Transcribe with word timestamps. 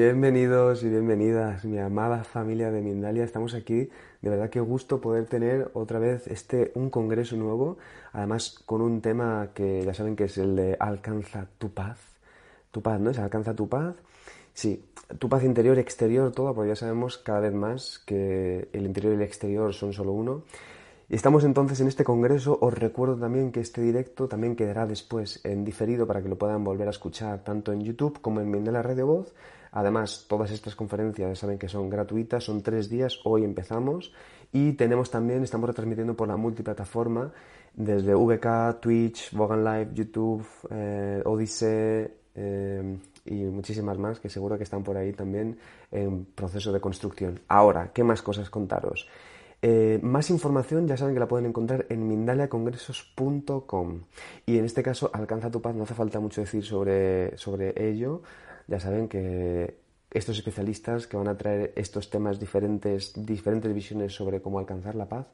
Bienvenidos 0.00 0.84
y 0.84 0.88
bienvenidas, 0.90 1.64
mi 1.64 1.80
amada 1.80 2.22
familia 2.22 2.70
de 2.70 2.82
Mindalia. 2.82 3.24
Estamos 3.24 3.52
aquí, 3.54 3.90
de 4.22 4.30
verdad 4.30 4.48
que 4.48 4.60
gusto 4.60 5.00
poder 5.00 5.26
tener 5.26 5.72
otra 5.74 5.98
vez 5.98 6.28
este 6.28 6.70
un 6.76 6.88
congreso 6.88 7.34
nuevo, 7.34 7.78
además 8.12 8.60
con 8.64 8.80
un 8.80 9.00
tema 9.00 9.48
que 9.54 9.82
ya 9.84 9.92
saben 9.94 10.14
que 10.14 10.24
es 10.24 10.38
el 10.38 10.54
de 10.54 10.76
alcanza 10.78 11.48
tu 11.58 11.70
paz. 11.70 11.98
Tu 12.70 12.80
paz, 12.80 13.00
¿no? 13.00 13.10
Es 13.10 13.18
alcanza 13.18 13.56
tu 13.56 13.68
paz. 13.68 13.96
Sí, 14.54 14.84
tu 15.18 15.28
paz 15.28 15.42
interior, 15.42 15.76
exterior, 15.80 16.30
todo, 16.30 16.54
porque 16.54 16.68
ya 16.68 16.76
sabemos 16.76 17.18
cada 17.18 17.40
vez 17.40 17.52
más 17.52 17.98
que 17.98 18.68
el 18.72 18.86
interior 18.86 19.14
y 19.14 19.16
el 19.16 19.22
exterior 19.22 19.74
son 19.74 19.92
solo 19.92 20.12
uno. 20.12 20.44
Y 21.08 21.16
estamos 21.16 21.42
entonces 21.42 21.80
en 21.80 21.88
este 21.88 22.04
congreso. 22.04 22.56
Os 22.60 22.72
recuerdo 22.72 23.16
también 23.16 23.50
que 23.50 23.58
este 23.58 23.80
directo 23.80 24.28
también 24.28 24.54
quedará 24.54 24.86
después 24.86 25.40
en 25.44 25.64
diferido 25.64 26.06
para 26.06 26.22
que 26.22 26.28
lo 26.28 26.38
puedan 26.38 26.62
volver 26.62 26.86
a 26.86 26.92
escuchar 26.92 27.42
tanto 27.42 27.72
en 27.72 27.80
YouTube 27.80 28.20
como 28.20 28.40
en 28.40 28.48
Mindalia 28.48 28.82
Radio 28.82 29.08
Voz. 29.08 29.34
Además, 29.72 30.26
todas 30.28 30.50
estas 30.50 30.74
conferencias 30.74 31.38
saben 31.38 31.58
que 31.58 31.68
son 31.68 31.90
gratuitas, 31.90 32.44
son 32.44 32.62
tres 32.62 32.88
días, 32.88 33.20
hoy 33.24 33.44
empezamos 33.44 34.12
y 34.52 34.72
tenemos 34.72 35.10
también, 35.10 35.42
estamos 35.42 35.68
retransmitiendo 35.68 36.16
por 36.16 36.28
la 36.28 36.36
multiplataforma 36.36 37.32
desde 37.74 38.14
VK, 38.14 38.80
Twitch, 38.80 39.32
Vogan 39.32 39.64
Live, 39.64 39.90
YouTube, 39.94 40.46
eh, 40.70 41.22
Odyssey 41.24 42.08
eh, 42.34 42.98
y 43.24 43.34
muchísimas 43.44 43.98
más 43.98 44.20
que 44.20 44.28
seguro 44.28 44.56
que 44.56 44.64
están 44.64 44.82
por 44.82 44.96
ahí 44.96 45.12
también 45.12 45.58
en 45.90 46.24
proceso 46.24 46.72
de 46.72 46.80
construcción. 46.80 47.40
Ahora, 47.48 47.90
¿qué 47.92 48.02
más 48.02 48.22
cosas 48.22 48.48
contaros? 48.50 49.06
Eh, 49.60 49.98
más 50.02 50.30
información 50.30 50.86
ya 50.86 50.96
saben 50.96 51.14
que 51.14 51.20
la 51.20 51.26
pueden 51.26 51.46
encontrar 51.46 51.84
en 51.88 52.06
mindaliacongresos.com 52.06 54.02
y 54.46 54.56
en 54.56 54.64
este 54.64 54.84
caso 54.84 55.10
Alcanza 55.12 55.50
tu 55.50 55.60
paz, 55.60 55.74
no 55.74 55.82
hace 55.82 55.94
falta 55.94 56.20
mucho 56.20 56.40
decir 56.40 56.64
sobre, 56.64 57.36
sobre 57.36 57.74
ello, 57.88 58.22
ya 58.68 58.78
saben 58.78 59.08
que 59.08 59.78
estos 60.10 60.38
especialistas 60.38 61.06
que 61.06 61.16
van 61.16 61.28
a 61.28 61.36
traer 61.36 61.72
estos 61.74 62.08
temas 62.10 62.38
diferentes, 62.38 63.12
diferentes 63.14 63.74
visiones 63.74 64.14
sobre 64.14 64.40
cómo 64.40 64.58
alcanzar 64.58 64.94
la 64.94 65.08
paz. 65.08 65.26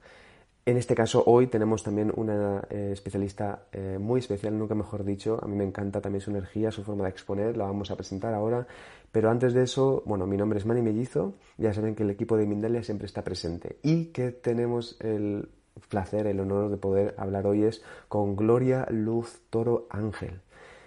En 0.67 0.79
este 0.79 0.95
caso, 0.95 1.23
hoy 1.27 1.49
tenemos 1.49 1.83
también 1.83 2.11
una 2.17 2.67
eh, 2.71 2.91
especialista 2.93 3.67
eh, 3.71 3.99
muy 4.01 4.21
especial, 4.21 4.59
nunca 4.59 4.75
mejor 4.75 5.05
dicho. 5.05 5.39
A 5.43 5.47
mí 5.47 5.57
me 5.57 5.65
encanta 5.65 6.01
también 6.01 6.23
su 6.23 6.31
energía, 6.31 6.71
su 6.71 6.83
forma 6.83 7.05
de 7.05 7.11
exponer, 7.11 7.57
la 7.57 7.65
vamos 7.65 7.91
a 7.91 7.97
presentar 7.97 8.33
ahora. 8.33 8.67
Pero 9.13 9.31
antes 9.31 9.53
de 9.53 9.63
eso, 9.63 10.03
bueno, 10.07 10.27
mi 10.27 10.39
nombre 10.39 10.59
es 10.59 10.65
Manny 10.65 10.81
Mellizo, 10.81 11.35
ya 11.59 11.75
saben 11.75 11.95
que 11.95 12.03
el 12.03 12.11
equipo 12.11 12.37
de 12.37 12.47
Mindalia 12.47 12.83
siempre 12.83 13.07
está 13.07 13.23
presente 13.23 13.77
y 13.83 14.07
que 14.07 14.31
tenemos 14.31 14.97
el 15.01 15.51
placer, 15.89 16.27
el 16.27 16.41
honor 16.41 16.71
de 16.71 16.79
poder 16.79 17.15
hablar 17.19 17.47
hoy 17.47 17.65
es 17.65 17.83
con 18.09 18.35
Gloria 18.35 18.87
Luz 18.91 19.43
Toro 19.51 19.87
Ángel 19.91 20.41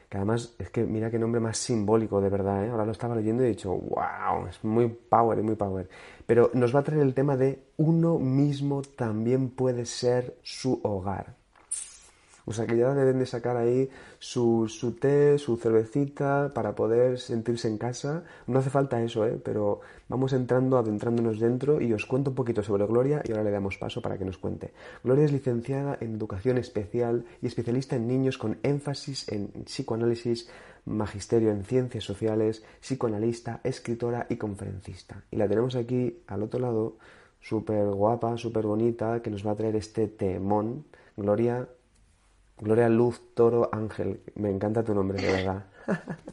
que 0.09 0.17
además 0.17 0.55
es 0.59 0.69
que 0.69 0.83
mira 0.85 1.11
qué 1.11 1.19
nombre 1.19 1.41
más 1.41 1.57
simbólico 1.57 2.21
de 2.21 2.29
verdad, 2.29 2.65
¿eh? 2.65 2.69
ahora 2.69 2.85
lo 2.85 2.91
estaba 2.91 3.15
leyendo 3.15 3.43
y 3.43 3.47
he 3.47 3.49
dicho, 3.49 3.71
wow, 3.71 4.47
es 4.49 4.63
muy 4.63 4.87
power, 4.87 5.41
muy 5.43 5.55
power. 5.55 5.89
Pero 6.25 6.51
nos 6.53 6.75
va 6.75 6.79
a 6.79 6.83
traer 6.83 7.01
el 7.01 7.13
tema 7.13 7.37
de 7.37 7.63
uno 7.77 8.19
mismo 8.19 8.81
también 8.81 9.49
puede 9.49 9.85
ser 9.85 10.37
su 10.43 10.79
hogar. 10.83 11.36
O 12.47 12.53
sea 12.53 12.65
que 12.65 12.77
ya 12.77 12.93
deben 12.93 13.19
de 13.19 13.25
sacar 13.25 13.57
ahí 13.57 13.89
su, 14.19 14.69
su, 14.69 14.93
té, 14.93 15.37
su 15.37 15.57
cervecita 15.57 16.49
para 16.55 16.73
poder 16.73 17.19
sentirse 17.19 17.67
en 17.67 17.77
casa. 17.77 18.23
No 18.47 18.59
hace 18.59 18.69
falta 18.69 19.03
eso, 19.03 19.25
¿eh? 19.25 19.37
pero 19.43 19.81
vamos 20.07 20.31
entrando, 20.31 20.77
adentrándonos 20.77 21.41
dentro 21.41 21.81
y 21.81 21.91
os 21.91 22.05
cuento 22.05 22.29
un 22.29 22.35
poquito 22.35 22.63
sobre 22.63 22.85
Gloria 22.85 23.21
y 23.25 23.31
ahora 23.31 23.43
le 23.43 23.51
damos 23.51 23.77
paso 23.77 24.01
para 24.01 24.17
que 24.17 24.23
nos 24.23 24.37
cuente. 24.37 24.71
Gloria 25.03 25.25
es 25.25 25.33
licenciada 25.33 25.97
en 25.99 26.15
Educación 26.15 26.57
Especial 26.57 27.25
y 27.41 27.47
especialista 27.47 27.97
en 27.97 28.07
niños 28.07 28.37
con 28.37 28.57
énfasis 28.63 29.27
en 29.27 29.49
psicoanálisis, 29.65 30.49
magisterio 30.85 31.51
en 31.51 31.65
ciencias 31.65 32.05
sociales, 32.05 32.63
psicoanalista, 32.79 33.59
escritora 33.61 34.25
y 34.29 34.37
conferencista. 34.37 35.21
Y 35.31 35.35
la 35.35 35.49
tenemos 35.49 35.75
aquí 35.75 36.23
al 36.27 36.43
otro 36.43 36.61
lado, 36.61 36.95
súper 37.41 37.87
guapa, 37.87 38.37
súper 38.37 38.65
bonita, 38.65 39.21
que 39.21 39.29
nos 39.29 39.45
va 39.45 39.51
a 39.51 39.55
traer 39.55 39.75
este 39.75 40.07
temón. 40.07 40.85
Gloria, 41.17 41.67
Gloria 42.59 42.89
Luz 42.89 43.21
Toro 43.35 43.69
Ángel, 43.71 44.21
me 44.35 44.49
encanta 44.49 44.83
tu 44.83 44.93
nombre, 44.93 45.21
de 45.21 45.31
verdad. 45.31 45.65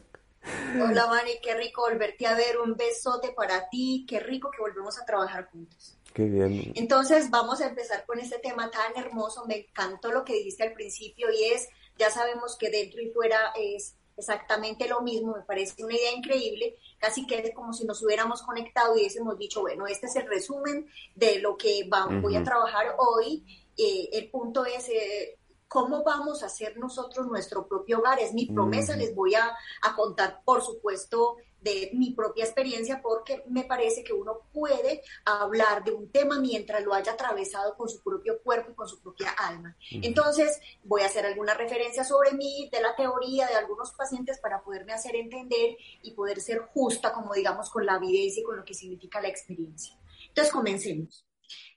Hola, 0.81 1.07
Mani, 1.07 1.39
qué 1.41 1.55
rico 1.55 1.81
volverte 1.81 2.25
a 2.25 2.35
ver. 2.35 2.59
Un 2.59 2.75
besote 2.75 3.31
para 3.31 3.69
ti. 3.69 4.05
Qué 4.07 4.19
rico 4.19 4.49
que 4.51 4.61
volvemos 4.61 4.99
a 4.99 5.05
trabajar 5.05 5.49
juntos. 5.51 5.97
Qué 6.13 6.25
bien. 6.25 6.73
Entonces, 6.75 7.29
vamos 7.29 7.61
a 7.61 7.67
empezar 7.67 8.05
con 8.05 8.19
este 8.19 8.39
tema 8.39 8.69
tan 8.71 8.95
hermoso. 8.95 9.45
Me 9.45 9.67
encantó 9.69 10.11
lo 10.11 10.23
que 10.23 10.33
dijiste 10.33 10.63
al 10.63 10.73
principio 10.73 11.27
y 11.31 11.45
es, 11.45 11.67
ya 11.97 12.09
sabemos 12.09 12.57
que 12.57 12.69
dentro 12.69 13.01
y 13.01 13.09
fuera 13.11 13.53
es 13.55 13.95
exactamente 14.17 14.87
lo 14.87 15.01
mismo. 15.01 15.35
Me 15.35 15.43
parece 15.43 15.83
una 15.83 15.95
idea 15.95 16.11
increíble. 16.11 16.77
Casi 16.99 17.25
que 17.25 17.39
es 17.39 17.53
como 17.53 17.73
si 17.73 17.85
nos 17.85 18.03
hubiéramos 18.03 18.41
conectado 18.41 18.95
y 18.95 19.01
hubiésemos 19.01 19.37
dicho, 19.37 19.61
bueno, 19.61 19.87
este 19.87 20.07
es 20.07 20.15
el 20.15 20.27
resumen 20.27 20.87
de 21.15 21.39
lo 21.39 21.55
que 21.57 21.87
voy 22.21 22.35
a 22.35 22.43
trabajar 22.43 22.95
hoy. 22.97 23.45
Eh, 23.77 24.09
el 24.13 24.29
punto 24.29 24.65
es... 24.65 24.89
Eh, 24.89 25.37
¿Cómo 25.67 26.03
vamos 26.03 26.43
a 26.43 26.45
hacer 26.45 26.77
nosotros 26.77 27.27
nuestro 27.27 27.67
propio 27.67 27.99
hogar? 27.99 28.19
Es 28.19 28.33
mi 28.33 28.45
promesa, 28.45 28.95
les 28.95 29.15
voy 29.15 29.33
a, 29.35 29.55
contar, 29.95 30.41
por 30.45 30.61
supuesto, 30.61 31.37
de 31.59 31.89
mi 31.93 32.11
propia 32.11 32.45
experiencia 32.45 33.01
porque 33.01 33.43
me 33.47 33.63
parece 33.63 34.03
que 34.03 34.13
uno 34.13 34.41
puede 34.53 35.01
hablar 35.25 35.83
de 35.83 35.91
un 35.91 36.11
tema 36.11 36.39
mientras 36.39 36.83
lo 36.83 36.93
haya 36.93 37.13
atravesado 37.13 37.75
con 37.75 37.89
su 37.89 38.03
propio 38.03 38.39
cuerpo 38.43 38.71
y 38.71 38.75
con 38.75 38.87
su 38.87 39.01
propia 39.01 39.31
alma. 39.31 39.75
Entonces, 39.89 40.59
voy 40.83 41.01
a 41.01 41.07
hacer 41.07 41.25
alguna 41.25 41.55
referencia 41.55 42.03
sobre 42.03 42.33
mí, 42.33 42.69
de 42.71 42.81
la 42.81 42.95
teoría 42.95 43.47
de 43.47 43.55
algunos 43.55 43.91
pacientes 43.93 44.39
para 44.39 44.61
poderme 44.63 44.93
hacer 44.93 45.15
entender 45.15 45.75
y 46.03 46.11
poder 46.11 46.39
ser 46.39 46.59
justa, 46.59 47.11
como 47.11 47.33
digamos, 47.33 47.71
con 47.71 47.85
la 47.85 47.95
evidencia 47.95 48.41
y 48.41 48.43
con 48.43 48.57
lo 48.57 48.63
que 48.63 48.75
significa 48.75 49.19
la 49.19 49.29
experiencia. 49.29 49.97
Entonces, 50.27 50.53
comencemos. 50.53 51.25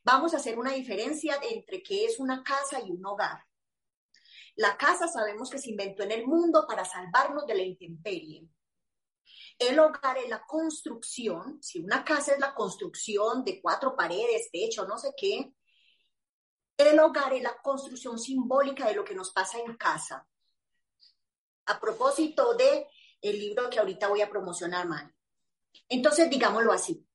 Vamos 0.05 0.35
a 0.35 0.37
hacer 0.37 0.59
una 0.59 0.73
diferencia 0.73 1.39
entre 1.51 1.83
qué 1.83 2.05
es 2.05 2.19
una 2.19 2.43
casa 2.43 2.81
y 2.81 2.91
un 2.91 3.05
hogar. 3.05 3.48
La 4.59 4.77
casa 4.77 5.07
sabemos 5.07 5.51
que 5.51 5.59
se 5.59 5.71
inventó 5.71 6.03
en 6.03 6.11
el 6.11 6.27
mundo 6.27 6.67
para 6.67 6.85
salvarnos 6.85 7.47
de 7.47 7.55
la 7.55 7.63
intemperie. 7.63 8.49
El 9.57 9.79
hogar 9.79 10.19
es 10.19 10.29
la 10.29 10.45
construcción, 10.45 11.63
si 11.63 11.79
una 11.79 12.05
casa 12.05 12.33
es 12.33 12.41
la 12.41 12.57
construcción 12.57 13.45
de 13.45 13.63
cuatro 13.63 13.95
paredes, 13.95 14.51
techo, 14.51 14.85
no 14.85 14.99
sé 14.99 15.15
qué, 15.17 15.53
el 16.77 16.99
hogar 16.99 17.35
es 17.35 17.43
la 17.45 17.57
construcción 17.63 18.19
simbólica 18.19 18.89
de 18.89 18.95
lo 18.95 19.05
que 19.05 19.15
nos 19.15 19.31
pasa 19.31 19.59
en 19.61 19.77
casa. 19.77 20.27
A 21.67 21.79
propósito 21.79 22.55
de 22.55 22.89
el 23.23 23.39
libro 23.39 23.71
que 23.71 23.79
ahorita 23.79 24.09
voy 24.09 24.23
a 24.23 24.31
promocionar, 24.31 24.89
man. 24.89 25.15
Entonces, 25.89 26.29
digámoslo 26.29 26.73
así, 26.73 27.07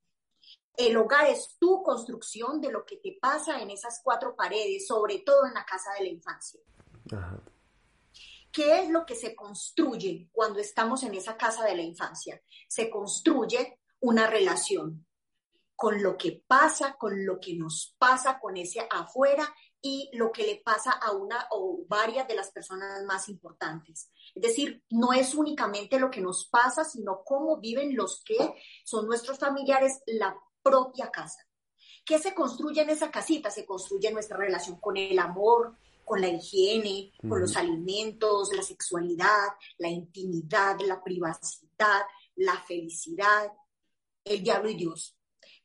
el 0.78 0.96
hogar 0.96 1.30
es 1.30 1.58
tu 1.60 1.84
construcción 1.84 2.62
de 2.62 2.72
lo 2.72 2.86
que 2.86 2.98
te 2.98 3.18
pasa 3.22 3.62
en 3.62 3.70
esas 3.70 4.00
cuatro 4.02 4.34
paredes, 4.34 4.88
sobre 4.88 5.20
todo 5.20 5.46
en 5.46 5.54
la 5.54 5.66
casa 5.66 5.92
de 5.98 6.06
la 6.06 6.10
infancia. 6.10 6.62
¿Qué 8.52 8.82
es 8.82 8.90
lo 8.90 9.06
que 9.06 9.16
se 9.16 9.36
construye 9.36 10.30
cuando 10.32 10.60
estamos 10.60 11.04
en 11.04 11.16
esa 11.16 11.36
casa 11.38 11.66
de 11.66 11.76
la 11.76 11.82
infancia? 11.82 12.42
Se 12.68 12.90
construye 12.90 13.80
una 14.00 14.28
relación 14.28 15.06
con 15.76 16.04
lo 16.04 16.18
que 16.18 16.44
pasa, 16.48 16.96
con 16.98 17.26
lo 17.26 17.40
que 17.40 17.56
nos 17.56 17.96
pasa, 17.98 18.40
con 18.40 18.56
ese 18.58 18.88
afuera 18.90 19.54
y 19.82 20.10
lo 20.14 20.32
que 20.32 20.46
le 20.46 20.62
pasa 20.64 20.92
a 20.92 21.12
una 21.12 21.48
o 21.52 21.84
varias 21.88 22.28
de 22.28 22.36
las 22.36 22.52
personas 22.52 23.04
más 23.04 23.28
importantes. 23.28 24.10
Es 24.34 24.42
decir, 24.42 24.84
no 24.90 25.12
es 25.12 25.36
únicamente 25.36 26.00
lo 26.00 26.10
que 26.10 26.22
nos 26.22 26.48
pasa, 26.48 26.86
sino 26.86 27.24
cómo 27.26 27.60
viven 27.60 27.96
los 27.96 28.24
que 28.24 28.38
son 28.86 29.08
nuestros 29.08 29.40
familiares 29.40 30.02
la 30.06 30.38
propia 30.62 31.12
casa. 31.12 31.46
¿Qué 32.06 32.20
se 32.20 32.34
construye 32.34 32.82
en 32.82 32.92
esa 32.92 33.12
casita? 33.12 33.50
Se 33.50 33.66
construye 33.66 34.12
nuestra 34.12 34.38
relación 34.38 34.80
con 34.80 34.96
el 34.96 35.20
amor, 35.20 35.76
con 36.04 36.22
la 36.22 36.28
higiene, 36.28 37.14
con 37.28 37.42
los 37.42 37.56
alimentos, 37.56 38.54
la 38.54 38.64
sexualidad, 38.64 39.50
la 39.78 39.90
intimidad, 39.90 40.80
la 40.82 41.04
privacidad, 41.04 42.02
la 42.36 42.60
felicidad, 42.62 43.52
el 44.24 44.44
diablo 44.44 44.70
y 44.70 44.76
Dios. 44.76 45.18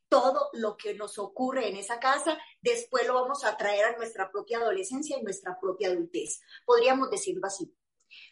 Todo 0.08 0.48
lo 0.54 0.76
que 0.76 0.94
nos 0.94 1.18
ocurre 1.18 1.68
en 1.68 1.76
esa 1.76 2.00
casa, 2.00 2.38
después 2.62 3.06
lo 3.06 3.14
vamos 3.14 3.44
a 3.44 3.56
traer 3.56 3.84
a 3.84 3.96
nuestra 3.96 4.30
propia 4.30 4.58
adolescencia 4.58 5.18
y 5.18 5.22
nuestra 5.22 5.58
propia 5.60 5.88
adultez. 5.88 6.40
Podríamos 6.64 7.10
decirlo 7.10 7.46
así. 7.46 7.74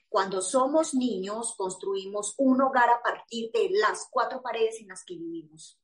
Cuando 0.09 0.41
somos 0.41 0.95
niños, 0.95 1.55
construimos 1.57 2.35
un 2.39 2.63
hogar 2.63 2.89
a 2.89 3.03
partir 3.03 3.51
de 3.53 3.71
las 3.73 4.09
cuatro 4.11 4.41
paredes 4.41 4.81
en 4.81 4.89
las 4.89 5.05
que 5.05 5.17
vivimos. 5.17 5.79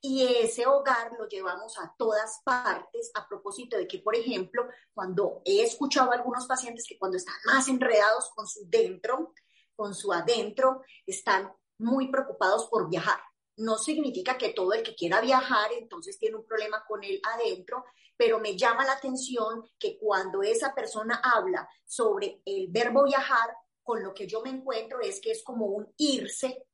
Y 0.00 0.26
ese 0.26 0.66
hogar 0.66 1.12
lo 1.18 1.28
llevamos 1.28 1.78
a 1.78 1.94
todas 1.98 2.40
partes 2.44 3.10
a 3.14 3.26
propósito 3.28 3.76
de 3.76 3.86
que, 3.86 3.98
por 3.98 4.16
ejemplo, 4.16 4.66
cuando 4.94 5.42
he 5.44 5.62
escuchado 5.62 6.12
a 6.12 6.14
algunos 6.14 6.46
pacientes 6.46 6.86
que 6.88 6.98
cuando 6.98 7.16
están 7.16 7.34
más 7.46 7.68
enredados 7.68 8.30
con 8.34 8.46
su 8.46 8.60
dentro, 8.68 9.34
con 9.74 9.94
su 9.94 10.12
adentro, 10.12 10.82
están 11.06 11.52
muy 11.78 12.10
preocupados 12.10 12.66
por 12.66 12.88
viajar. 12.88 13.20
No 13.56 13.78
significa 13.78 14.38
que 14.38 14.50
todo 14.50 14.72
el 14.72 14.82
que 14.82 14.94
quiera 14.94 15.20
viajar 15.20 15.72
entonces 15.72 16.18
tiene 16.18 16.36
un 16.36 16.46
problema 16.46 16.84
con 16.86 17.02
el 17.04 17.20
adentro, 17.34 17.84
pero 18.16 18.38
me 18.38 18.56
llama 18.56 18.84
la 18.84 18.92
atención 18.92 19.68
que 19.78 19.98
cuando 19.98 20.42
esa 20.42 20.74
persona 20.74 21.20
habla 21.22 21.68
sobre 21.84 22.42
el 22.44 22.68
verbo 22.68 23.04
viajar, 23.04 23.50
con 23.82 24.02
lo 24.02 24.14
que 24.14 24.26
yo 24.26 24.40
me 24.42 24.50
encuentro 24.50 25.00
es 25.00 25.20
que 25.20 25.32
es 25.32 25.42
como 25.42 25.66
un 25.66 25.92
irse 25.96 26.66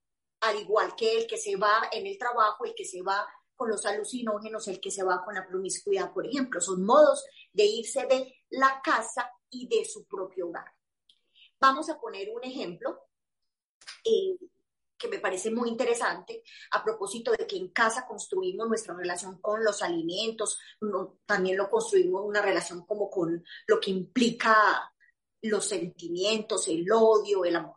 al 0.49 0.61
igual 0.61 0.95
que 0.97 1.19
el 1.19 1.27
que 1.27 1.39
se 1.39 1.57
va 1.57 1.89
en 1.93 2.07
el 2.07 2.19
trabajo, 2.19 2.65
el 2.65 2.75
que 2.75 2.85
se 2.85 3.03
va 3.03 3.27
con 3.55 3.71
los 3.71 3.85
alucinógenos, 3.87 4.69
el 4.69 4.81
que 4.81 4.91
se 4.91 5.03
va 5.03 5.25
con 5.25 5.35
la 5.35 5.47
promiscuidad, 5.47 6.13
por 6.13 6.27
ejemplo. 6.27 6.61
Son 6.61 6.85
modos 6.85 7.25
de 7.53 7.65
irse 7.65 8.07
de 8.07 8.35
la 8.51 8.81
casa 8.83 9.31
y 9.51 9.67
de 9.67 9.85
su 9.85 10.07
propio 10.07 10.49
hogar. 10.49 10.71
Vamos 11.59 11.89
a 11.89 11.99
poner 11.99 12.29
un 12.31 12.45
ejemplo 12.45 13.09
eh, 14.05 14.37
que 14.99 15.09
me 15.09 15.19
parece 15.19 15.51
muy 15.51 15.69
interesante 15.69 16.43
a 16.73 16.83
propósito 16.83 17.33
de 17.33 17.47
que 17.47 17.57
en 17.57 17.69
casa 17.69 18.07
construimos 18.07 18.69
nuestra 18.69 18.95
relación 18.95 19.41
con 19.41 19.63
los 19.65 19.83
alimentos, 19.83 20.59
también 21.25 21.57
lo 21.57 21.71
construimos 21.71 22.23
una 22.25 22.43
relación 22.43 22.87
como 22.87 23.11
con 23.11 23.45
lo 23.67 23.81
que 23.81 23.91
implica 23.91 24.93
los 25.43 25.67
sentimientos, 25.67 26.69
el 26.69 26.91
odio, 26.91 27.45
el 27.45 27.57
amor. 27.57 27.76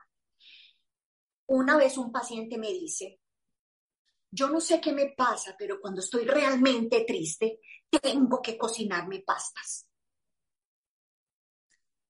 Una 1.50 1.78
vez 1.78 1.98
un 1.98 2.12
paciente 2.12 2.60
me 2.60 2.72
dice, 2.72 3.22
yo 4.30 4.50
no 4.50 4.62
sé 4.62 4.80
qué 4.80 4.94
me 4.94 5.14
pasa, 5.18 5.56
pero 5.58 5.82
cuando 5.82 6.02
estoy 6.02 6.26
realmente 6.26 7.06
triste, 7.06 7.60
tengo 8.02 8.40
que 8.40 8.56
cocinarme 8.56 9.24
pastas. 9.26 9.88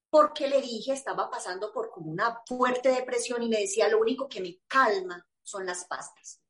Porque 0.10 0.50
le 0.50 0.62
dije, 0.62 0.92
estaba 0.92 1.30
pasando 1.30 1.72
por 1.72 1.90
como 1.90 2.12
una 2.12 2.42
fuerte 2.46 2.90
depresión 2.90 3.42
y 3.42 3.48
me 3.48 3.62
decía, 3.62 3.88
lo 3.88 4.02
único 4.02 4.28
que 4.28 4.42
me 4.42 4.60
calma 4.68 5.26
son 5.42 5.66
las 5.66 5.86
pastas. 5.86 6.42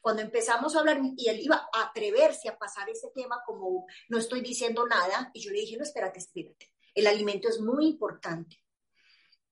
Cuando 0.00 0.22
empezamos 0.22 0.74
a 0.74 0.80
hablar, 0.80 1.00
y 1.16 1.28
él 1.28 1.38
iba 1.40 1.68
a 1.72 1.82
atreverse 1.82 2.48
a 2.48 2.58
pasar 2.58 2.90
ese 2.90 3.10
tema 3.14 3.40
como 3.46 3.86
no 4.08 4.18
estoy 4.18 4.40
diciendo 4.40 4.84
nada, 4.84 5.30
y 5.32 5.40
yo 5.42 5.52
le 5.52 5.60
dije, 5.60 5.76
no, 5.76 5.84
espérate, 5.84 6.18
espérate, 6.18 6.72
el 6.92 7.06
alimento 7.06 7.48
es 7.48 7.60
muy 7.60 7.86
importante. 7.86 8.65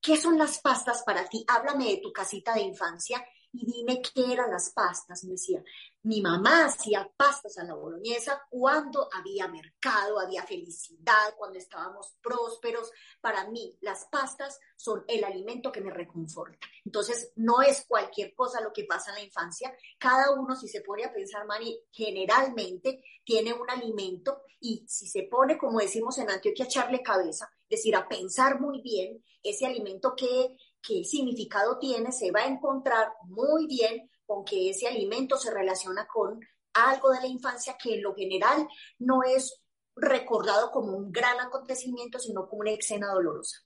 ¿Qué 0.05 0.19
son 0.19 0.37
las 0.37 0.61
pastas 0.61 1.03
para 1.03 1.27
ti? 1.31 1.47
Háblame 1.49 1.87
de 1.87 1.97
tu 1.97 2.13
casita 2.13 2.53
de 2.53 2.61
infancia 2.61 3.25
y 3.55 3.65
dime 3.65 4.03
qué 4.03 4.35
eran 4.35 4.51
las 4.51 4.69
pastas. 4.69 5.25
Me 5.25 5.31
decía, 5.31 5.65
mi 6.03 6.21
mamá 6.21 6.67
hacía 6.67 7.11
pastas 7.17 7.57
a 7.57 7.65
la 7.65 7.73
boloñesa 7.73 8.43
cuando 8.51 9.09
había 9.11 9.49
mercado, 9.49 10.21
había 10.21 10.43
felicidad, 10.43 11.35
cuando 11.39 11.59
estábamos 11.59 12.19
prósperos. 12.21 12.91
Para 13.23 13.49
mí, 13.49 13.79
las 13.81 14.05
pastas 14.13 14.61
son 14.77 15.07
el 15.09 15.25
alimento 15.25 15.73
que 15.73 15.81
me 15.81 15.91
reconforta. 15.91 16.67
Entonces, 16.85 17.33
no 17.37 17.63
es 17.63 17.87
cualquier 17.89 18.35
cosa 18.35 18.61
lo 18.61 18.75
que 18.75 18.85
pasa 18.85 19.11
en 19.13 19.17
la 19.17 19.25
infancia. 19.25 19.75
Cada 19.99 20.33
uno, 20.33 20.55
si 20.55 20.69
se 20.69 20.83
pone 20.83 21.05
a 21.05 21.15
pensar, 21.15 21.47
Mari, 21.47 21.81
generalmente 21.91 23.03
tiene 23.25 23.55
un 23.55 23.71
alimento 23.71 24.43
y 24.61 24.85
si 24.87 25.09
se 25.09 25.23
pone, 25.23 25.57
como 25.57 25.79
decimos 25.79 26.19
en 26.19 26.31
Antioquia, 26.31 26.67
echarle 26.67 27.03
cabeza, 27.03 27.51
decir, 27.77 27.97
a 27.97 28.09
pensar 28.09 28.61
muy 28.61 28.81
bien 28.81 29.23
ese 29.43 29.67
alimento 29.67 30.15
qué, 30.17 30.57
qué 30.83 31.05
significado 31.05 31.79
tiene, 31.79 32.13
se 32.13 32.31
va 32.31 32.41
a 32.41 32.49
encontrar 32.49 33.09
muy 33.25 33.67
bien 33.67 34.11
con 34.27 34.45
que 34.45 34.71
ese 34.71 34.87
alimento 34.87 35.37
se 35.37 35.51
relaciona 35.51 36.07
con 36.07 36.41
algo 36.73 37.11
de 37.11 37.21
la 37.21 37.27
infancia 37.27 37.77
que 37.81 37.95
en 37.95 38.03
lo 38.03 38.15
general 38.15 38.67
no 38.99 39.23
es 39.23 39.63
recordado 39.97 40.71
como 40.71 40.97
un 40.97 41.13
gran 41.13 41.39
acontecimiento, 41.41 42.19
sino 42.19 42.49
como 42.49 42.61
una 42.61 42.73
escena 42.73 43.13
dolorosa. 43.13 43.59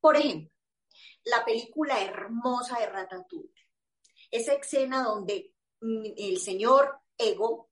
Por 0.00 0.16
ejemplo, 0.16 0.50
la 1.24 1.44
película 1.44 2.02
hermosa 2.02 2.78
de 2.78 2.86
Ratatouille. 2.86 3.66
Esa 4.30 4.54
escena 4.54 5.02
donde 5.02 5.54
mm, 5.80 6.04
el 6.16 6.38
señor 6.38 7.00
Ego 7.18 7.70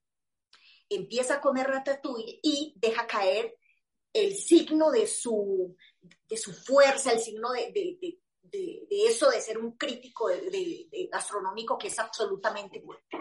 empieza 0.89 1.35
a 1.35 1.41
comer 1.41 1.67
Ratatouille 1.69 2.41
y 2.43 2.75
deja 2.77 3.07
caer 3.07 3.57
el 4.13 4.37
signo 4.37 4.91
de 4.91 5.07
su, 5.07 5.77
de 6.29 6.37
su 6.37 6.53
fuerza, 6.53 7.13
el 7.13 7.21
signo 7.21 7.51
de, 7.51 7.73
de, 7.73 8.19
eso 8.91 9.31
de 9.31 9.41
ser 9.41 9.59
un 9.59 9.77
crítico 9.77 10.29
de, 10.29 11.09
gastronómico 11.11 11.79
que 11.79 11.89
es 11.89 11.99
absolutamente 11.99 12.81
fuerte. 12.83 13.19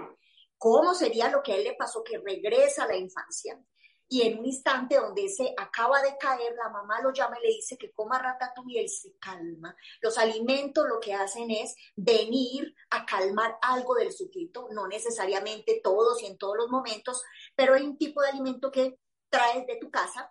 ¿Cómo 0.57 0.93
sería 0.93 1.29
lo 1.29 1.41
que 1.41 1.53
a 1.53 1.55
él 1.55 1.63
le 1.63 1.75
pasó 1.75 2.03
que 2.03 2.19
regresa 2.19 2.83
a 2.83 2.87
la 2.87 2.97
infancia? 2.97 3.59
Y 4.07 4.23
en 4.23 4.39
un 4.39 4.45
instante 4.45 4.97
donde 4.97 5.29
se 5.29 5.53
acaba 5.57 6.01
de 6.01 6.17
caer, 6.19 6.53
la 6.53 6.69
mamá 6.69 7.01
lo 7.01 7.13
llama 7.13 7.37
y 7.39 7.47
le 7.47 7.53
dice 7.55 7.77
que 7.77 7.93
coma 7.93 8.19
ratatouille 8.19 8.73
y 8.73 8.83
él 8.83 8.89
se 8.89 9.15
calma. 9.17 9.73
Los 10.01 10.17
alimentos 10.17 10.85
lo 10.85 10.99
que 10.99 11.13
hacen 11.13 11.49
es 11.49 11.73
venir 11.95 12.75
a 12.89 13.05
calmar 13.05 13.57
algo 13.61 13.95
del 13.95 14.11
sujeto, 14.11 14.67
no 14.71 14.89
necesariamente 14.89 15.79
todos 15.81 16.21
y 16.21 16.25
en 16.25 16.37
todos 16.37 16.57
los 16.57 16.69
momentos, 16.69 17.23
pero 17.55 17.73
hay 17.73 17.83
un 17.83 17.97
tipo 17.97 18.21
de 18.21 18.29
alimento 18.29 18.69
que 18.69 18.99
traes 19.29 19.65
de 19.65 19.77
tu 19.77 19.89
casa 19.89 20.29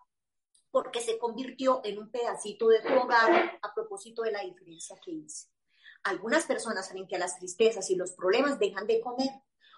porque 0.70 1.00
se 1.00 1.18
convirtió 1.18 1.80
en 1.84 1.98
un 1.98 2.10
pedacito 2.10 2.68
de 2.68 2.80
tu 2.80 2.92
hogar 2.94 3.58
a 3.60 3.74
propósito 3.74 4.22
de 4.22 4.32
la 4.32 4.42
diferencia 4.42 4.96
que 5.04 5.10
hice. 5.10 5.48
Algunas 6.04 6.46
personas 6.46 6.88
frente 6.88 7.16
a 7.16 7.18
las 7.18 7.38
tristezas 7.38 7.90
y 7.90 7.96
los 7.96 8.12
problemas 8.12 8.58
dejan 8.58 8.86
de 8.86 9.00
comer, 9.00 9.30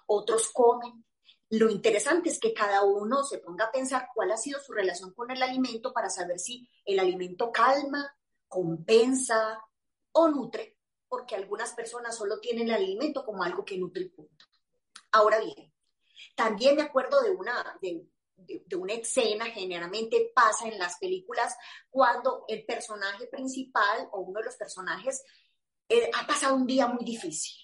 otros 0.06 0.50
comen. 0.52 1.04
Lo 1.50 1.68
interesante 1.68 2.30
es 2.30 2.38
que 2.38 2.54
cada 2.54 2.82
uno 2.84 3.24
se 3.24 3.38
ponga 3.38 3.66
a 3.66 3.72
pensar 3.72 4.08
cuál 4.14 4.30
ha 4.30 4.36
sido 4.36 4.60
su 4.60 4.72
relación 4.72 5.12
con 5.12 5.30
el 5.30 5.42
alimento 5.42 5.92
para 5.92 6.08
saber 6.08 6.38
si 6.38 6.68
el 6.84 6.98
alimento 6.98 7.50
calma, 7.50 8.16
compensa 8.48 9.62
o 10.12 10.28
nutre, 10.28 10.76
porque 11.08 11.34
algunas 11.34 11.72
personas 11.72 12.16
solo 12.16 12.38
tienen 12.38 12.68
el 12.68 12.74
alimento 12.74 13.24
como 13.24 13.42
algo 13.42 13.64
que 13.64 13.78
nutre 13.78 14.02
el 14.02 14.12
punto. 14.12 14.46
Ahora 15.10 15.40
bien, 15.40 15.72
también 16.34 16.76
me 16.76 16.82
acuerdo 16.82 17.20
de 17.20 17.30
una, 17.30 17.78
de, 17.82 18.06
de, 18.46 18.76
una 18.76 18.94
escena 18.94 19.46
generalmente 19.46 20.32
pasa 20.34 20.68
en 20.68 20.78
las 20.78 20.98
películas 20.98 21.54
cuando 21.90 22.44
el 22.48 22.64
personaje 22.64 23.26
principal 23.26 24.08
o 24.12 24.20
uno 24.20 24.40
de 24.40 24.46
los 24.46 24.56
personajes 24.56 25.22
eh, 25.88 26.10
ha 26.14 26.26
pasado 26.26 26.56
un 26.56 26.66
día 26.66 26.86
muy 26.86 27.04
difícil. 27.04 27.54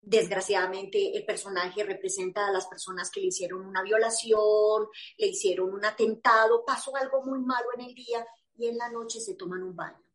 Desgraciadamente 0.00 1.16
el 1.16 1.26
personaje 1.26 1.84
representa 1.84 2.46
a 2.46 2.52
las 2.52 2.66
personas 2.66 3.10
que 3.10 3.20
le 3.20 3.26
hicieron 3.26 3.66
una 3.66 3.82
violación, 3.82 4.88
le 5.18 5.26
hicieron 5.26 5.72
un 5.72 5.84
atentado, 5.84 6.64
pasó 6.64 6.96
algo 6.96 7.22
muy 7.22 7.40
malo 7.40 7.68
en 7.76 7.82
el 7.82 7.94
día 7.94 8.26
y 8.56 8.68
en 8.68 8.78
la 8.78 8.90
noche 8.90 9.20
se 9.20 9.34
toman 9.34 9.62
un 9.62 9.76
baño. 9.76 10.07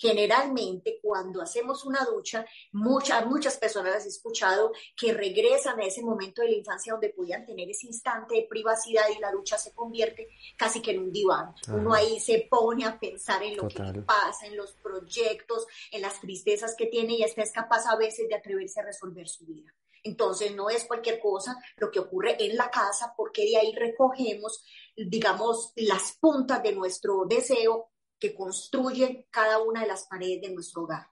Generalmente 0.00 0.98
cuando 1.02 1.42
hacemos 1.42 1.84
una 1.84 2.06
ducha, 2.06 2.46
muchas, 2.72 3.26
muchas 3.26 3.58
personas 3.58 3.92
las 3.92 4.06
he 4.06 4.08
escuchado 4.08 4.72
que 4.96 5.12
regresan 5.12 5.78
a 5.78 5.84
ese 5.84 6.00
momento 6.00 6.40
de 6.40 6.48
la 6.48 6.56
infancia 6.56 6.94
donde 6.94 7.10
podían 7.10 7.44
tener 7.44 7.68
ese 7.68 7.86
instante 7.86 8.36
de 8.36 8.46
privacidad 8.48 9.02
y 9.14 9.20
la 9.20 9.30
ducha 9.30 9.58
se 9.58 9.74
convierte 9.74 10.28
casi 10.56 10.80
que 10.80 10.92
en 10.92 11.00
un 11.00 11.12
diván. 11.12 11.54
Uno 11.68 11.92
ahí 11.92 12.18
se 12.18 12.46
pone 12.50 12.86
a 12.86 12.98
pensar 12.98 13.42
en 13.42 13.58
lo 13.58 13.68
que 13.68 13.76
pasa, 14.06 14.46
en 14.46 14.56
los 14.56 14.72
proyectos, 14.72 15.66
en 15.92 16.00
las 16.00 16.18
tristezas 16.18 16.74
que 16.78 16.86
tiene 16.86 17.16
y 17.16 17.22
hasta 17.22 17.42
es 17.42 17.52
capaz 17.52 17.86
a 17.86 17.96
veces 17.96 18.26
de 18.26 18.36
atreverse 18.36 18.80
a 18.80 18.84
resolver 18.84 19.28
su 19.28 19.44
vida. 19.44 19.70
Entonces 20.02 20.54
no 20.54 20.70
es 20.70 20.84
cualquier 20.84 21.20
cosa 21.20 21.62
lo 21.76 21.90
que 21.90 21.98
ocurre 21.98 22.42
en 22.42 22.56
la 22.56 22.70
casa 22.70 23.12
porque 23.14 23.44
de 23.44 23.58
ahí 23.58 23.74
recogemos, 23.74 24.64
digamos, 24.96 25.72
las 25.76 26.16
puntas 26.18 26.62
de 26.62 26.72
nuestro 26.72 27.26
deseo 27.28 27.89
que 28.20 28.34
construyen 28.34 29.26
cada 29.30 29.58
una 29.58 29.80
de 29.80 29.88
las 29.88 30.06
paredes 30.06 30.42
de 30.42 30.50
nuestro 30.50 30.82
hogar. 30.82 31.08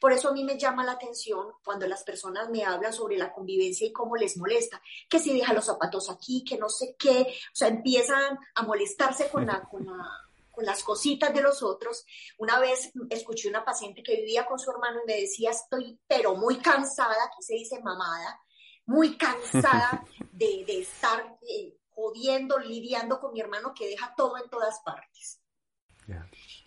Por 0.00 0.12
eso 0.12 0.30
a 0.30 0.32
mí 0.32 0.44
me 0.44 0.58
llama 0.58 0.82
la 0.82 0.92
atención 0.92 1.52
cuando 1.62 1.86
las 1.86 2.02
personas 2.02 2.48
me 2.48 2.64
hablan 2.64 2.92
sobre 2.92 3.18
la 3.18 3.32
convivencia 3.32 3.86
y 3.86 3.92
cómo 3.92 4.16
les 4.16 4.38
molesta, 4.38 4.80
que 5.08 5.18
si 5.18 5.34
deja 5.34 5.52
los 5.52 5.66
zapatos 5.66 6.08
aquí, 6.08 6.42
que 6.42 6.56
no 6.56 6.70
sé 6.70 6.96
qué, 6.98 7.20
o 7.52 7.54
sea, 7.54 7.68
empiezan 7.68 8.38
a 8.54 8.62
molestarse 8.62 9.28
con 9.28 9.46
la, 9.46 9.68
con 10.50 10.64
las 10.64 10.82
cositas 10.82 11.32
de 11.34 11.42
los 11.42 11.62
otros. 11.62 12.06
Una 12.38 12.58
vez 12.58 12.90
escuché 13.10 13.48
una 13.48 13.64
paciente 13.64 14.02
que 14.02 14.16
vivía 14.16 14.46
con 14.46 14.58
su 14.58 14.70
hermano 14.70 15.00
y 15.02 15.06
me 15.06 15.20
decía, 15.20 15.50
estoy 15.50 15.98
pero 16.06 16.34
muy 16.34 16.58
cansada, 16.58 17.24
aquí 17.24 17.42
se 17.42 17.54
dice 17.54 17.80
mamada, 17.82 18.40
muy 18.86 19.16
cansada 19.16 20.04
de, 20.32 20.64
estar 20.66 21.38
eh, 21.48 21.76
jodiendo, 21.90 22.58
lidiando 22.58 23.20
con 23.20 23.32
mi 23.32 23.40
hermano 23.40 23.74
que 23.74 23.86
deja 23.86 24.14
todo 24.16 24.38
en 24.38 24.48
todas 24.48 24.80
partes. 24.80 25.39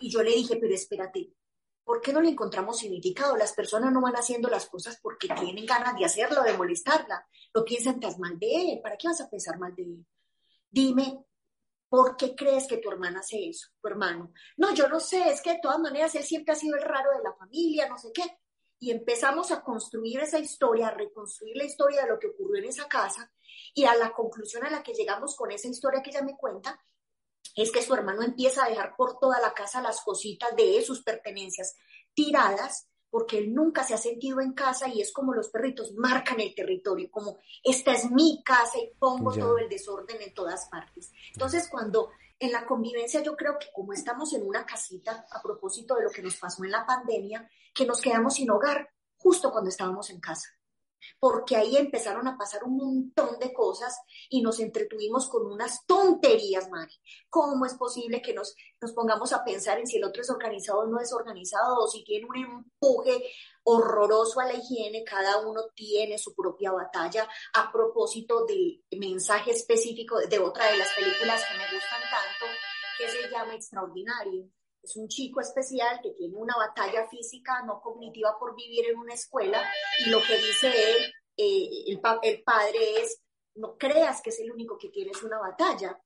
Y 0.00 0.10
yo 0.10 0.22
le 0.22 0.30
dije, 0.30 0.56
pero 0.56 0.74
espérate, 0.74 1.30
¿por 1.84 2.00
qué 2.00 2.12
no 2.12 2.20
le 2.20 2.30
encontramos 2.30 2.78
significado? 2.78 3.36
Las 3.36 3.52
personas 3.52 3.92
no 3.92 4.00
van 4.00 4.14
haciendo 4.14 4.48
las 4.48 4.66
cosas 4.66 4.98
porque 5.02 5.28
tienen 5.28 5.66
ganas 5.66 5.96
de 5.98 6.04
hacerlo, 6.04 6.42
de 6.42 6.56
molestarla. 6.56 7.26
No 7.54 7.64
piensan 7.64 8.02
es 8.02 8.18
mal 8.18 8.38
de 8.38 8.72
él. 8.72 8.80
¿Para 8.82 8.96
qué 8.96 9.08
vas 9.08 9.20
a 9.20 9.28
pensar 9.28 9.58
mal 9.58 9.74
de 9.74 9.82
él? 9.82 10.06
Dime, 10.70 11.24
¿por 11.88 12.16
qué 12.16 12.34
crees 12.34 12.66
que 12.66 12.78
tu 12.78 12.90
hermana 12.90 13.20
hace 13.20 13.48
eso, 13.48 13.68
tu 13.80 13.88
hermano? 13.88 14.32
No, 14.56 14.74
yo 14.74 14.88
no 14.88 14.98
sé, 14.98 15.30
es 15.30 15.40
que 15.40 15.52
de 15.52 15.60
todas 15.62 15.78
maneras 15.78 16.14
él 16.14 16.24
siempre 16.24 16.52
ha 16.52 16.56
sido 16.56 16.76
el 16.76 16.82
raro 16.82 17.10
de 17.16 17.22
la 17.22 17.32
familia, 17.34 17.88
no 17.88 17.98
sé 17.98 18.10
qué. 18.12 18.38
Y 18.80 18.90
empezamos 18.90 19.52
a 19.52 19.62
construir 19.62 20.20
esa 20.20 20.38
historia, 20.38 20.88
a 20.88 20.94
reconstruir 20.94 21.56
la 21.56 21.64
historia 21.64 22.02
de 22.02 22.08
lo 22.08 22.18
que 22.18 22.26
ocurrió 22.26 22.62
en 22.62 22.68
esa 22.68 22.88
casa 22.88 23.30
y 23.72 23.84
a 23.84 23.94
la 23.94 24.12
conclusión 24.12 24.66
a 24.66 24.70
la 24.70 24.82
que 24.82 24.92
llegamos 24.92 25.36
con 25.36 25.50
esa 25.52 25.68
historia 25.68 26.02
que 26.02 26.10
ella 26.10 26.22
me 26.22 26.36
cuenta 26.36 26.78
es 27.56 27.70
que 27.70 27.82
su 27.82 27.94
hermano 27.94 28.22
empieza 28.22 28.64
a 28.64 28.68
dejar 28.68 28.96
por 28.96 29.18
toda 29.18 29.40
la 29.40 29.54
casa 29.54 29.82
las 29.82 30.00
cositas 30.00 30.54
de 30.56 30.82
sus 30.82 31.02
pertenencias 31.02 31.76
tiradas 32.14 32.88
porque 33.10 33.38
él 33.38 33.54
nunca 33.54 33.84
se 33.84 33.94
ha 33.94 33.98
sentido 33.98 34.40
en 34.40 34.54
casa 34.54 34.88
y 34.88 35.00
es 35.00 35.12
como 35.12 35.34
los 35.34 35.48
perritos 35.48 35.92
marcan 35.94 36.40
el 36.40 36.52
territorio, 36.52 37.08
como 37.12 37.38
esta 37.62 37.92
es 37.92 38.10
mi 38.10 38.42
casa 38.42 38.76
y 38.78 38.92
pongo 38.98 39.32
todo 39.32 39.58
el 39.58 39.68
desorden 39.68 40.20
en 40.20 40.34
todas 40.34 40.68
partes. 40.68 41.12
Entonces, 41.32 41.68
cuando 41.68 42.10
en 42.40 42.50
la 42.50 42.66
convivencia 42.66 43.22
yo 43.22 43.36
creo 43.36 43.56
que 43.56 43.68
como 43.72 43.92
estamos 43.92 44.32
en 44.34 44.44
una 44.44 44.66
casita, 44.66 45.26
a 45.30 45.40
propósito 45.40 45.94
de 45.94 46.02
lo 46.02 46.10
que 46.10 46.22
nos 46.22 46.36
pasó 46.38 46.64
en 46.64 46.72
la 46.72 46.84
pandemia, 46.84 47.48
que 47.72 47.86
nos 47.86 48.00
quedamos 48.00 48.34
sin 48.34 48.50
hogar 48.50 48.90
justo 49.16 49.52
cuando 49.52 49.70
estábamos 49.70 50.10
en 50.10 50.18
casa 50.18 50.48
porque 51.18 51.56
ahí 51.56 51.76
empezaron 51.76 52.26
a 52.28 52.36
pasar 52.36 52.64
un 52.64 52.76
montón 52.76 53.38
de 53.38 53.52
cosas 53.52 53.98
y 54.28 54.42
nos 54.42 54.60
entretuvimos 54.60 55.28
con 55.28 55.46
unas 55.46 55.84
tonterías, 55.86 56.68
Mari. 56.70 56.94
¿Cómo 57.28 57.66
es 57.66 57.74
posible 57.74 58.22
que 58.22 58.34
nos, 58.34 58.54
nos 58.80 58.92
pongamos 58.92 59.32
a 59.32 59.44
pensar 59.44 59.78
en 59.78 59.86
si 59.86 59.96
el 59.96 60.04
otro 60.04 60.22
es 60.22 60.30
organizado 60.30 60.80
o 60.80 60.86
no 60.86 61.00
es 61.00 61.12
organizado, 61.12 61.76
o 61.78 61.88
si 61.88 62.04
tiene 62.04 62.26
un 62.26 62.36
empuje 62.36 63.22
horroroso 63.62 64.40
a 64.40 64.46
la 64.46 64.54
higiene? 64.54 65.04
Cada 65.04 65.46
uno 65.46 65.62
tiene 65.74 66.18
su 66.18 66.34
propia 66.34 66.72
batalla. 66.72 67.28
A 67.54 67.70
propósito 67.72 68.44
del 68.46 68.82
mensaje 68.98 69.52
específico 69.52 70.18
de 70.18 70.38
otra 70.38 70.70
de 70.70 70.78
las 70.78 70.92
películas 70.94 71.42
que 71.44 71.58
me 71.58 71.64
gustan 71.64 72.00
tanto, 72.10 72.52
que 72.98 73.08
se 73.08 73.30
llama 73.30 73.54
Extraordinario 73.54 74.50
es 74.84 74.96
un 74.96 75.08
chico 75.08 75.40
especial 75.40 76.00
que 76.02 76.10
tiene 76.10 76.36
una 76.36 76.56
batalla 76.56 77.06
física 77.08 77.62
no 77.62 77.80
cognitiva 77.80 78.38
por 78.38 78.54
vivir 78.54 78.86
en 78.90 78.98
una 78.98 79.14
escuela 79.14 79.62
y 80.04 80.10
lo 80.10 80.20
que 80.22 80.36
dice 80.36 80.68
él, 80.68 81.12
eh, 81.36 81.84
el, 81.86 82.00
el 82.22 82.42
padre 82.42 83.00
es, 83.00 83.22
no 83.54 83.76
creas 83.78 84.20
que 84.20 84.30
es 84.30 84.40
el 84.40 84.52
único 84.52 84.76
que 84.76 84.90
tienes 84.90 85.22
una 85.22 85.38
batalla. 85.38 85.98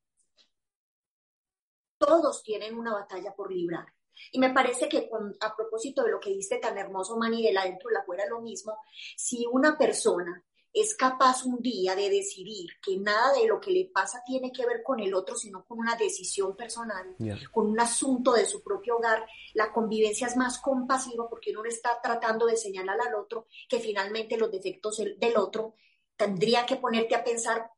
Todos 1.99 2.43
tienen 2.43 2.79
una 2.79 2.95
batalla 2.95 3.35
por 3.35 3.53
librar. 3.53 3.87
Y 4.33 4.39
me 4.39 4.53
parece 4.53 4.89
que 4.89 5.11
a 5.41 5.57
propósito 5.57 6.03
de 6.03 6.11
lo 6.11 6.21
que 6.21 6.31
dice 6.31 6.59
tan 6.59 6.77
hermoso 6.79 7.17
Manny 7.17 7.43
de 7.43 7.53
la 7.53 7.65
dentro 7.65 7.91
y 7.91 7.95
la 7.95 8.05
fuera 8.05 8.27
lo 8.27 8.41
mismo, 8.41 8.79
si 9.17 9.47
una 9.47 9.77
persona 9.77 10.45
es 10.73 10.95
capaz 10.95 11.45
un 11.45 11.61
día 11.61 11.95
de 11.95 12.11
decidir 12.11 12.71
que 12.83 12.97
nada 12.99 13.33
de 13.33 13.47
lo 13.47 13.61
que 13.61 13.71
le 13.71 13.87
pasa 13.87 14.23
tiene 14.25 14.53
que 14.53 14.67
ver 14.67 14.83
con 14.83 15.01
el 15.01 15.15
otro, 15.15 15.35
sino 15.35 15.65
con 15.65 15.79
una 15.79 15.97
decisión 15.97 16.55
personal, 16.57 17.17
con 17.51 17.67
un 17.67 17.81
asunto 17.81 18.33
de 18.33 18.47
su 18.47 18.63
propio 18.63 18.97
hogar, 18.97 19.27
la 19.55 19.73
convivencia 19.73 20.27
es 20.27 20.37
más 20.37 20.59
compasiva 20.59 21.29
porque 21.29 21.53
uno 21.53 21.65
está 21.65 22.01
tratando 22.03 22.47
de 22.47 22.57
señalar 22.57 23.01
al 23.01 23.15
otro 23.15 23.47
que 23.69 23.81
finalmente 23.81 24.37
los 24.37 24.51
defectos 24.51 24.99
del 24.99 25.37
otro 25.37 25.75
tendría 26.17 26.67
que 26.67 26.77
ponerte 26.77 27.15
a 27.15 27.25
pensar 27.25 27.71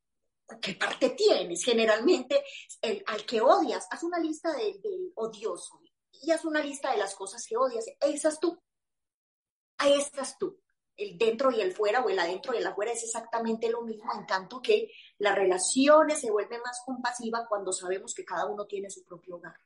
qué 0.61 0.75
parte 0.75 1.11
tienes. 1.11 1.65
Generalmente, 1.65 2.43
el, 2.83 3.05
al 3.07 3.25
que 3.25 3.41
odias, 3.41 3.87
haz 3.91 4.03
una 4.03 4.19
lista 4.19 4.53
del, 4.53 4.81
del 4.81 5.13
odioso 5.15 5.81
y 6.13 6.33
haz 6.33 6.45
una 6.45 6.61
lista 6.61 6.91
de 6.91 6.99
las 6.99 7.15
cosas 7.15 7.47
que 7.47 7.57
odias. 7.57 7.87
Ahí 8.01 8.15
estás 8.15 8.41
tú. 8.41 8.61
Ahí 9.79 9.95
estás 9.95 10.37
tú 10.39 10.61
el 11.01 11.17
dentro 11.17 11.51
y 11.51 11.61
el 11.61 11.73
fuera 11.73 12.05
o 12.05 12.11
el 12.11 12.19
adentro 12.19 12.55
y 12.55 12.59
el 12.59 12.67
afuera 12.67 12.93
es 12.93 13.03
exactamente 13.03 13.71
lo 13.71 13.83
mismo, 13.83 14.13
en 14.15 14.27
tanto 14.27 14.61
que 14.61 14.93
las 15.19 15.35
relaciones 15.35 16.21
se 16.21 16.31
vuelven 16.31 16.61
más 16.61 16.83
compasivas 16.85 17.47
cuando 17.49 17.73
sabemos 17.73 18.15
que 18.15 18.25
cada 18.25 18.47
uno 18.47 18.67
tiene 18.67 18.91
su 18.91 19.05
propio 19.05 19.37
hogar. 19.37 19.57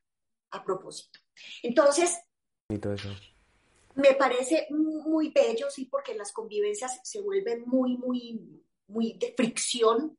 A 0.50 0.62
propósito. 0.62 1.18
Entonces, 1.64 2.20
me 2.68 4.14
parece 4.14 4.68
muy 4.70 5.30
bello, 5.30 5.68
sí, 5.68 5.86
porque 5.86 6.14
las 6.14 6.30
convivencias 6.32 7.00
se 7.02 7.20
vuelven 7.20 7.64
muy, 7.66 7.96
muy, 7.96 8.62
muy 8.86 9.14
de 9.14 9.34
fricción. 9.36 10.16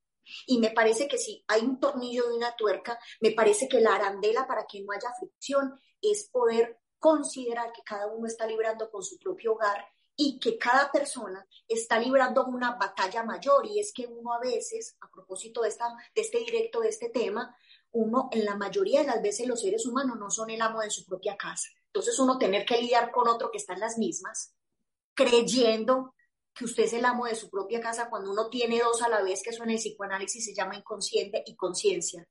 Y 0.48 0.60
me 0.60 0.72
parece 0.72 1.07
que 1.07 1.17
si 1.17 1.43
hay 1.48 1.62
un 1.62 1.79
tornillo 1.79 2.27
de 2.27 2.36
una 2.36 2.53
tuerca, 2.55 3.00
me 3.22 3.31
parece 3.31 3.69
que 3.69 3.79
la 3.79 3.95
arandela 3.95 4.45
para 4.45 4.65
que 4.65 4.81
no 4.81 4.91
haya 4.91 5.13
fricción 5.17 5.79
es 6.01 6.29
poder 6.29 6.79
considerar 7.00 7.72
que 7.72 7.84
cada 7.84 8.07
uno 8.07 8.27
está 8.27 8.45
librando 8.48 8.89
con 8.89 9.03
su 9.03 9.17
propio 9.19 9.53
hogar 9.53 9.86
y 10.17 10.39
que 10.39 10.57
cada 10.57 10.91
persona 10.91 11.45
está 11.67 12.00
librando 12.00 12.45
una 12.45 12.75
batalla 12.75 13.24
mayor 13.24 13.65
y 13.65 13.79
es 13.79 13.91
que 13.93 14.07
uno 14.07 14.34
a 14.34 14.39
veces, 14.39 14.95
a 15.01 15.10
propósito 15.10 15.62
de, 15.62 15.69
esta, 15.69 15.93
de 16.13 16.22
este 16.22 16.39
directo, 16.39 16.79
de 16.79 16.89
este 16.89 17.10
tema, 17.10 17.55
uno 17.91 18.29
en 18.31 18.45
la 18.45 18.55
mayoría 18.55 19.01
de 19.01 19.07
las 19.07 19.22
veces 19.22 19.48
los 19.48 19.62
seres 19.62 19.86
humanos 19.86 20.17
no 20.17 20.29
son 20.29 20.50
el 20.50 20.62
amo 20.62 20.81
de 20.81 20.89
su 20.89 21.05
propia 21.05 21.36
casa. 21.38 21.69
Entonces 21.88 22.17
uno 22.19 22.38
tener 22.38 22.65
que 22.65 22.81
lidiar 22.81 23.12
con 23.12 23.27
otro 23.27 23.51
que 23.51 23.57
está 23.57 23.74
en 23.74 23.79
las 23.79 23.98
mismas, 23.98 24.53
creyendo 25.13 26.13
que 26.53 26.65
usted 26.65 26.84
es 26.84 26.93
el 26.93 27.05
amo 27.05 27.25
de 27.25 27.36
su 27.36 27.50
propia 27.50 27.81
casa 27.81 28.10
cuando 28.10 28.31
uno 28.31 28.50
tiene 28.50 28.79
dos 28.79 29.01
a 29.01 29.10
la 29.10 29.22
vez, 29.22 29.43
que 29.43 29.50
eso 29.50 29.63
en 29.63 29.72
el 29.72 29.77
psicoanálisis 29.77 30.45
se 30.45 30.53
llama 30.53 30.77
inconsciente 30.77 31.43
y 31.45 31.55
conciencia. 31.55 32.27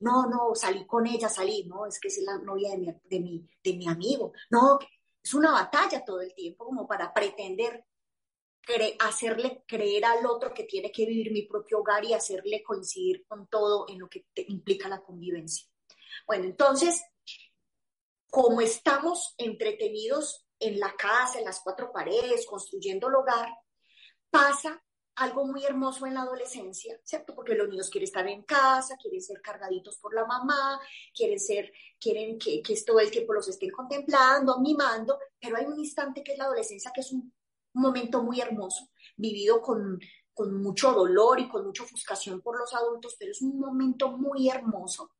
No, 0.00 0.26
no, 0.26 0.54
salí 0.54 0.86
con 0.86 1.06
ella, 1.06 1.28
salí, 1.28 1.64
no, 1.64 1.86
es 1.86 1.98
que 1.98 2.08
es 2.08 2.18
la 2.18 2.38
novia 2.38 2.70
de 2.70 2.78
mi, 2.78 2.86
de 3.04 3.20
mi, 3.20 3.48
de 3.62 3.72
mi 3.74 3.88
amigo. 3.88 4.32
No, 4.50 4.78
es 5.26 5.34
una 5.34 5.50
batalla 5.50 6.04
todo 6.04 6.20
el 6.20 6.32
tiempo 6.34 6.64
como 6.64 6.86
para 6.86 7.12
pretender 7.12 7.84
hacerle 9.00 9.64
creer 9.66 10.04
al 10.04 10.24
otro 10.24 10.54
que 10.54 10.62
tiene 10.62 10.92
que 10.92 11.04
vivir 11.04 11.32
mi 11.32 11.42
propio 11.42 11.80
hogar 11.80 12.04
y 12.04 12.14
hacerle 12.14 12.62
coincidir 12.62 13.26
con 13.26 13.48
todo 13.48 13.86
en 13.88 13.98
lo 13.98 14.08
que 14.08 14.24
implica 14.46 14.88
la 14.88 15.02
convivencia. 15.02 15.66
Bueno, 16.28 16.44
entonces, 16.44 17.04
como 18.30 18.60
estamos 18.60 19.34
entretenidos 19.36 20.46
en 20.60 20.78
la 20.78 20.94
casa, 20.94 21.40
en 21.40 21.44
las 21.44 21.58
cuatro 21.58 21.90
paredes, 21.90 22.46
construyendo 22.46 23.08
el 23.08 23.16
hogar, 23.16 23.48
pasa 24.30 24.80
algo 25.16 25.46
muy 25.46 25.64
hermoso 25.64 26.06
en 26.06 26.14
la 26.14 26.22
adolescencia, 26.22 26.98
¿cierto? 27.02 27.34
Porque 27.34 27.54
los 27.54 27.68
niños 27.68 27.88
quieren 27.88 28.04
estar 28.04 28.26
en 28.28 28.42
casa, 28.42 28.96
quieren 28.96 29.22
ser 29.22 29.40
cargaditos 29.40 29.96
por 29.98 30.14
la 30.14 30.26
mamá, 30.26 30.78
quieren 31.14 31.40
ser, 31.40 31.72
quieren 31.98 32.38
que, 32.38 32.62
que 32.62 32.80
todo 32.82 33.00
el 33.00 33.10
tiempo 33.10 33.32
los 33.32 33.48
estén 33.48 33.70
contemplando, 33.70 34.60
mimando, 34.60 35.18
pero 35.40 35.56
hay 35.56 35.64
un 35.64 35.78
instante 35.78 36.22
que 36.22 36.32
es 36.32 36.38
la 36.38 36.44
adolescencia 36.44 36.92
que 36.94 37.00
es 37.00 37.12
un, 37.12 37.32
momento 37.76 38.22
muy 38.22 38.40
hermoso, 38.40 38.88
vivido 39.16 39.60
con, 39.60 40.00
con 40.32 40.62
mucho 40.62 40.92
dolor 40.92 41.38
y 41.40 41.48
con 41.48 41.66
mucha 41.66 41.82
ofuscación 41.82 42.40
por 42.40 42.58
los 42.58 42.72
adultos, 42.74 43.16
pero 43.18 43.32
es 43.32 43.42
un 43.42 43.58
momento 43.58 44.16
muy 44.16 44.48
hermoso, 44.48 45.12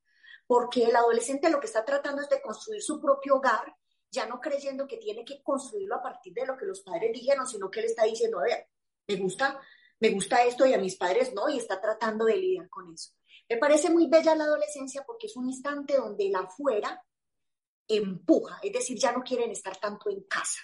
porque 0.46 0.84
el 0.84 0.96
adolescente 0.96 1.50
lo 1.50 1.60
que 1.60 1.66
está 1.66 1.84
tratando 1.84 2.22
es 2.22 2.30
de 2.30 2.40
construir 2.40 2.82
su 2.82 2.98
propio 2.98 3.36
hogar, 3.36 3.76
ya 4.10 4.26
no 4.26 4.40
creyendo 4.40 4.86
que 4.86 4.96
tiene 4.96 5.24
que 5.24 5.42
construirlo 5.42 5.96
a 5.96 6.02
partir 6.02 6.32
de 6.32 6.46
lo 6.46 6.56
que 6.56 6.64
los 6.64 6.80
padres 6.80 7.12
dijeron, 7.12 7.46
sino 7.46 7.70
que 7.70 7.80
él 7.80 7.86
está 7.86 8.04
diciendo, 8.04 8.38
a 8.38 8.44
ver, 8.44 8.66
me 9.08 9.16
gusta 9.16 9.60
me 9.98 10.10
gusta 10.10 10.44
esto 10.44 10.66
y 10.66 10.74
a 10.74 10.78
mis 10.78 10.96
padres 10.96 11.32
no, 11.34 11.48
y 11.48 11.58
está 11.58 11.80
tratando 11.80 12.24
de 12.24 12.36
lidiar 12.36 12.68
con 12.68 12.92
eso. 12.92 13.12
Me 13.48 13.56
parece 13.56 13.90
muy 13.90 14.08
bella 14.08 14.34
la 14.34 14.44
adolescencia 14.44 15.04
porque 15.06 15.26
es 15.26 15.36
un 15.36 15.48
instante 15.48 15.96
donde 15.96 16.26
el 16.26 16.34
afuera 16.34 17.02
empuja, 17.88 18.58
es 18.62 18.72
decir, 18.72 18.98
ya 18.98 19.12
no 19.12 19.22
quieren 19.22 19.50
estar 19.50 19.76
tanto 19.76 20.10
en 20.10 20.22
casa. 20.24 20.60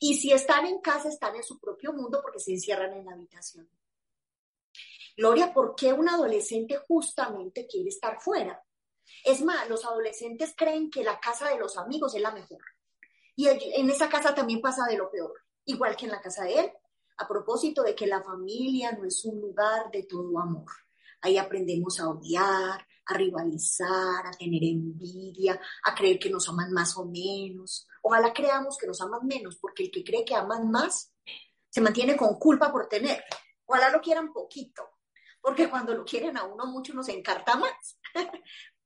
Y 0.00 0.14
si 0.14 0.32
están 0.32 0.66
en 0.66 0.80
casa, 0.80 1.08
están 1.08 1.36
en 1.36 1.42
su 1.42 1.58
propio 1.58 1.92
mundo 1.92 2.20
porque 2.22 2.40
se 2.40 2.52
encierran 2.52 2.92
en 2.94 3.04
la 3.04 3.12
habitación. 3.12 3.68
Gloria, 5.16 5.52
¿por 5.52 5.74
qué 5.74 5.92
un 5.92 6.08
adolescente 6.08 6.78
justamente 6.88 7.66
quiere 7.66 7.90
estar 7.90 8.20
fuera? 8.20 8.62
Es 9.24 9.42
más, 9.42 9.68
los 9.68 9.84
adolescentes 9.84 10.54
creen 10.56 10.90
que 10.90 11.04
la 11.04 11.20
casa 11.20 11.50
de 11.50 11.58
los 11.58 11.76
amigos 11.76 12.14
es 12.14 12.22
la 12.22 12.32
mejor. 12.32 12.62
Y 13.36 13.48
en 13.48 13.90
esa 13.90 14.08
casa 14.08 14.34
también 14.34 14.60
pasa 14.60 14.84
de 14.86 14.96
lo 14.96 15.10
peor, 15.10 15.34
igual 15.66 15.96
que 15.96 16.06
en 16.06 16.12
la 16.12 16.20
casa 16.20 16.44
de 16.44 16.58
él, 16.58 16.72
a 17.18 17.28
propósito 17.28 17.82
de 17.82 17.94
que 17.94 18.06
la 18.06 18.22
familia 18.22 18.92
no 18.92 19.04
es 19.04 19.24
un 19.24 19.40
lugar 19.40 19.90
de 19.90 20.04
todo 20.04 20.38
amor. 20.38 20.70
Ahí 21.20 21.38
aprendemos 21.38 22.00
a 22.00 22.08
odiar, 22.08 22.86
a 23.06 23.14
rivalizar, 23.14 24.26
a 24.26 24.30
tener 24.32 24.62
envidia, 24.64 25.60
a 25.84 25.94
creer 25.94 26.18
que 26.18 26.30
nos 26.30 26.48
aman 26.48 26.72
más 26.72 26.96
o 26.96 27.04
menos. 27.04 27.86
Ojalá 28.02 28.32
creamos 28.32 28.76
que 28.76 28.86
nos 28.86 29.00
aman 29.00 29.26
menos, 29.26 29.56
porque 29.56 29.84
el 29.84 29.90
que 29.90 30.04
cree 30.04 30.24
que 30.24 30.34
aman 30.34 30.70
más 30.70 31.12
se 31.68 31.80
mantiene 31.80 32.16
con 32.16 32.38
culpa 32.38 32.70
por 32.70 32.88
tener. 32.88 33.24
Ojalá 33.66 33.90
lo 33.90 34.00
quieran 34.00 34.32
poquito, 34.32 34.82
porque 35.40 35.70
cuando 35.70 35.94
lo 35.94 36.04
quieren 36.04 36.36
a 36.36 36.44
uno 36.44 36.66
mucho 36.66 36.92
nos 36.92 37.08
encarta 37.08 37.56
más. 37.56 37.98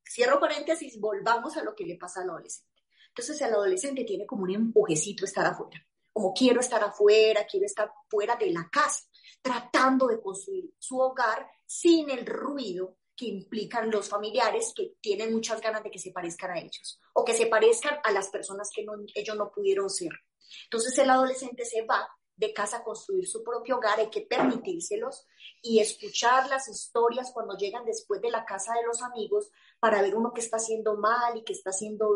Cierro 0.09 0.38
paréntesis, 0.38 1.00
volvamos 1.00 1.56
a 1.56 1.64
lo 1.64 1.75
que 1.75 1.85
le 1.85 1.97
pasa 1.97 2.23
al 2.23 2.30
adolescente. 2.30 2.71
Entonces 3.09 3.40
el 3.40 3.54
adolescente 3.54 4.04
tiene 4.04 4.26
como 4.26 4.45
un 4.45 4.50
empujecito 4.50 5.25
estar 5.25 5.47
afuera, 5.47 5.85
como 6.16 6.32
quiero 6.32 6.61
estar 6.61 6.82
afuera, 6.82 7.46
quiero 7.46 7.66
estar 7.66 7.92
fuera 8.08 8.37
de 8.37 8.50
la 8.50 8.66
casa, 8.73 9.04
tratando 9.42 10.06
de 10.06 10.18
construir 10.18 10.73
su 10.78 10.99
hogar 10.99 11.46
sin 11.66 12.08
el 12.08 12.25
ruido 12.25 12.96
que 13.14 13.26
implican 13.26 13.90
los 13.90 14.08
familiares 14.08 14.73
que 14.75 14.94
tienen 14.99 15.35
muchas 15.35 15.61
ganas 15.61 15.82
de 15.82 15.90
que 15.90 15.99
se 15.99 16.12
parezcan 16.12 16.52
a 16.52 16.58
ellos 16.58 16.99
o 17.12 17.23
que 17.23 17.35
se 17.35 17.49
parezcan 17.49 17.99
a 18.02 18.12
las 18.12 18.28
personas 18.28 18.70
que 18.75 18.87
ellos 19.14 19.37
no 19.37 19.52
pudieron 19.52 19.90
ser. 19.90 20.08
Entonces 20.64 20.96
el 20.96 21.11
adolescente 21.11 21.66
se 21.66 21.82
va 21.82 22.08
de 22.35 22.54
casa 22.54 22.78
a 22.78 22.82
construir 22.82 23.28
su 23.28 23.44
propio 23.44 23.76
hogar, 23.76 23.99
hay 23.99 24.08
que 24.08 24.23
permitírselos 24.23 25.26
y 25.61 25.80
escuchar 25.80 26.49
las 26.49 26.66
historias 26.66 27.30
cuando 27.35 27.58
llegan 27.58 27.85
después 27.85 28.23
de 28.23 28.30
la 28.30 28.46
casa 28.46 28.73
de 28.73 28.87
los 28.87 29.02
amigos 29.02 29.50
para 29.78 30.00
ver 30.00 30.16
uno 30.16 30.32
que 30.32 30.40
está 30.40 30.56
haciendo 30.56 30.96
mal 30.96 31.37
y 31.37 31.44
que 31.44 31.52
está 31.52 31.70
haciendo 31.70 32.14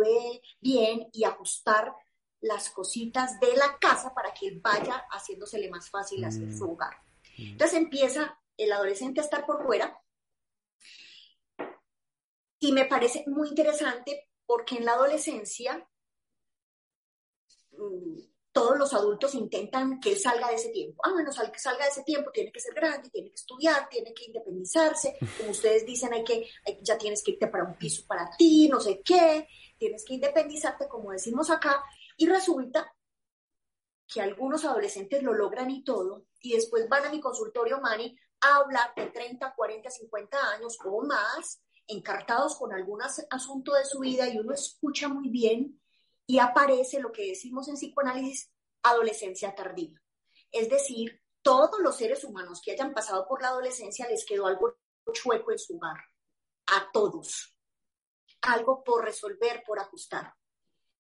bien 0.59 1.07
y 1.13 1.25
ajustar 1.25 1.95
las 2.41 2.71
cositas 2.71 3.39
de 3.41 3.55
la 3.57 3.79
casa 3.79 4.15
para 4.15 4.33
que 4.33 4.59
vaya 4.61 5.07
haciéndosele 5.11 5.71
más 5.71 5.91
fácil 5.91 6.25
hacer 6.25 6.53
su 6.53 6.67
mm. 6.67 6.71
hogar. 6.71 6.97
Entonces 7.37 7.79
empieza 7.79 8.39
el 8.57 8.73
adolescente 8.73 9.21
a 9.21 9.25
estar 9.25 9.47
por 9.47 9.65
fuera 9.65 9.99
y 12.59 12.73
me 12.73 12.85
parece 12.85 13.25
muy 13.27 13.49
interesante 13.49 14.29
porque 14.45 14.77
en 14.77 14.85
la 14.85 14.93
adolescencia 14.93 15.89
mm, 17.73 18.21
todos 18.53 18.77
los 18.77 18.93
adultos 18.93 19.35
intentan 19.35 20.01
que 20.01 20.11
él 20.13 20.19
salga 20.19 20.49
de 20.49 20.57
ese 20.57 20.71
tiempo. 20.71 21.01
Ah, 21.05 21.13
bueno, 21.13 21.31
que 21.31 21.59
salga 21.59 21.85
de 21.85 21.91
ese 21.91 22.03
tiempo, 22.03 22.31
tiene 22.33 22.51
que 22.51 22.61
ser 22.61 22.75
grande, 22.75 23.09
tiene 23.11 23.29
que 23.29 23.37
estudiar, 23.37 23.89
tiene 23.89 24.13
que 24.13 24.25
independizarse. 24.25 25.17
Como 25.39 25.51
ustedes 25.51 25.87
dicen, 25.87 26.13
hay 26.13 26.25
que, 26.25 26.49
ya 26.83 26.99
tienes 26.99 27.23
que 27.23 27.33
irte 27.33 27.47
para 27.47 27.65
un 27.65 27.77
piso 27.77 28.05
para 28.07 28.29
ti, 28.37 28.69
no 28.69 28.81
sé 28.81 29.01
qué, 29.05 29.47
tienes 29.79 30.05
que 30.05 30.15
independizarte, 30.15 30.89
como 30.89 31.13
decimos 31.13 31.49
acá. 31.51 31.83
Y 32.21 32.27
resulta 32.27 32.95
que 34.07 34.21
algunos 34.21 34.67
adolescentes 34.67 35.23
lo 35.23 35.33
logran 35.33 35.71
y 35.71 35.83
todo, 35.83 36.27
y 36.43 36.53
después 36.53 36.87
van 36.87 37.07
a 37.07 37.11
mi 37.11 37.19
consultorio, 37.19 37.81
Mani, 37.81 38.15
a 38.43 38.57
hablar 38.57 38.93
de 38.95 39.07
30, 39.07 39.55
40, 39.57 39.89
50 39.89 40.51
años 40.51 40.77
o 40.85 41.03
más, 41.03 41.63
encartados 41.87 42.57
con 42.57 42.75
algún 42.75 43.01
asunto 43.01 43.73
de 43.73 43.87
su 43.87 44.01
vida 44.01 44.29
y 44.29 44.39
uno 44.39 44.53
escucha 44.53 45.09
muy 45.09 45.31
bien 45.31 45.81
y 46.27 46.41
aparece 46.41 47.01
lo 47.01 47.11
que 47.11 47.29
decimos 47.29 47.69
en 47.69 47.77
psicoanálisis 47.77 48.53
adolescencia 48.83 49.55
tardía. 49.55 49.99
Es 50.53 50.69
decir, 50.69 51.23
todos 51.41 51.81
los 51.81 51.97
seres 51.97 52.23
humanos 52.25 52.61
que 52.63 52.73
hayan 52.73 52.93
pasado 52.93 53.27
por 53.27 53.41
la 53.41 53.49
adolescencia 53.49 54.07
les 54.11 54.27
quedó 54.27 54.47
algo 54.47 54.77
chueco 55.11 55.53
en 55.53 55.59
su 55.59 55.79
hogar. 55.79 55.97
A 56.67 56.91
todos. 56.93 57.57
Algo 58.43 58.85
por 58.85 59.07
resolver, 59.07 59.63
por 59.67 59.79
ajustar. 59.79 60.35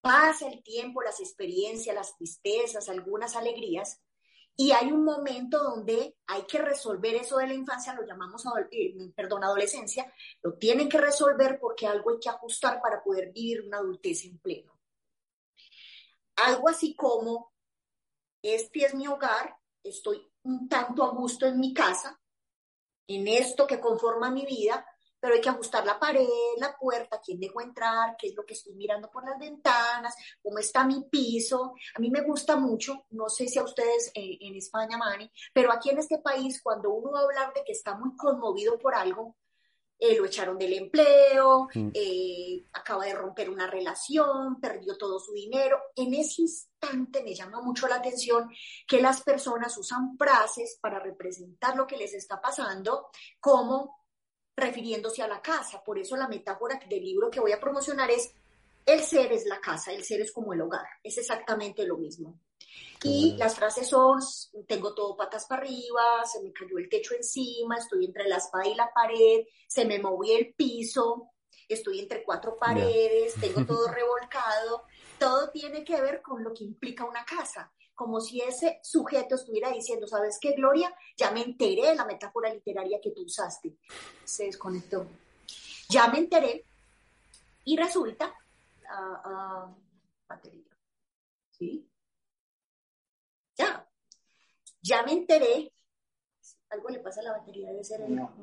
Pasa 0.00 0.48
el 0.48 0.62
tiempo, 0.62 1.02
las 1.02 1.20
experiencias, 1.20 1.94
las 1.94 2.16
tristezas, 2.16 2.88
algunas 2.88 3.36
alegrías, 3.36 4.00
y 4.60 4.72
hay 4.72 4.92
un 4.92 5.04
momento 5.04 5.62
donde 5.62 6.18
hay 6.26 6.42
que 6.42 6.58
resolver 6.58 7.14
eso 7.14 7.38
de 7.38 7.46
la 7.46 7.54
infancia, 7.54 7.94
lo 7.94 8.06
llamamos, 8.06 8.44
eh, 8.70 8.94
perdón, 9.16 9.42
adolescencia, 9.42 10.12
lo 10.42 10.58
tienen 10.58 10.86
que 10.86 10.98
resolver 10.98 11.58
porque 11.58 11.86
algo 11.86 12.10
hay 12.10 12.18
que 12.20 12.28
ajustar 12.28 12.78
para 12.82 13.02
poder 13.02 13.32
vivir 13.32 13.62
una 13.62 13.78
adultez 13.78 14.26
en 14.26 14.38
pleno. 14.38 14.78
Algo 16.36 16.68
así 16.68 16.94
como, 16.94 17.54
este 18.42 18.84
es 18.84 18.94
mi 18.94 19.06
hogar, 19.06 19.56
estoy 19.82 20.30
un 20.42 20.68
tanto 20.68 21.04
a 21.04 21.08
gusto 21.08 21.46
en 21.46 21.58
mi 21.58 21.72
casa, 21.72 22.20
en 23.06 23.28
esto 23.28 23.66
que 23.66 23.80
conforma 23.80 24.30
mi 24.30 24.44
vida, 24.44 24.86
pero 25.20 25.34
hay 25.34 25.40
que 25.40 25.48
ajustar 25.48 25.84
la 25.84 25.98
pared, 25.98 26.26
la 26.58 26.76
puerta, 26.76 27.20
quién 27.24 27.38
dejo 27.38 27.60
entrar, 27.60 28.16
qué 28.18 28.28
es 28.28 28.34
lo 28.34 28.44
que 28.44 28.54
estoy 28.54 28.74
mirando 28.74 29.10
por 29.10 29.24
las 29.24 29.38
ventanas, 29.38 30.14
cómo 30.42 30.58
está 30.58 30.84
mi 30.84 31.02
piso. 31.10 31.74
A 31.94 32.00
mí 32.00 32.10
me 32.10 32.22
gusta 32.22 32.56
mucho, 32.56 33.04
no 33.10 33.28
sé 33.28 33.46
si 33.46 33.58
a 33.58 33.64
ustedes 33.64 34.10
eh, 34.14 34.38
en 34.40 34.56
España, 34.56 34.96
Mani, 34.96 35.30
pero 35.52 35.72
aquí 35.72 35.90
en 35.90 35.98
este 35.98 36.18
país, 36.18 36.60
cuando 36.62 36.90
uno 36.90 37.12
va 37.12 37.20
a 37.20 37.24
hablar 37.24 37.52
de 37.54 37.62
que 37.64 37.72
está 37.72 37.94
muy 37.96 38.16
conmovido 38.16 38.78
por 38.78 38.94
algo, 38.94 39.36
eh, 40.02 40.16
lo 40.16 40.24
echaron 40.24 40.56
del 40.56 40.72
empleo, 40.72 41.68
mm. 41.74 41.90
eh, 41.92 42.64
acaba 42.72 43.04
de 43.04 43.12
romper 43.12 43.50
una 43.50 43.66
relación, 43.66 44.58
perdió 44.58 44.96
todo 44.96 45.20
su 45.20 45.34
dinero. 45.34 45.78
En 45.94 46.14
ese 46.14 46.40
instante 46.40 47.22
me 47.22 47.34
llama 47.34 47.60
mucho 47.60 47.86
la 47.86 47.96
atención 47.96 48.48
que 48.88 49.02
las 49.02 49.22
personas 49.22 49.76
usan 49.76 50.16
frases 50.16 50.78
para 50.80 51.00
representar 51.00 51.76
lo 51.76 51.86
que 51.86 51.98
les 51.98 52.14
está 52.14 52.40
pasando, 52.40 53.10
como 53.40 53.99
refiriéndose 54.60 55.22
a 55.22 55.28
la 55.28 55.40
casa. 55.40 55.82
Por 55.82 55.98
eso 55.98 56.16
la 56.16 56.28
metáfora 56.28 56.80
del 56.88 57.04
libro 57.04 57.30
que 57.30 57.40
voy 57.40 57.52
a 57.52 57.60
promocionar 57.60 58.10
es, 58.10 58.32
el 58.86 59.02
ser 59.02 59.32
es 59.32 59.46
la 59.46 59.60
casa, 59.60 59.92
el 59.92 60.04
ser 60.04 60.20
es 60.20 60.32
como 60.32 60.52
el 60.52 60.60
hogar, 60.60 60.86
es 61.02 61.18
exactamente 61.18 61.86
lo 61.86 61.96
mismo. 61.96 62.38
Y 63.02 63.34
las 63.38 63.56
frases 63.56 63.88
son, 63.88 64.20
tengo 64.66 64.94
todo 64.94 65.16
patas 65.16 65.46
para 65.46 65.62
arriba, 65.62 66.24
se 66.24 66.42
me 66.42 66.52
cayó 66.52 66.78
el 66.78 66.88
techo 66.88 67.14
encima, 67.14 67.76
estoy 67.76 68.04
entre 68.04 68.28
la 68.28 68.36
espada 68.36 68.68
y 68.68 68.74
la 68.74 68.92
pared, 68.92 69.46
se 69.66 69.86
me 69.86 69.98
movió 69.98 70.36
el 70.36 70.54
piso, 70.54 71.30
estoy 71.68 72.00
entre 72.00 72.22
cuatro 72.22 72.58
paredes, 72.58 73.34
tengo 73.40 73.64
todo 73.64 73.88
revolcado. 73.92 74.84
Todo 75.18 75.50
tiene 75.50 75.84
que 75.84 76.00
ver 76.00 76.20
con 76.22 76.42
lo 76.44 76.52
que 76.52 76.64
implica 76.64 77.04
una 77.04 77.24
casa 77.24 77.72
como 78.00 78.18
si 78.18 78.40
ese 78.40 78.80
sujeto 78.82 79.34
estuviera 79.34 79.70
diciendo, 79.70 80.06
¿sabes 80.06 80.38
qué, 80.40 80.52
Gloria? 80.52 80.90
Ya 81.18 81.32
me 81.32 81.42
enteré 81.42 81.88
de 81.88 81.94
la 81.94 82.06
metáfora 82.06 82.48
literaria 82.48 82.98
que 82.98 83.10
tú 83.10 83.24
usaste. 83.26 83.76
Se 84.24 84.44
desconectó. 84.44 85.06
Ya 85.90 86.08
me 86.08 86.16
enteré 86.16 86.64
y 87.62 87.76
resulta, 87.76 88.34
uh, 88.88 89.74
batería, 90.26 90.74
¿sí? 91.50 91.86
Ya, 93.54 93.86
ya 94.80 95.02
me 95.02 95.12
enteré, 95.12 95.70
algo 96.70 96.88
le 96.88 97.00
pasa 97.00 97.20
a 97.20 97.24
la 97.24 97.32
batería, 97.32 97.68
debe 97.68 97.84
ser 97.84 98.00
el 98.00 98.16
no. 98.16 98.34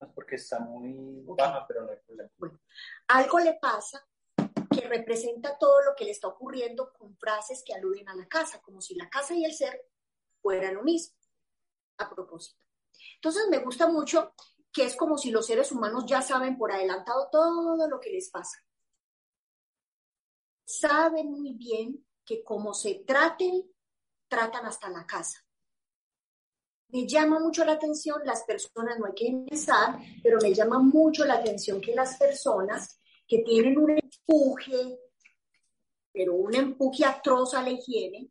Es 0.00 0.08
porque 0.14 0.36
está 0.36 0.60
muy 0.60 1.24
baja, 1.36 1.66
pero 1.66 1.82
no 1.82 1.90
hay 1.90 1.98
problema. 2.06 2.30
Bueno, 2.38 2.60
algo 3.08 3.40
le 3.40 3.54
pasa 3.54 4.06
que 4.72 4.88
representa 4.88 5.56
todo 5.58 5.82
lo 5.82 5.94
que 5.96 6.04
le 6.04 6.10
está 6.10 6.28
ocurriendo 6.28 6.92
con 6.92 7.16
frases 7.16 7.62
que 7.64 7.74
aluden 7.74 8.08
a 8.08 8.14
la 8.14 8.26
casa, 8.26 8.60
como 8.60 8.80
si 8.80 8.94
la 8.94 9.08
casa 9.08 9.34
y 9.34 9.44
el 9.44 9.52
ser 9.52 9.86
fueran 10.40 10.74
lo 10.74 10.82
mismo. 10.82 11.16
A 11.98 12.08
propósito. 12.08 12.60
Entonces 13.16 13.44
me 13.50 13.58
gusta 13.58 13.86
mucho 13.86 14.34
que 14.72 14.84
es 14.84 14.96
como 14.96 15.18
si 15.18 15.30
los 15.30 15.46
seres 15.46 15.70
humanos 15.70 16.04
ya 16.06 16.22
saben 16.22 16.56
por 16.56 16.72
adelantado 16.72 17.28
todo 17.30 17.86
lo 17.88 18.00
que 18.00 18.10
les 18.10 18.30
pasa. 18.30 18.58
Saben 20.64 21.30
muy 21.30 21.52
bien 21.54 22.06
que 22.24 22.42
como 22.42 22.72
se 22.72 23.04
traten, 23.06 23.70
tratan 24.28 24.66
hasta 24.66 24.88
la 24.88 25.06
casa. 25.06 25.44
Me 26.88 27.06
llama 27.06 27.38
mucho 27.38 27.64
la 27.64 27.72
atención 27.72 28.20
las 28.24 28.44
personas, 28.44 28.98
no 28.98 29.06
hay 29.06 29.14
que 29.14 29.26
empezar, 29.26 29.98
pero 30.22 30.38
me 30.40 30.54
llama 30.54 30.78
mucho 30.78 31.24
la 31.24 31.34
atención 31.34 31.80
que 31.80 31.94
las 31.94 32.16
personas 32.18 33.00
que 33.26 33.38
tienen 33.38 33.78
un 33.78 33.98
empuje, 34.26 34.98
pero 36.12 36.34
un 36.34 36.54
empuje 36.54 37.04
atroz 37.04 37.54
a 37.54 37.62
la 37.62 37.70
higiene, 37.70 38.30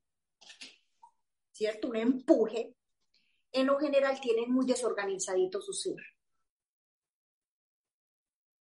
¿cierto? 1.51 1.89
Un 1.89 1.97
empuje, 1.97 2.75
en 3.51 3.67
lo 3.67 3.77
general 3.79 4.19
tienen 4.19 4.51
muy 4.51 4.65
desorganizadito 4.65 5.61
su 5.61 5.73
ser. 5.73 6.01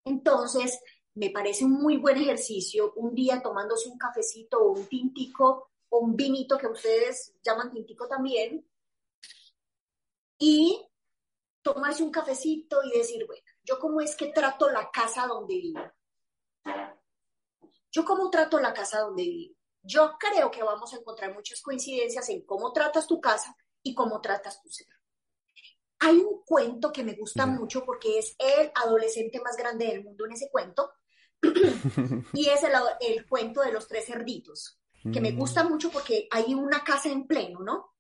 Entonces, 0.06 0.80
me 1.16 1.32
parece 1.32 1.66
un 1.66 1.74
muy 1.74 1.98
buen 1.98 2.18
ejercicio 2.18 2.94
un 2.96 3.14
día 3.14 3.42
tomándose 3.42 3.90
un 3.90 3.98
cafecito 3.98 4.60
o 4.60 4.72
un 4.72 4.86
tintico 4.86 5.72
o 5.90 6.00
un 6.00 6.16
vinito 6.16 6.58
que 6.58 6.68
ustedes 6.68 7.34
llaman 7.44 7.72
tintico 7.72 8.08
también 8.08 8.66
y 10.40 10.86
tomarse 11.62 12.04
un 12.04 12.12
cafecito 12.12 12.82
y 12.84 12.98
decir, 12.98 13.26
bueno, 13.26 13.44
yo 13.64 13.80
cómo 13.80 14.00
es 14.00 14.16
que 14.16 14.28
trato 14.28 14.70
la 14.70 14.90
casa 14.92 15.28
donde 15.28 15.56
vivo. 15.56 15.82
Yo 17.98 18.06
cómo 18.06 18.30
trato 18.30 18.60
la 18.60 18.74
casa 18.74 19.00
donde 19.00 19.24
vivo. 19.24 19.56
Yo 19.82 20.18
creo 20.20 20.52
que 20.52 20.62
vamos 20.62 20.94
a 20.94 20.98
encontrar 20.98 21.34
muchas 21.34 21.62
coincidencias 21.62 22.30
en 22.30 22.46
cómo 22.46 22.72
tratas 22.72 23.08
tu 23.08 23.20
casa 23.20 23.56
y 23.82 23.96
cómo 23.96 24.22
tratas 24.22 24.62
tu 24.62 24.70
ser. 24.70 24.86
Hay 26.00 26.18
un 26.18 26.44
cuento 26.46 26.92
que 26.92 27.04
me 27.04 27.14
gusta 27.14 27.48
mucho 27.48 27.84
porque 27.84 28.20
es 28.20 28.36
el 28.38 28.72
adolescente 28.76 29.42
más 29.42 29.58
grande 29.58 29.88
del 29.88 30.04
mundo 30.04 30.26
en 30.26 30.34
ese 30.34 30.48
cuento 30.52 30.92
y 32.34 32.50
es 32.50 32.62
el, 32.62 32.74
el, 33.00 33.28
cuento 33.28 33.62
de 33.62 33.72
los 33.72 33.88
tres 33.88 34.06
cerditos, 34.06 34.80
que 35.12 35.22
me 35.22 35.32
gusta 35.32 35.64
mm. 35.64 35.70
mucho 35.70 35.90
porque 35.90 36.28
hay 36.30 36.54
una 36.54 36.84
casa 36.84 37.10
en 37.10 37.26
pleno, 37.26 37.62
¿no? 37.62 37.96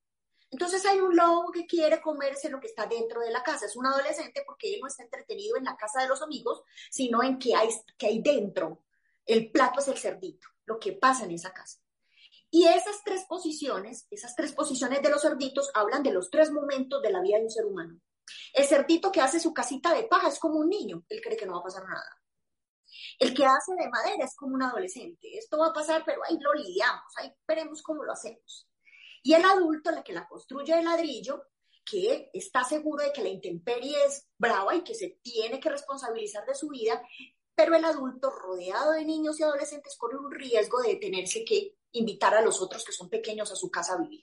Entonces 0.52 0.86
hay 0.86 1.00
un 1.00 1.16
lobo 1.16 1.52
que 1.52 1.66
quiere 1.66 2.02
comerse 2.02 2.50
lo 2.50 2.60
que 2.60 2.68
está 2.68 2.86
dentro 2.86 3.22
de 3.22 3.32
la 3.32 3.42
casa. 3.42 3.66
Es 3.66 3.76
un 3.76 3.86
adolescente 3.86 4.44
porque 4.46 4.74
él 4.76 4.80
no 4.82 4.88
está 4.88 5.04
entretenido 5.04 5.58
en 5.58 5.66
la 5.66 5.76
casa 5.76 6.02
de 6.02 6.08
los 6.08 6.22
amigos, 6.22 6.62
sino 6.92 7.24
en 7.24 7.40
que 7.40 7.56
hay, 7.56 7.70
que 7.98 8.08
hay 8.08 8.22
dentro. 8.22 8.84
El 9.28 9.52
plato 9.52 9.82
es 9.82 9.88
el 9.90 9.98
cerdito, 9.98 10.48
lo 10.66 10.80
que 10.80 10.94
pasa 10.94 11.26
en 11.26 11.32
esa 11.32 11.54
casa. 11.54 11.80
Y 12.50 12.66
esas 12.66 13.04
tres 13.04 13.26
posiciones, 13.26 14.08
esas 14.10 14.36
tres 14.36 14.54
posiciones 14.54 15.02
de 15.02 15.10
los 15.10 15.22
cerditos 15.22 15.70
hablan 15.74 16.02
de 16.02 16.14
los 16.14 16.30
tres 16.30 16.50
momentos 16.50 17.02
de 17.02 17.12
la 17.12 17.22
vida 17.22 17.38
de 17.38 17.44
un 17.44 17.52
ser 17.52 17.66
humano. 17.66 18.00
El 18.54 18.66
cerdito 18.66 19.12
que 19.12 19.22
hace 19.22 19.40
su 19.40 19.54
casita 19.54 19.94
de 19.94 20.06
paja 20.06 20.30
es 20.30 20.40
como 20.40 20.60
un 20.60 20.70
niño, 20.70 21.04
él 21.10 21.22
cree 21.22 21.38
que 21.38 21.46
no 21.46 21.54
va 21.54 21.60
a 21.60 21.64
pasar 21.64 21.84
nada. 21.84 22.22
El 23.20 23.34
que 23.34 23.46
hace 23.46 23.74
de 23.74 23.90
madera 23.90 24.24
es 24.24 24.36
como 24.36 24.56
un 24.56 24.64
adolescente. 24.64 25.38
Esto 25.38 25.58
va 25.58 25.68
a 25.68 25.74
pasar, 25.74 26.04
pero 26.06 26.22
ahí 26.24 26.38
lo 26.40 26.54
lidiamos, 26.54 27.14
ahí 27.18 27.34
veremos 27.48 27.82
cómo 27.82 28.04
lo 28.04 28.14
hacemos. 28.14 28.68
Y 29.24 29.34
el 29.34 29.44
adulto, 29.44 29.90
el 29.90 30.04
que 30.04 30.14
la 30.14 30.28
construye 30.28 30.74
de 30.74 30.84
ladrillo, 30.84 31.44
que 31.84 32.30
está 32.34 32.64
seguro 32.64 33.04
de 33.04 33.14
que 33.14 33.24
la 33.24 33.30
intemperie 33.30 33.96
es 34.06 34.28
brava 34.38 34.76
y 34.76 34.84
que 34.84 34.94
se 34.94 35.20
tiene 35.22 35.60
que 35.60 35.70
responsabilizar 35.70 36.46
de 36.46 36.56
su 36.56 36.70
vida, 36.70 37.02
pero 37.58 37.76
el 37.76 37.84
adulto 37.86 38.30
rodeado 38.30 38.92
de 38.92 39.04
niños 39.04 39.40
y 39.40 39.44
adolescentes 39.44 39.98
corre 39.98 40.16
un 40.16 40.32
riesgo 40.32 40.80
de 40.84 40.98
tenerse 40.98 41.44
que 41.44 41.76
invitar 41.92 42.36
a 42.36 42.42
los 42.44 42.62
otros 42.62 42.86
que 42.86 42.92
son 42.92 43.10
pequeños 43.10 43.52
a 43.52 43.56
su 43.56 43.72
casa 43.72 43.94
a 43.94 43.98
vivir. 43.98 44.22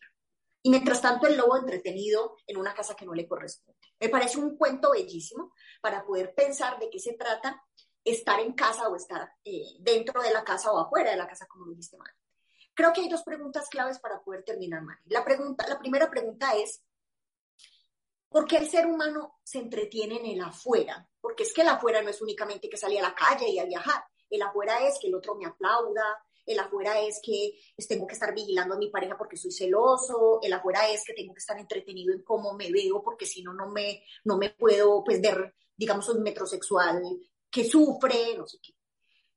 Y 0.63 0.71
mientras 0.71 1.03
tanto 1.03 1.27
el 1.27 1.37
lobo 1.37 1.57
entretenido 1.57 2.37
en 2.47 2.59
una 2.59 2.73
casa 2.75 2.95
que 2.95 3.05
no 3.05 3.13
le 3.13 3.27
corresponde. 3.27 3.81
Me 3.99 4.09
parece 4.09 4.39
un 4.39 4.57
cuento 4.57 4.93
bellísimo 4.93 5.53
para 5.83 6.05
poder 6.05 6.33
pensar 6.33 6.79
de 6.79 6.89
qué 6.89 7.01
se 7.01 7.15
trata 7.15 7.61
estar 8.05 8.39
en 8.39 8.53
casa 8.53 8.89
o 8.89 8.95
estar 8.95 9.29
eh, 9.45 9.65
dentro 9.81 10.23
de 10.23 10.33
la 10.33 10.45
casa 10.45 10.71
o 10.71 10.79
afuera 10.79 11.11
de 11.11 11.17
la 11.17 11.27
casa, 11.27 11.49
como 11.49 11.65
lo 11.65 11.73
dijiste, 11.73 11.97
mal. 11.97 12.13
Creo 12.73 12.93
que 12.93 13.01
hay 13.01 13.09
dos 13.09 13.25
preguntas 13.25 13.69
claves 13.69 13.99
para 13.99 14.23
poder 14.23 14.45
terminar, 14.45 14.81
Mari. 14.83 15.01
La, 15.07 15.25
pregunta, 15.25 15.67
la 15.67 15.81
primera 15.81 16.09
pregunta 16.09 16.55
es, 16.55 16.85
¿por 18.35 18.49
qué 18.49 18.57
el 18.57 18.69
ser 18.69 18.87
humano 18.87 19.39
se 19.45 19.61
entretiene 19.61 20.17
en 20.17 20.27
el 20.27 20.41
afuera? 20.41 21.09
Porque 21.21 21.45
es 21.45 21.55
que 21.55 21.63
el 21.63 21.69
afuera 21.69 22.03
no 22.03 22.11
es 22.11 22.21
únicamente 22.21 22.69
que 22.69 22.77
salir 22.77 22.99
a 22.99 23.03
la 23.03 23.15
calle 23.15 23.49
y 23.49 23.61
a 23.61 23.65
viajar. 23.65 24.03
El 24.29 24.43
afuera 24.43 24.85
es 24.89 24.99
que 25.01 25.07
el 25.07 25.15
otro 25.15 25.37
me 25.37 25.47
aplauda, 25.47 26.03
el 26.45 26.59
afuera 26.59 27.01
es 27.01 27.21
que 27.23 27.53
tengo 27.89 28.09
que 28.09 28.15
estar 28.15 28.35
vigilando 28.35 28.75
a 28.75 28.79
mi 28.79 28.91
pareja 28.91 29.17
porque 29.17 29.37
soy 29.37 29.53
celoso, 29.53 30.41
el 30.43 30.53
afuera 30.53 30.91
es 30.91 31.05
que 31.07 31.15
tengo 31.15 31.33
que 31.33 31.39
estar 31.39 31.57
entretenido 31.61 32.13
en 32.13 32.25
cómo 32.25 32.55
me 32.55 32.73
veo 32.73 33.05
porque 33.05 33.25
si 33.25 33.41
no, 33.41 33.55
no 33.55 33.71
me, 33.71 34.03
no 34.25 34.37
me 34.37 34.51
puedo 34.51 35.05
pues 35.05 35.21
ver, 35.21 35.55
digamos, 35.77 36.09
un 36.09 36.21
metrosexual 36.21 37.05
que 37.49 37.63
sufre. 37.63 38.37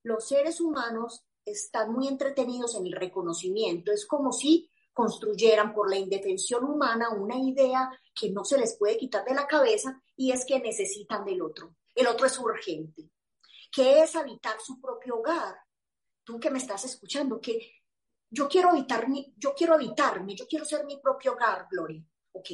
Los 0.01 0.27
seres 0.27 0.59
humanos 0.59 1.23
están 1.45 1.93
muy 1.93 2.07
entretenidos 2.07 2.73
en 2.73 2.87
el 2.87 2.93
reconocimiento. 2.93 3.91
Es 3.91 4.07
como 4.07 4.31
si 4.31 4.71
construyeran 4.91 5.75
por 5.75 5.87
la 5.87 5.97
indefensión 5.97 6.63
humana 6.63 7.11
una 7.11 7.37
idea 7.37 7.91
que 8.17 8.31
no 8.31 8.43
se 8.43 8.57
les 8.57 8.75
puede 8.77 8.97
quitar 8.97 9.23
de 9.23 9.35
la 9.35 9.45
cabeza 9.45 10.01
y 10.15 10.31
es 10.31 10.45
que 10.45 10.59
necesitan 10.59 11.23
del 11.23 11.41
otro. 11.41 11.75
El 11.93 12.07
otro 12.07 12.25
es 12.25 12.37
urgente, 12.39 13.09
que 13.71 14.01
es 14.01 14.15
habitar 14.15 14.59
su 14.59 14.81
propio 14.81 15.17
hogar. 15.19 15.55
Tú 16.23 16.39
que 16.39 16.49
me 16.49 16.57
estás 16.57 16.83
escuchando, 16.85 17.39
que 17.39 17.83
yo 18.29 18.47
quiero 18.47 18.69
habitar 18.69 19.07
mi, 19.07 19.33
yo 19.37 19.53
quiero 19.53 19.75
habitarme, 19.75 20.35
yo 20.35 20.47
quiero 20.47 20.65
ser 20.65 20.85
mi 20.85 20.97
propio 20.97 21.33
hogar, 21.33 21.67
Gloria. 21.69 22.03
¿Ok? 22.31 22.49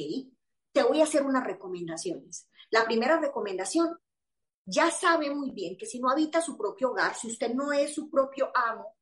Te 0.72 0.82
voy 0.82 1.00
a 1.00 1.04
hacer 1.04 1.22
unas 1.22 1.44
recomendaciones. 1.44 2.48
La 2.70 2.84
primera 2.84 3.18
recomendación 3.18 3.98
ya 4.66 4.90
sabe 4.90 5.34
muy 5.34 5.50
bien 5.50 5.76
que 5.76 5.86
si 5.86 5.98
no 5.98 6.10
habita 6.10 6.40
su 6.40 6.56
propio 6.56 6.90
hogar, 6.90 7.14
si 7.14 7.28
usted 7.28 7.52
no 7.54 7.72
es 7.72 7.94
su 7.94 8.10
propio 8.10 8.50
amo, 8.54 8.96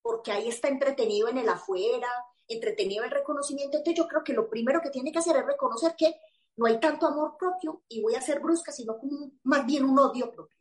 porque 0.00 0.32
ahí 0.32 0.48
está 0.48 0.68
entretenido 0.68 1.28
en 1.28 1.38
el 1.38 1.48
afuera, 1.48 2.08
entretenido 2.48 3.04
en 3.04 3.10
el 3.10 3.16
reconocimiento, 3.16 3.78
entonces 3.78 3.98
yo 3.98 4.08
creo 4.08 4.24
que 4.24 4.32
lo 4.32 4.48
primero 4.48 4.80
que 4.80 4.90
tiene 4.90 5.12
que 5.12 5.18
hacer 5.18 5.36
es 5.36 5.46
reconocer 5.46 5.94
que 5.96 6.14
no 6.56 6.66
hay 6.66 6.78
tanto 6.78 7.06
amor 7.06 7.36
propio 7.38 7.82
y 7.88 8.02
voy 8.02 8.14
a 8.14 8.20
ser 8.20 8.40
brusca, 8.40 8.72
sino 8.72 8.98
como 8.98 9.32
más 9.44 9.64
bien 9.64 9.84
un 9.84 9.98
odio 9.98 10.30
propio. 10.30 10.58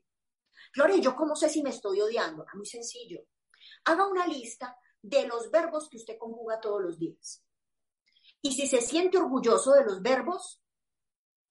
Gloria, 0.74 0.98
¿yo 0.98 1.16
cómo 1.16 1.36
sé 1.36 1.50
si 1.50 1.62
me 1.62 1.72
estoy 1.72 2.00
odiando? 2.00 2.46
Ah, 2.48 2.56
muy 2.56 2.66
sencillo. 2.66 3.26
Haga 3.86 4.08
una 4.08 4.26
lista 4.26 4.78
de 5.02 5.28
los 5.28 5.52
verbos 5.52 5.90
que 5.90 5.98
usted 5.98 6.18
conjuga 6.18 6.62
todos 6.62 6.82
los 6.82 6.98
días. 6.98 7.44
Y 8.42 8.54
si 8.54 8.68
se 8.68 8.82
siente 8.82 9.18
orgulloso 9.18 9.74
de 9.74 9.84
los 9.84 10.02
verbos 10.02 10.62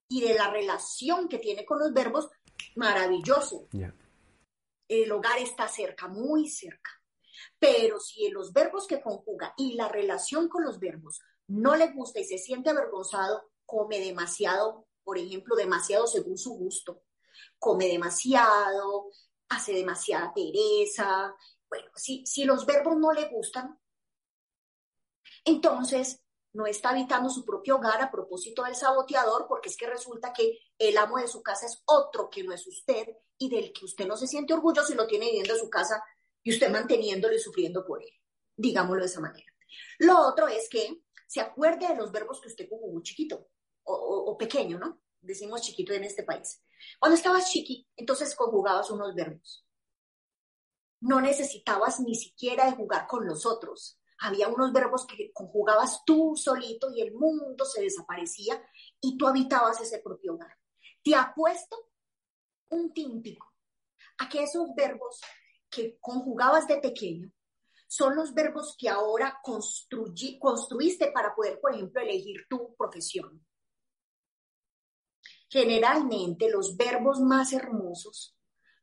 y 0.08 0.22
de 0.22 0.34
la 0.34 0.50
relación 0.50 1.28
que 1.28 1.38
tiene 1.38 1.64
con 1.64 1.78
los 1.78 1.92
verbos, 1.92 2.30
maravilloso. 2.76 3.68
El 4.88 5.12
hogar 5.12 5.38
está 5.38 5.68
cerca, 5.68 6.08
muy 6.08 6.48
cerca. 6.48 6.99
Pero 7.60 8.00
si 8.00 8.28
los 8.30 8.52
verbos 8.52 8.86
que 8.86 9.02
conjuga 9.02 9.54
y 9.56 9.74
la 9.74 9.86
relación 9.86 10.48
con 10.48 10.64
los 10.64 10.80
verbos 10.80 11.20
no 11.46 11.76
le 11.76 11.92
gusta 11.92 12.18
y 12.18 12.24
se 12.24 12.38
siente 12.38 12.70
avergonzado, 12.70 13.50
come 13.66 14.00
demasiado, 14.00 14.88
por 15.04 15.18
ejemplo, 15.18 15.54
demasiado 15.54 16.06
según 16.06 16.38
su 16.38 16.54
gusto, 16.54 17.02
come 17.58 17.86
demasiado, 17.86 19.10
hace 19.50 19.72
demasiada 19.74 20.32
pereza. 20.32 21.34
Bueno, 21.68 21.90
si, 21.94 22.24
si 22.26 22.44
los 22.44 22.64
verbos 22.64 22.96
no 22.96 23.12
le 23.12 23.28
gustan, 23.28 23.78
entonces 25.44 26.22
no 26.52 26.66
está 26.66 26.90
habitando 26.90 27.28
su 27.28 27.44
propio 27.44 27.76
hogar 27.76 28.00
a 28.02 28.10
propósito 28.10 28.64
del 28.64 28.74
saboteador, 28.74 29.46
porque 29.48 29.68
es 29.68 29.76
que 29.76 29.86
resulta 29.86 30.32
que 30.32 30.58
el 30.78 30.96
amo 30.96 31.18
de 31.18 31.28
su 31.28 31.42
casa 31.42 31.66
es 31.66 31.82
otro 31.84 32.28
que 32.30 32.42
no 32.42 32.52
es 32.52 32.66
usted 32.66 33.06
y 33.38 33.48
del 33.50 33.72
que 33.72 33.84
usted 33.84 34.06
no 34.06 34.16
se 34.16 34.26
siente 34.26 34.52
orgulloso 34.52 34.92
y 34.92 34.96
lo 34.96 35.06
tiene 35.06 35.26
viviendo 35.26 35.54
en 35.54 35.60
su 35.60 35.70
casa 35.70 36.02
y 36.42 36.52
usted 36.52 36.70
manteniéndolo 36.70 37.34
y 37.34 37.38
sufriendo 37.38 37.84
por 37.84 38.02
él. 38.02 38.10
Digámoslo 38.56 39.00
de 39.02 39.06
esa 39.06 39.20
manera. 39.20 39.46
Lo 39.98 40.18
otro 40.26 40.48
es 40.48 40.68
que 40.68 41.02
se 41.26 41.40
acuerde 41.40 41.88
de 41.88 41.96
los 41.96 42.10
verbos 42.10 42.40
que 42.40 42.48
usted 42.48 42.68
conjugó 42.68 43.00
chiquito 43.02 43.48
o, 43.84 44.36
pequeño, 44.38 44.78
¿no? 44.78 45.02
Decimos 45.20 45.62
chiquito 45.62 45.92
en 45.92 46.04
este 46.04 46.22
país. 46.22 46.62
Cuando 46.98 47.16
estabas 47.16 47.50
chiqui, 47.50 47.88
entonces 47.96 48.34
conjugabas 48.34 48.90
unos 48.90 49.14
verbos. 49.14 49.66
No 51.00 51.20
necesitabas 51.20 52.00
ni 52.00 52.14
siquiera 52.14 52.66
de 52.66 52.72
jugar 52.72 53.06
con 53.06 53.26
los 53.26 53.46
otros 53.46 54.00
había 54.20 54.48
unos 54.48 54.72
verbos 54.72 55.06
que 55.06 55.32
conjugabas 55.32 56.02
tú 56.04 56.34
solito 56.36 56.90
y 56.94 57.00
el 57.00 57.14
mundo 57.14 57.64
se 57.64 57.80
desaparecía 57.80 58.62
y 59.00 59.16
tú 59.16 59.26
habitabas 59.26 59.80
ese 59.80 59.98
propio 59.98 60.34
hogar. 60.34 60.56
Te 61.02 61.14
apuesto 61.14 61.90
un 62.68 62.92
tímpico 62.92 63.54
a 64.18 64.28
que 64.28 64.42
esos 64.42 64.74
verbos 64.74 65.20
que 65.70 65.98
conjugabas 66.00 66.66
de 66.66 66.78
pequeño 66.78 67.30
son 67.86 68.14
los 68.14 68.32
verbos 68.32 68.76
que 68.78 68.88
ahora 68.88 69.40
construiste 69.42 71.10
para 71.10 71.34
poder, 71.34 71.60
por 71.60 71.74
ejemplo, 71.74 72.00
elegir 72.00 72.46
tu 72.48 72.74
profesión. 72.76 73.44
Generalmente 75.48 76.48
los 76.48 76.76
verbos 76.76 77.20
más 77.20 77.52
hermosos, 77.52 78.36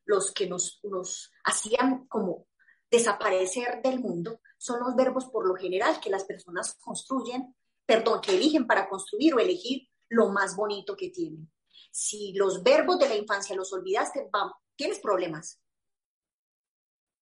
los 0.04 0.32
que 0.32 0.48
nos, 0.48 0.82
hacían 1.46 2.06
como 2.08 2.48
desaparecer 2.92 3.82
del 3.82 4.02
mundo, 4.02 4.42
son 4.58 4.82
los 4.82 4.94
verbos 4.96 5.26
por 5.28 5.48
lo 5.48 5.56
general 5.56 6.02
que 6.02 6.10
las 6.10 6.26
personas 6.26 6.78
construyen, 6.82 7.56
perdón, 7.86 8.20
que 8.20 8.36
eligen 8.36 8.68
para 8.68 8.90
construir 8.90 9.36
o 9.36 9.40
elegir 9.40 9.88
lo 10.10 10.30
más 10.30 10.58
bonito 10.58 10.98
que 10.98 11.12
tienen. 11.12 11.50
Si 11.92 12.34
los 12.34 12.62
verbos 12.62 13.00
de 13.00 13.08
la 13.08 13.16
infancia 13.16 13.56
los 13.56 13.72
olvidaste, 13.72 14.30
tienes 14.76 15.00
problemas. 15.00 15.62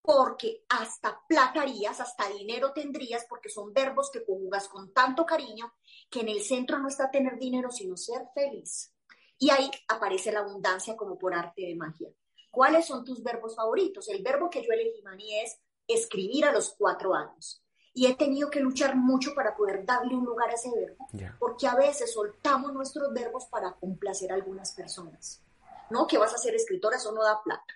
Porque 0.06 0.66
hasta 0.70 1.22
platarías, 1.28 2.00
hasta 2.00 2.30
dinero 2.30 2.72
tendrías, 2.74 3.26
porque 3.28 3.50
son 3.50 3.74
verbos 3.74 4.12
que 4.12 4.24
conjugas 4.24 4.68
con 4.68 4.94
tanto 4.94 5.26
cariño 5.26 5.74
que 6.10 6.22
en 6.22 6.30
el 6.30 6.42
centro 6.42 6.80
no 6.80 6.88
está 6.88 7.10
tener 7.10 7.38
dinero, 7.40 7.72
sino 7.72 7.98
ser 7.98 8.28
feliz. 8.34 8.94
Y 9.38 9.50
ahí 9.50 9.70
aparece 9.88 10.32
la 10.32 10.40
abundancia 10.40 10.96
como 10.96 11.18
por 11.18 11.34
arte 11.34 11.64
de 11.64 11.76
magia. 11.76 12.10
¿Cuáles 12.52 12.86
son 12.86 13.04
tus 13.04 13.22
verbos 13.22 13.56
favoritos? 13.56 14.08
El 14.08 14.24
verbo 14.24 14.50
que 14.50 14.62
yo 14.62 14.72
elegí, 14.72 15.02
Mani, 15.02 15.42
es 15.42 15.60
escribir 15.88 16.46
a 16.46 16.54
los 16.54 16.74
cuatro 16.78 17.14
años. 17.14 17.62
Y 17.94 18.08
he 18.08 18.16
tenido 18.16 18.50
que 18.50 18.60
luchar 18.60 18.96
mucho 18.96 19.34
para 19.34 19.56
poder 19.56 19.86
darle 19.86 20.16
un 20.16 20.26
lugar 20.26 20.50
a 20.50 20.54
ese 20.54 20.70
verbo, 20.70 21.08
porque 21.40 21.66
a 21.66 21.76
veces 21.76 22.14
soltamos 22.14 22.74
nuestros 22.74 23.14
verbos 23.14 23.46
para 23.46 23.74
complacer 23.74 24.32
a 24.32 24.36
algunas 24.36 24.74
personas. 24.74 25.42
¿No? 25.90 26.08
Que 26.08 26.18
vas 26.18 26.34
a 26.34 26.38
ser 26.38 26.56
escritora, 26.56 26.98
eso 26.98 27.12
no 27.12 27.24
da 27.24 27.42
plata. 27.44 27.74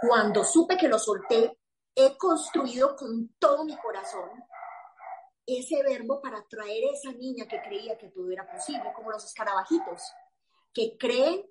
Cuando 0.00 0.44
supe 0.44 0.76
que 0.76 0.88
lo 0.88 0.98
solté, 0.98 1.58
he 1.94 2.16
construido 2.16 2.96
con 2.96 3.34
todo 3.38 3.64
mi 3.64 3.76
corazón 3.76 4.30
ese 5.46 5.82
verbo 5.82 6.20
para 6.20 6.38
atraer 6.38 6.84
a 6.84 6.92
esa 6.92 7.12
niña 7.12 7.46
que 7.46 7.60
creía 7.60 7.98
que 7.98 8.08
todo 8.08 8.30
era 8.30 8.50
posible, 8.50 8.92
como 8.94 9.10
los 9.10 9.24
escarabajitos, 9.24 10.12
que 10.72 10.96
creen 10.96 11.50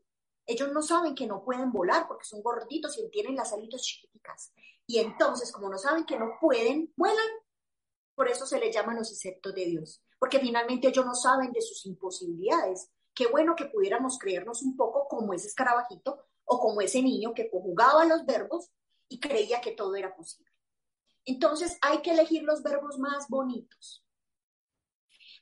ellos 0.49 0.71
no 0.71 0.81
saben 0.81 1.13
que 1.13 1.27
no 1.27 1.43
pueden 1.43 1.71
volar 1.71 2.07
porque 2.07 2.25
son 2.25 2.41
gorditos 2.41 2.97
y 2.97 3.07
tienen 3.12 3.35
las 3.35 3.53
alitas 3.53 3.83
chiquiticas. 3.83 4.51
Y 4.88 4.97
entonces, 4.97 5.51
como 5.51 5.69
no 5.69 5.77
saben 5.77 6.05
que 6.05 6.17
no 6.17 6.39
pueden, 6.41 6.91
vuelan. 6.97 7.27
Por 8.15 8.27
eso 8.27 8.47
se 8.47 8.59
les 8.59 8.73
llaman 8.73 8.95
los 8.95 9.12
insectos 9.12 9.53
de 9.53 9.65
Dios, 9.65 10.03
porque 10.17 10.39
finalmente 10.39 10.88
ellos 10.88 11.05
no 11.05 11.13
saben 11.13 11.51
de 11.51 11.62
sus 11.62 11.85
imposibilidades. 11.85 12.89
Qué 13.13 13.27
bueno 13.27 13.55
que 13.55 13.65
pudiéramos 13.65 14.17
creernos 14.17 14.63
un 14.63 14.75
poco 14.75 15.07
como 15.07 15.35
ese 15.35 15.47
escarabajito 15.49 16.19
o 16.51 16.59
como 16.59 16.81
ese 16.81 17.01
niño 17.03 17.33
que 17.35 17.49
conjugaba 17.49 18.05
los 18.05 18.25
verbos 18.25 18.71
y 19.07 19.19
creía 19.19 19.62
que 19.62 19.71
todo 19.71 19.95
era 19.95 20.15
posible. 20.15 20.51
Entonces 21.23 21.77
hay 21.79 22.01
que 22.01 22.12
elegir 22.12 22.41
los 22.41 22.63
verbos 22.63 22.97
más 22.97 23.27
bonitos, 23.29 24.03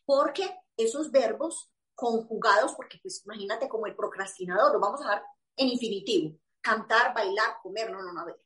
porque 0.06 0.44
esos 0.76 1.10
verbos 1.10 1.72
conjugados, 1.96 2.74
porque 2.74 3.00
pues 3.02 3.24
imagínate 3.24 3.70
como 3.70 3.88
el 3.88 3.96
procrastinador, 3.96 4.74
lo 4.74 4.82
vamos 4.82 5.02
a 5.02 5.08
dar 5.08 5.24
en 5.56 5.70
infinitivo, 5.70 6.38
cantar, 6.60 7.14
bailar, 7.14 7.56
comer, 7.64 7.90
no, 7.90 8.02
no, 8.02 8.12
no, 8.12 8.22
a 8.22 8.26
ver, 8.26 8.38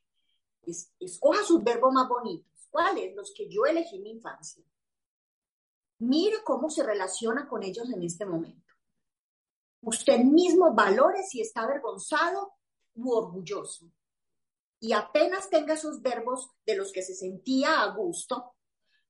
escoja 1.00 1.42
sus 1.42 1.64
verbos 1.64 1.92
más 1.92 2.08
bonitos, 2.08 2.68
¿cuáles? 2.70 3.12
Los 3.16 3.34
que 3.36 3.48
yo 3.48 3.66
elegí 3.66 3.96
en 3.96 4.02
mi 4.04 4.10
infancia. 4.10 4.64
Mire 5.98 6.44
cómo 6.44 6.70
se 6.70 6.84
relaciona 6.84 7.48
con 7.48 7.64
ellos 7.64 7.90
en 7.90 8.04
este 8.04 8.24
momento. 8.24 8.61
Usted 9.82 10.18
mismo 10.18 10.74
valore 10.74 11.22
si 11.24 11.40
está 11.40 11.62
avergonzado 11.62 12.54
u 12.94 13.12
orgulloso. 13.12 13.90
Y 14.80 14.92
apenas 14.92 15.50
tenga 15.50 15.74
esos 15.74 16.00
verbos 16.02 16.50
de 16.66 16.76
los 16.76 16.92
que 16.92 17.02
se 17.02 17.14
sentía 17.14 17.82
a 17.82 17.94
gusto, 17.94 18.54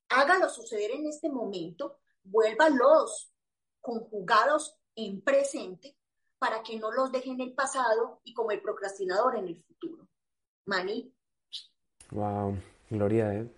hágalo 0.09 0.49
suceder 0.49 0.91
en 0.93 1.07
este 1.07 1.31
momento, 1.31 1.99
vuélvalos 2.25 3.33
conjugados 3.81 4.77
en 4.95 5.23
presente 5.23 5.97
para 6.39 6.63
que 6.63 6.79
no 6.79 6.91
los 6.91 7.13
deje 7.13 7.31
en 7.31 7.41
el 7.41 7.55
pasado 7.55 8.21
y 8.25 8.35
como 8.35 8.51
el 8.51 8.61
procrastinador 8.61 9.37
en 9.37 9.49
el 9.49 9.63
futuro. 9.63 10.09
Mani. 10.67 11.13
Wow, 12.11 12.57
Gloria, 12.91 13.35
¿eh? 13.35 13.49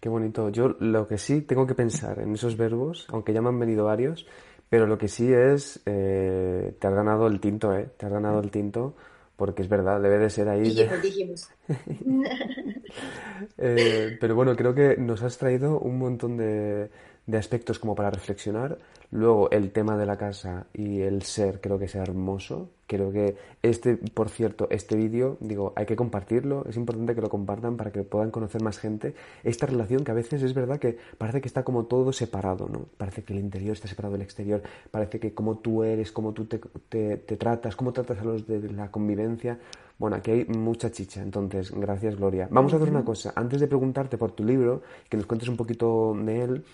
Qué 0.00 0.08
bonito. 0.08 0.48
Yo 0.48 0.68
lo 0.80 1.06
que 1.06 1.16
sí 1.16 1.42
tengo 1.42 1.66
que 1.66 1.76
pensar 1.76 2.18
en 2.18 2.34
esos 2.34 2.56
verbos, 2.56 3.06
aunque 3.10 3.32
ya 3.32 3.40
me 3.40 3.50
han 3.50 3.58
venido 3.60 3.84
varios, 3.84 4.26
pero 4.72 4.86
lo 4.86 4.96
que 4.96 5.06
sí 5.06 5.30
es, 5.30 5.82
eh, 5.84 6.74
te 6.78 6.86
has 6.86 6.94
ganado 6.94 7.26
el 7.26 7.40
tinto, 7.40 7.76
¿eh? 7.76 7.90
Te 7.94 8.06
has 8.06 8.12
ganado 8.12 8.40
el 8.40 8.50
tinto 8.50 8.94
porque 9.36 9.60
es 9.60 9.68
verdad, 9.68 10.00
debe 10.00 10.16
de 10.16 10.30
ser 10.30 10.48
ahí. 10.48 10.74
dijimos. 11.02 11.50
eh, 13.58 14.16
pero 14.18 14.34
bueno, 14.34 14.56
creo 14.56 14.74
que 14.74 14.96
nos 14.96 15.22
has 15.22 15.36
traído 15.36 15.78
un 15.78 15.98
montón 15.98 16.38
de, 16.38 16.88
de 17.26 17.38
aspectos 17.38 17.78
como 17.78 17.94
para 17.94 18.10
reflexionar. 18.10 18.78
Luego 19.10 19.50
el 19.50 19.72
tema 19.72 19.98
de 19.98 20.06
la 20.06 20.16
casa 20.16 20.66
y 20.72 21.00
el 21.00 21.22
ser 21.22 21.60
creo 21.60 21.78
que 21.78 21.84
es 21.84 21.94
hermoso. 21.94 22.70
Creo 22.86 23.12
que 23.12 23.36
este, 23.62 23.96
por 23.96 24.28
cierto, 24.28 24.66
este 24.70 24.96
vídeo, 24.96 25.36
digo, 25.40 25.72
hay 25.76 25.86
que 25.86 25.96
compartirlo. 25.96 26.64
Es 26.66 26.76
importante 26.76 27.14
que 27.14 27.20
lo 27.20 27.28
compartan 27.28 27.76
para 27.76 27.90
que 27.90 28.02
puedan 28.02 28.30
conocer 28.30 28.62
más 28.62 28.78
gente. 28.78 29.14
Esta 29.44 29.66
relación 29.66 30.02
que 30.02 30.10
a 30.10 30.14
veces 30.14 30.42
es 30.42 30.54
verdad 30.54 30.78
que 30.78 30.98
parece 31.18 31.40
que 31.40 31.48
está 31.48 31.62
como 31.62 31.84
todo 31.84 32.12
separado, 32.12 32.68
¿no? 32.68 32.86
Parece 32.96 33.22
que 33.22 33.34
el 33.34 33.40
interior 33.40 33.74
está 33.74 33.86
separado 33.86 34.12
del 34.12 34.22
exterior. 34.22 34.62
Parece 34.90 35.20
que 35.20 35.34
como 35.34 35.58
tú 35.58 35.84
eres, 35.84 36.10
como 36.10 36.32
tú 36.32 36.46
te, 36.46 36.58
te, 36.58 37.36
tratas, 37.36 37.76
cómo 37.76 37.92
tratas 37.92 38.18
a 38.18 38.24
los 38.24 38.46
de 38.46 38.60
la 38.72 38.90
convivencia. 38.90 39.58
Bueno, 39.98 40.16
aquí 40.16 40.30
hay 40.32 40.44
mucha 40.46 40.90
chicha, 40.90 41.22
entonces, 41.22 41.70
gracias 41.70 42.16
Gloria. 42.16 42.48
Vamos 42.50 42.72
a 42.72 42.76
hacer 42.76 42.88
una 42.88 43.04
cosa, 43.04 43.32
antes 43.36 43.60
de 43.60 43.68
preguntarte 43.68 44.18
por 44.18 44.32
tu 44.32 44.42
libro, 44.42 44.82
que 45.08 45.16
nos 45.16 45.26
cuentes 45.26 45.48
un 45.48 45.56
poquito 45.56 46.16
de 46.24 46.42
él, 46.42 46.64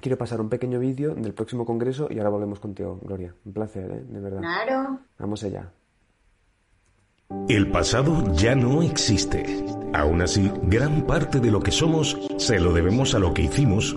quiero 0.00 0.18
pasar 0.18 0.40
un 0.40 0.48
pequeño 0.48 0.78
vídeo 0.78 1.14
del 1.14 1.34
próximo 1.34 1.64
congreso 1.64 2.08
y 2.10 2.18
ahora 2.18 2.30
volvemos 2.30 2.60
contigo, 2.60 2.98
Gloria. 3.02 3.34
Un 3.44 3.52
placer, 3.52 3.90
¿eh? 3.90 4.04
De 4.08 4.20
verdad. 4.20 4.40
Claro. 4.40 5.00
Vamos 5.18 5.42
allá. 5.44 5.70
El 7.48 7.70
pasado 7.70 8.32
ya 8.34 8.54
no 8.54 8.82
existe. 8.82 9.64
Aún 9.92 10.22
así, 10.22 10.50
gran 10.62 11.06
parte 11.06 11.40
de 11.40 11.50
lo 11.50 11.60
que 11.60 11.72
somos 11.72 12.16
se 12.36 12.60
lo 12.60 12.72
debemos 12.72 13.14
a 13.14 13.18
lo 13.18 13.34
que 13.34 13.42
hicimos, 13.42 13.96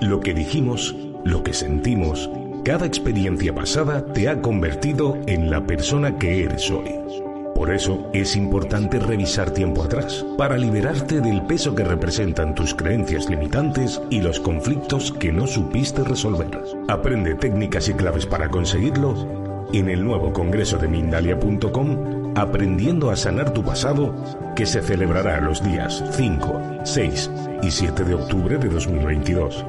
lo 0.00 0.20
que 0.20 0.34
dijimos, 0.34 0.94
lo 1.24 1.42
que 1.42 1.52
sentimos. 1.52 2.30
Cada 2.64 2.86
experiencia 2.86 3.54
pasada 3.54 4.12
te 4.12 4.28
ha 4.28 4.40
convertido 4.42 5.18
en 5.26 5.50
la 5.50 5.66
persona 5.66 6.18
que 6.18 6.44
eres 6.44 6.70
hoy. 6.70 7.27
Por 7.58 7.72
eso 7.72 8.08
es 8.12 8.36
importante 8.36 9.00
revisar 9.00 9.50
tiempo 9.50 9.82
atrás, 9.82 10.24
para 10.36 10.56
liberarte 10.56 11.20
del 11.20 11.42
peso 11.42 11.74
que 11.74 11.82
representan 11.82 12.54
tus 12.54 12.72
creencias 12.72 13.28
limitantes 13.28 14.00
y 14.10 14.20
los 14.20 14.38
conflictos 14.38 15.10
que 15.10 15.32
no 15.32 15.48
supiste 15.48 16.04
resolver. 16.04 16.56
Aprende 16.86 17.34
técnicas 17.34 17.88
y 17.88 17.94
claves 17.94 18.26
para 18.26 18.48
conseguirlo 18.48 19.66
en 19.72 19.90
el 19.90 20.04
nuevo 20.04 20.32
congreso 20.32 20.78
de 20.78 20.86
Mindalia.com, 20.86 22.32
aprendiendo 22.36 23.10
a 23.10 23.16
sanar 23.16 23.52
tu 23.52 23.64
pasado, 23.64 24.14
que 24.54 24.64
se 24.64 24.80
celebrará 24.80 25.40
los 25.40 25.60
días 25.60 26.04
5, 26.12 26.62
6 26.84 27.30
y 27.64 27.72
7 27.72 28.04
de 28.04 28.14
octubre 28.14 28.56
de 28.56 28.68
2022. 28.68 29.64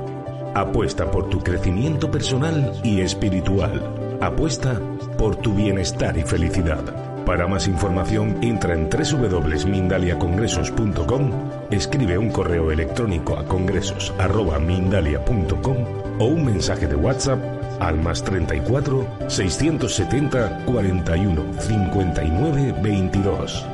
Apuesta 0.54 1.10
por 1.10 1.28
tu 1.30 1.40
crecimiento 1.40 2.12
personal 2.12 2.72
y 2.84 3.02
espiritual. 3.02 4.18
Apuesta 4.22 4.80
por 5.18 5.38
tu 5.38 5.56
bienestar 5.56 6.16
y 6.20 6.22
felicidad. 6.22 6.99
Para 7.30 7.46
más 7.46 7.68
información 7.68 8.42
entra 8.42 8.74
en 8.74 8.90
www.mindaliacongresos.com, 8.90 11.32
escribe 11.70 12.18
un 12.18 12.32
correo 12.32 12.72
electrónico 12.72 13.38
a 13.38 13.46
congresos.mindalia.com 13.46 15.78
o 16.20 16.26
un 16.26 16.44
mensaje 16.44 16.88
de 16.88 16.96
WhatsApp 16.96 17.40
al 17.80 18.00
más 18.00 18.24
34 18.24 19.06
670 19.28 20.66
41 20.66 21.54
59 21.54 22.76
22. 22.82 23.68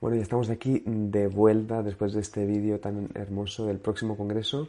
Bueno, 0.00 0.16
y 0.16 0.20
estamos 0.20 0.48
aquí 0.50 0.84
de 0.86 1.26
vuelta 1.26 1.82
después 1.82 2.12
de 2.12 2.20
este 2.20 2.46
vídeo 2.46 2.78
tan 2.78 3.08
hermoso 3.16 3.66
del 3.66 3.80
próximo 3.80 4.16
congreso 4.16 4.68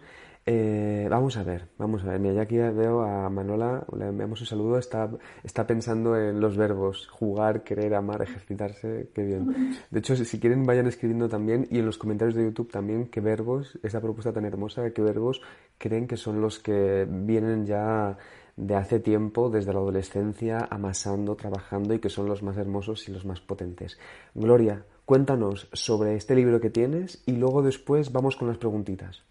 eh, 0.49 1.07
vamos 1.09 1.35
a 1.35 1.43
ver, 1.43 1.67
vamos 1.77 2.05
a 2.05 2.07
ver. 2.07 2.21
Mira, 2.21 2.35
ya 2.35 2.41
aquí 2.43 2.57
veo 2.57 3.01
a 3.01 3.29
Manola, 3.29 3.85
le 3.97 4.07
enviamos 4.07 4.39
un 4.39 4.47
saludo, 4.47 4.77
está, 4.77 5.09
está 5.43 5.67
pensando 5.67 6.15
en 6.15 6.39
los 6.39 6.55
verbos 6.55 7.05
jugar, 7.09 7.65
querer, 7.65 7.93
amar, 7.93 8.21
ejercitarse, 8.21 9.09
qué 9.13 9.23
bien. 9.23 9.75
De 9.91 9.99
hecho, 9.99 10.15
si 10.15 10.39
quieren 10.39 10.65
vayan 10.65 10.87
escribiendo 10.87 11.27
también 11.27 11.67
y 11.69 11.79
en 11.79 11.85
los 11.85 11.97
comentarios 11.97 12.33
de 12.33 12.45
YouTube 12.45 12.71
también 12.71 13.09
qué 13.09 13.19
verbos, 13.19 13.77
esa 13.83 13.99
propuesta 13.99 14.31
tan 14.31 14.45
hermosa, 14.45 14.89
qué 14.91 15.01
verbos 15.01 15.41
creen 15.77 16.07
que 16.07 16.15
son 16.15 16.39
los 16.39 16.59
que 16.59 17.05
vienen 17.09 17.65
ya 17.65 18.17
de 18.55 18.75
hace 18.75 19.01
tiempo, 19.01 19.49
desde 19.49 19.73
la 19.73 19.79
adolescencia, 19.79 20.65
amasando, 20.71 21.35
trabajando 21.35 21.93
y 21.93 21.99
que 21.99 22.09
son 22.09 22.25
los 22.25 22.41
más 22.41 22.55
hermosos 22.55 23.09
y 23.09 23.11
los 23.11 23.25
más 23.25 23.41
potentes. 23.41 23.99
Gloria, 24.33 24.85
cuéntanos 25.03 25.67
sobre 25.73 26.15
este 26.15 26.35
libro 26.35 26.61
que 26.61 26.69
tienes 26.69 27.21
y 27.25 27.33
luego 27.33 27.63
después 27.63 28.13
vamos 28.13 28.37
con 28.37 28.47
las 28.47 28.57
preguntitas. 28.57 29.26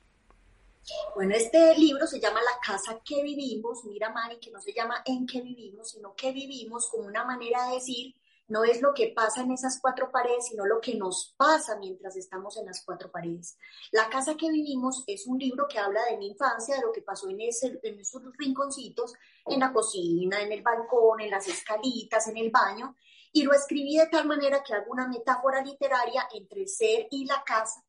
Bueno, 1.15 1.35
este 1.35 1.77
libro 1.77 2.07
se 2.07 2.21
llama 2.21 2.41
La 2.43 2.61
casa 2.65 3.01
que 3.05 3.23
vivimos. 3.23 3.85
Mira, 3.85 4.11
Mari, 4.11 4.39
que 4.39 4.51
no 4.51 4.61
se 4.61 4.73
llama 4.73 5.03
en 5.05 5.27
qué 5.27 5.41
vivimos, 5.41 5.91
sino 5.91 6.15
que 6.15 6.33
vivimos 6.33 6.89
como 6.89 7.09
una 7.09 7.25
manera 7.25 7.69
de 7.69 7.75
decir, 7.75 8.15
no 8.49 8.63
es 8.63 8.81
lo 8.81 8.95
que 8.95 9.09
pasa 9.09 9.41
en 9.43 9.51
esas 9.51 9.81
cuatro 9.81 10.13
paredes, 10.13 10.47
sino 10.47 10.65
lo 10.65 10.81
que 10.81 10.95
nos 10.95 11.35
pasa 11.37 11.77
mientras 11.79 12.15
estamos 12.15 12.57
en 12.57 12.67
las 12.67 12.85
cuatro 12.85 13.11
paredes. 13.11 13.59
La 13.91 14.09
casa 14.09 14.37
que 14.37 14.49
vivimos 14.49 15.03
es 15.09 15.27
un 15.27 15.39
libro 15.39 15.67
que 15.69 15.81
habla 15.81 16.05
de 16.05 16.19
mi 16.19 16.29
infancia, 16.29 16.77
de 16.77 16.83
lo 16.83 16.93
que 16.93 17.03
pasó 17.03 17.29
en, 17.29 17.41
ese, 17.41 17.81
en 17.83 17.99
esos 17.99 18.23
rinconcitos, 18.39 19.15
en 19.47 19.59
la 19.59 19.73
cocina, 19.73 20.41
en 20.41 20.53
el 20.53 20.63
balcón, 20.63 21.21
en 21.21 21.31
las 21.31 21.49
escalitas, 21.49 22.29
en 22.29 22.37
el 22.37 22.51
baño, 22.51 22.95
y 23.33 23.43
lo 23.43 23.53
escribí 23.53 23.97
de 23.97 24.07
tal 24.07 24.27
manera 24.27 24.63
que 24.63 24.75
hago 24.75 24.93
una 24.93 25.09
metáfora 25.09 25.61
literaria 25.63 26.29
entre 26.33 26.61
el 26.61 26.69
ser 26.69 27.09
y 27.11 27.25
la 27.25 27.43
casa, 27.45 27.85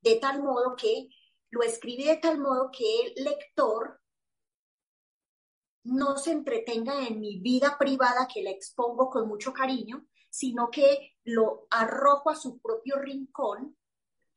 de 0.00 0.16
tal 0.16 0.40
modo 0.40 0.76
que 0.76 1.08
lo 1.54 1.62
escribí 1.62 2.04
de 2.04 2.16
tal 2.16 2.38
modo 2.38 2.70
que 2.76 2.84
el 3.02 3.24
lector 3.24 4.00
no 5.84 6.16
se 6.16 6.32
entretenga 6.32 7.06
en 7.06 7.20
mi 7.20 7.38
vida 7.38 7.76
privada 7.78 8.26
que 8.26 8.42
la 8.42 8.50
expongo 8.50 9.08
con 9.08 9.28
mucho 9.28 9.52
cariño, 9.52 10.04
sino 10.30 10.68
que 10.68 11.12
lo 11.22 11.68
arrojo 11.70 12.30
a 12.30 12.34
su 12.34 12.58
propio 12.58 12.96
rincón, 12.98 13.76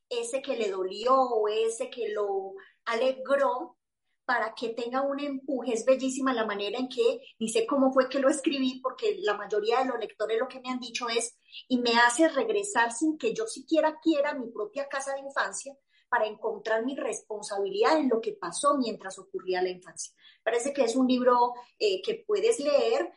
ese 0.08 0.40
que 0.40 0.56
le 0.56 0.70
dolió 0.70 1.14
o 1.14 1.48
ese 1.48 1.90
que 1.90 2.10
lo 2.10 2.52
alegró, 2.84 3.76
para 4.24 4.54
que 4.54 4.68
tenga 4.68 5.00
un 5.00 5.18
empuje. 5.20 5.72
Es 5.72 5.86
bellísima 5.86 6.34
la 6.34 6.44
manera 6.44 6.78
en 6.78 6.88
que, 6.88 7.22
dice 7.38 7.66
cómo 7.66 7.92
fue 7.92 8.10
que 8.10 8.20
lo 8.20 8.28
escribí, 8.28 8.78
porque 8.82 9.16
la 9.20 9.34
mayoría 9.34 9.78
de 9.78 9.86
los 9.86 9.98
lectores 9.98 10.38
lo 10.38 10.46
que 10.46 10.60
me 10.60 10.68
han 10.68 10.78
dicho 10.78 11.08
es, 11.08 11.36
y 11.66 11.78
me 11.78 11.92
hace 11.94 12.28
regresar 12.28 12.92
sin 12.92 13.16
que 13.16 13.32
yo 13.32 13.46
siquiera 13.46 13.98
quiera 14.02 14.34
mi 14.34 14.50
propia 14.50 14.86
casa 14.86 15.14
de 15.14 15.20
infancia, 15.20 15.74
para 16.08 16.26
encontrar 16.26 16.84
mi 16.84 16.96
responsabilidad 16.96 17.98
en 17.98 18.08
lo 18.08 18.20
que 18.20 18.32
pasó 18.32 18.76
mientras 18.76 19.18
ocurría 19.18 19.62
la 19.62 19.68
infancia. 19.68 20.14
Parece 20.42 20.72
que 20.72 20.84
es 20.84 20.96
un 20.96 21.06
libro 21.06 21.54
eh, 21.78 22.00
que 22.02 22.24
puedes 22.26 22.58
leer 22.60 23.12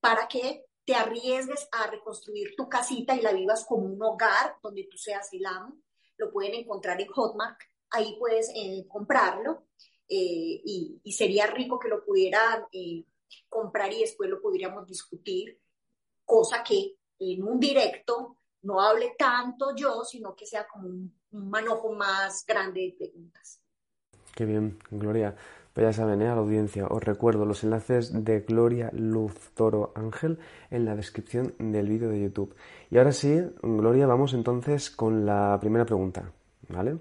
para 0.00 0.28
que 0.28 0.64
te 0.84 0.94
arriesgues 0.94 1.68
a 1.72 1.88
reconstruir 1.88 2.54
tu 2.56 2.68
casita 2.68 3.16
y 3.16 3.20
la 3.20 3.32
vivas 3.32 3.64
como 3.64 3.86
un 3.86 4.02
hogar 4.02 4.56
donde 4.62 4.84
tú 4.84 4.96
seas 4.96 5.32
el 5.32 5.44
amo. 5.46 5.76
Lo 6.16 6.30
pueden 6.30 6.54
encontrar 6.54 7.00
en 7.00 7.08
Hotmart, 7.08 7.58
ahí 7.90 8.16
puedes 8.18 8.50
eh, 8.54 8.86
comprarlo 8.88 9.66
eh, 10.08 10.62
y, 10.64 11.00
sería 11.12 11.48
rico 11.48 11.78
que 11.78 11.88
lo 11.88 12.04
pudieran 12.04 12.66
comprar 13.48 13.92
y 13.92 14.00
después 14.00 14.30
lo 14.30 14.40
podríamos 14.40 14.86
discutir, 14.86 15.60
cosa 16.24 16.62
que 16.62 16.96
en 17.18 17.42
un 17.42 17.58
directo 17.58 18.36
no 18.62 18.80
hable 18.80 19.14
tanto 19.18 19.74
yo, 19.74 20.04
sino 20.04 20.34
que 20.34 20.46
sea 20.46 20.66
como 20.66 20.88
un 20.88 21.15
manojo 21.30 21.92
más 21.94 22.44
grande 22.46 22.80
de 22.80 22.96
preguntas. 22.98 23.60
Qué 24.34 24.44
bien, 24.44 24.78
Gloria. 24.90 25.34
Pues 25.76 25.88
ya 25.88 25.92
saben, 25.92 26.22
¿eh? 26.22 26.28
a 26.28 26.34
la 26.34 26.40
audiencia, 26.40 26.86
os 26.86 27.04
recuerdo 27.04 27.44
los 27.44 27.62
enlaces 27.62 28.24
de 28.24 28.40
Gloria 28.40 28.90
Luz 28.94 29.34
Toro 29.54 29.92
Ángel 29.94 30.38
en 30.70 30.86
la 30.86 30.96
descripción 30.96 31.52
del 31.58 31.86
vídeo 31.86 32.08
de 32.08 32.22
YouTube. 32.22 32.54
Y 32.90 32.96
ahora 32.96 33.12
sí, 33.12 33.42
Gloria, 33.62 34.06
vamos 34.06 34.32
entonces 34.32 34.90
con 34.90 35.26
la 35.26 35.58
primera 35.60 35.84
pregunta, 35.84 36.32
¿vale? 36.70 36.96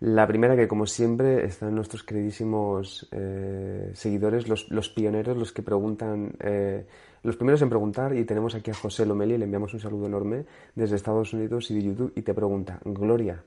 La 0.00 0.26
primera 0.26 0.56
que, 0.56 0.66
como 0.66 0.86
siempre, 0.86 1.44
están 1.44 1.74
nuestros 1.74 2.04
queridísimos 2.04 3.06
eh, 3.12 3.90
seguidores, 3.92 4.48
los, 4.48 4.70
los, 4.70 4.88
pioneros, 4.88 5.36
los 5.36 5.52
que 5.52 5.62
preguntan, 5.62 6.36
eh, 6.40 6.86
los 7.22 7.36
primeros 7.36 7.60
en 7.60 7.68
preguntar, 7.68 8.16
y 8.16 8.24
tenemos 8.24 8.54
aquí 8.54 8.70
a 8.70 8.74
José 8.74 9.04
Lomeli, 9.04 9.36
le 9.36 9.44
enviamos 9.44 9.74
un 9.74 9.80
saludo 9.80 10.06
enorme 10.06 10.46
desde 10.74 10.96
Estados 10.96 11.34
Unidos 11.34 11.70
y 11.70 11.74
de 11.74 11.82
YouTube, 11.82 12.12
y 12.16 12.22
te 12.22 12.32
pregunta, 12.32 12.80
Gloria, 12.84 13.42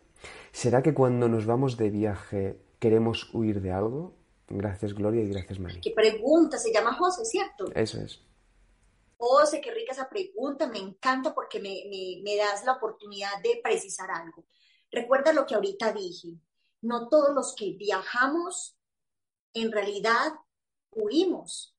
¿será 0.51 0.81
que 0.81 0.93
cuando 0.93 1.27
nos 1.27 1.45
vamos 1.45 1.77
de 1.77 1.89
viaje 1.89 2.61
queremos 2.79 3.33
huir 3.33 3.61
de 3.61 3.71
algo? 3.71 4.15
Gracias, 4.47 4.93
Gloria, 4.93 5.21
y 5.21 5.29
gracias, 5.29 5.59
Mari. 5.59 5.81
¿Qué 5.81 5.91
pregunta? 5.91 6.57
Se 6.57 6.73
llama 6.73 6.93
José, 6.93 7.23
¿cierto? 7.25 7.65
Eso 7.75 8.01
es. 8.01 8.21
José, 9.17 9.59
qué 9.61 9.71
rica 9.71 9.91
esa 9.91 10.09
pregunta, 10.09 10.67
me 10.67 10.79
encanta 10.79 11.35
porque 11.35 11.59
me, 11.59 11.83
me, 11.89 12.21
me 12.23 12.37
das 12.37 12.63
la 12.63 12.73
oportunidad 12.73 13.41
de 13.43 13.59
precisar 13.61 14.09
algo. 14.09 14.45
Recuerda 14.91 15.33
lo 15.33 15.45
que 15.45 15.55
ahorita 15.55 15.91
dije, 15.91 16.29
no 16.81 17.09
todos 17.09 17.35
los 17.35 17.53
que 17.55 17.73
viajamos 17.73 18.77
en 19.53 19.71
realidad 19.71 20.33
huimos. 20.91 21.75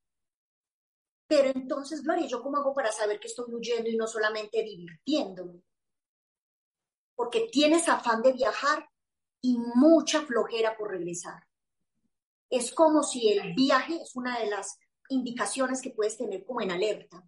Pero 1.27 1.51
entonces, 1.55 2.03
Gloria, 2.03 2.27
¿yo 2.27 2.43
cómo 2.43 2.59
hago 2.59 2.75
para 2.75 2.93
saber 2.93 3.21
que 3.21 3.29
estoy 3.29 3.55
huyendo 3.55 3.89
y 3.89 3.97
no 3.97 4.07
solamente 4.07 4.63
divirtiéndome? 4.63 5.63
Porque 7.21 7.51
tienes 7.53 7.87
afán 7.87 8.23
de 8.23 8.33
viajar 8.33 8.89
y 9.43 9.59
mucha 9.59 10.23
flojera 10.23 10.75
por 10.75 10.91
regresar. 10.91 11.47
Es 12.49 12.73
como 12.73 13.03
si 13.03 13.29
el 13.29 13.53
viaje 13.53 14.01
es 14.01 14.17
una 14.17 14.39
de 14.39 14.47
las 14.47 14.79
indicaciones 15.11 15.83
que 15.83 15.91
puedes 15.91 16.17
tener 16.17 16.47
como 16.47 16.63
en 16.63 16.71
alerta. 16.71 17.23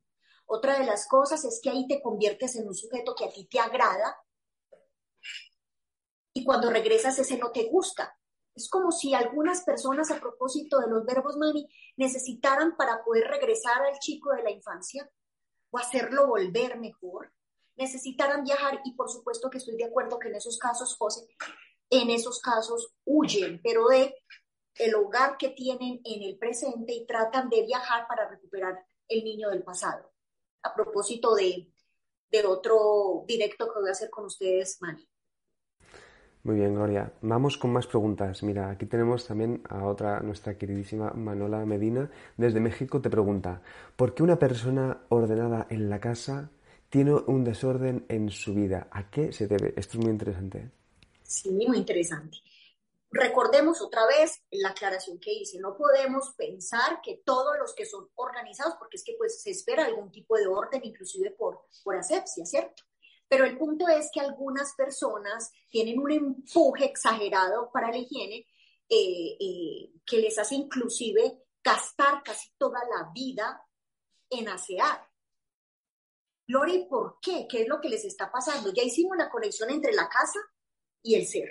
Otra 0.46 0.78
de 0.78 0.87
las 0.87 1.07
cosas 1.07 1.44
es 1.44 1.61
que 1.62 1.68
ahí 1.68 1.87
te 1.87 2.00
conviertes 2.00 2.57
en 2.57 2.68
un 2.68 2.74
sujeto 2.74 3.14
que 3.14 3.26
a 3.26 3.31
ti 3.31 3.46
te 3.50 3.61
agrada 3.61 4.16
y 6.33 6.42
cuando 6.42 6.70
regresas 6.70 7.18
ese 7.18 7.37
no 7.37 7.52
te 7.52 7.64
gusta. 7.64 8.18
Es 8.55 8.70
como 8.70 8.92
si 8.92 9.12
algunas 9.12 9.61
personas 9.62 10.11
a 10.11 10.18
propósito 10.18 10.81
de 10.81 10.88
los 10.88 11.05
verbos 11.05 11.37
mani 11.37 11.68
necesitaran 11.98 12.78
para 12.78 13.05
poder 13.05 13.28
regresar 13.28 13.83
al 13.83 13.98
chico 13.98 14.33
de 14.33 14.42
la 14.42 14.52
infancia 14.52 15.07
o 15.70 15.76
hacerlo 15.76 16.28
volver 16.28 16.81
mejor, 16.81 17.31
necesitaran 17.76 18.44
viajar 18.44 18.80
y 18.85 18.94
por 18.94 19.08
supuesto 19.08 19.50
que 19.50 19.58
estoy 19.58 19.76
de 19.76 19.85
acuerdo 19.85 20.18
que 20.18 20.28
en 20.28 20.37
esos 20.37 20.58
casos, 20.58 20.96
José, 20.96 21.26
en 21.90 22.11
esos 22.11 22.40
casos 22.40 22.94
huyen, 23.04 23.61
pero 23.62 23.88
de 23.88 24.14
el 24.76 24.94
hogar 24.94 25.37
que 25.37 25.50
tienen 25.50 26.00
en 26.04 26.22
el 26.22 26.38
presente 26.38 26.92
y 26.92 27.06
tratan 27.06 27.48
de 27.50 27.62
viajar 27.62 28.06
para 28.08 28.28
recuperar 28.28 28.85
el 29.08 29.24
niño 29.24 29.50
del 29.50 29.62
pasado. 29.62 30.11
A 30.62 30.74
propósito 30.74 31.35
de, 31.35 31.70
de 32.30 32.46
otro 32.46 33.24
directo 33.26 33.70
que 33.72 33.80
voy 33.80 33.88
a 33.88 33.92
hacer 33.92 34.08
con 34.08 34.24
ustedes, 34.24 34.78
Mani. 34.80 35.06
Muy 36.44 36.56
bien, 36.56 36.74
Gloria. 36.74 37.12
Vamos 37.20 37.56
con 37.56 37.72
más 37.72 37.87
preguntas. 37.87 38.42
Mira, 38.42 38.70
aquí 38.70 38.87
tenemos 38.87 39.26
también 39.26 39.62
a 39.68 39.87
otra, 39.87 40.20
nuestra 40.20 40.58
queridísima 40.58 41.12
Manola 41.12 41.64
Medina, 41.64 42.11
desde 42.37 42.58
México, 42.58 43.00
te 43.00 43.11
pregunta, 43.11 43.62
¿por 43.94 44.14
qué 44.14 44.24
una 44.24 44.40
persona 44.40 45.02
ordenada 45.08 45.68
en 45.70 45.88
la 45.88 46.00
casa 46.00 46.50
tiene 46.92 47.14
un 47.14 47.42
desorden 47.42 48.05
en 48.11 48.28
su 48.28 48.52
vida? 48.52 48.88
¿A 48.92 49.11
qué 49.11 49.33
se 49.33 49.46
debe? 49.46 49.72
Esto 49.78 49.96
es 49.96 50.05
muy 50.05 50.11
interesante. 50.11 50.70
Sí, 51.22 51.50
muy 51.50 51.78
interesante. 51.78 52.37
Recordemos 53.11 53.81
otra 53.81 54.07
vez 54.07 54.42
la 54.50 54.68
aclaración 54.68 55.18
que 55.18 55.33
hice, 55.33 55.59
no 55.59 55.74
podemos 55.74 56.35
pensar 56.37 57.00
que 57.02 57.22
todos 57.24 57.57
los 57.59 57.74
que 57.74 57.87
son 57.87 58.11
organizados, 58.14 58.74
porque 58.78 58.98
es 58.98 59.05
que 59.05 59.14
pues 59.16 59.40
se 59.40 59.52
espera 59.52 59.87
algún 59.87 60.11
tipo 60.11 60.37
de 60.37 60.46
orden, 60.46 60.83
inclusive 60.85 61.31
por, 61.31 61.62
por 61.83 61.96
asepsia, 61.96 62.44
¿cierto? 62.44 62.83
Pero 63.26 63.46
el 63.46 63.57
punto 63.57 63.88
es 63.88 64.11
que 64.12 64.20
algunas 64.20 64.74
personas 64.74 65.50
tienen 65.70 65.98
un 65.98 66.11
empuje 66.11 66.85
exagerado 66.85 67.70
para 67.72 67.90
la 67.90 67.96
higiene 67.96 68.46
eh, 68.87 69.37
eh, 69.40 69.92
que 70.05 70.18
les 70.18 70.38
hace 70.38 70.57
inclusive 70.57 71.42
gastar 71.64 72.22
casi 72.22 72.50
toda 72.59 72.81
la 72.81 73.11
vida 73.14 73.66
en 74.28 74.48
asear. 74.48 75.12
Lori, 76.52 76.84
¿por 76.84 77.18
qué? 77.20 77.46
¿Qué 77.48 77.62
es 77.62 77.68
lo 77.68 77.80
que 77.80 77.88
les 77.88 78.04
está 78.04 78.30
pasando? 78.30 78.72
Ya 78.74 78.82
hicimos 78.82 79.16
la 79.16 79.30
conexión 79.30 79.70
entre 79.70 79.92
la 79.94 80.06
casa 80.08 80.38
y 81.02 81.14
el 81.14 81.26
ser. 81.26 81.48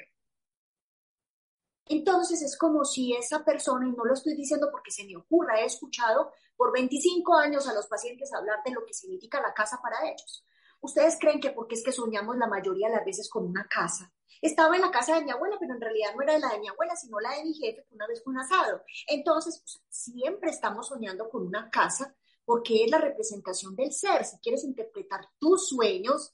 Entonces 1.85 2.43
es 2.43 2.55
como 2.55 2.85
si 2.85 3.13
esa 3.15 3.43
persona, 3.43 3.87
y 3.87 3.91
no 3.91 4.05
lo 4.05 4.13
estoy 4.13 4.35
diciendo 4.35 4.69
porque 4.71 4.91
se 4.91 5.03
me 5.03 5.17
ocurra, 5.17 5.59
he 5.59 5.65
escuchado 5.65 6.31
por 6.55 6.71
25 6.71 7.35
años 7.35 7.67
a 7.67 7.73
los 7.73 7.87
pacientes 7.87 8.31
hablar 8.31 8.59
de 8.63 8.71
lo 8.71 8.85
que 8.85 8.93
significa 8.93 9.41
la 9.41 9.55
casa 9.55 9.79
para 9.81 10.07
ellos. 10.07 10.45
Ustedes 10.79 11.17
creen 11.19 11.39
que 11.39 11.49
porque 11.49 11.75
es 11.75 11.83
que 11.83 11.91
soñamos 11.91 12.37
la 12.37 12.47
mayoría 12.47 12.87
de 12.87 12.95
las 12.95 13.05
veces 13.05 13.27
con 13.27 13.45
una 13.45 13.67
casa. 13.67 14.13
Estaba 14.39 14.75
en 14.75 14.81
la 14.81 14.91
casa 14.91 15.15
de 15.15 15.25
mi 15.25 15.31
abuela, 15.31 15.57
pero 15.59 15.73
en 15.73 15.81
realidad 15.81 16.13
no 16.15 16.21
era 16.21 16.37
la 16.37 16.49
de 16.49 16.59
mi 16.59 16.67
abuela, 16.67 16.95
sino 16.95 17.19
la 17.19 17.31
de 17.31 17.43
mi 17.43 17.53
jefe, 17.55 17.87
una 17.91 18.07
vez 18.07 18.23
fue 18.23 18.33
un 18.33 18.39
asado. 18.39 18.83
Entonces, 19.07 19.59
pues, 19.63 19.83
siempre 19.89 20.51
estamos 20.51 20.87
soñando 20.87 21.27
con 21.29 21.45
una 21.45 21.69
casa 21.71 22.15
porque 22.45 22.83
es 22.83 22.91
la 22.91 22.97
representación 22.97 23.75
del 23.75 23.91
ser. 23.91 24.25
Si 24.25 24.37
quieres 24.39 24.63
interpretar 24.63 25.27
tus 25.39 25.69
sueños, 25.69 26.33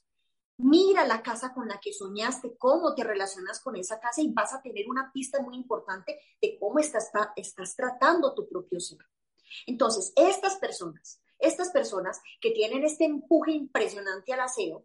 mira 0.56 1.06
la 1.06 1.22
casa 1.22 1.52
con 1.54 1.68
la 1.68 1.80
que 1.80 1.92
soñaste, 1.92 2.56
cómo 2.56 2.94
te 2.94 3.04
relacionas 3.04 3.60
con 3.60 3.76
esa 3.76 4.00
casa 4.00 4.22
y 4.22 4.32
vas 4.32 4.52
a 4.52 4.62
tener 4.62 4.88
una 4.88 5.12
pista 5.12 5.40
muy 5.40 5.56
importante 5.56 6.18
de 6.40 6.58
cómo 6.58 6.78
estás, 6.78 7.10
tratando 7.76 8.34
tu 8.34 8.48
propio 8.48 8.80
ser. 8.80 8.98
Entonces, 9.66 10.12
estas 10.16 10.56
personas 10.56 11.20
estas 11.38 11.70
personas 11.70 12.20
que 12.40 12.50
tienen 12.50 12.84
este 12.84 13.04
empuje 13.04 13.52
impresionante 13.52 14.32
al 14.32 14.40
aseo, 14.40 14.84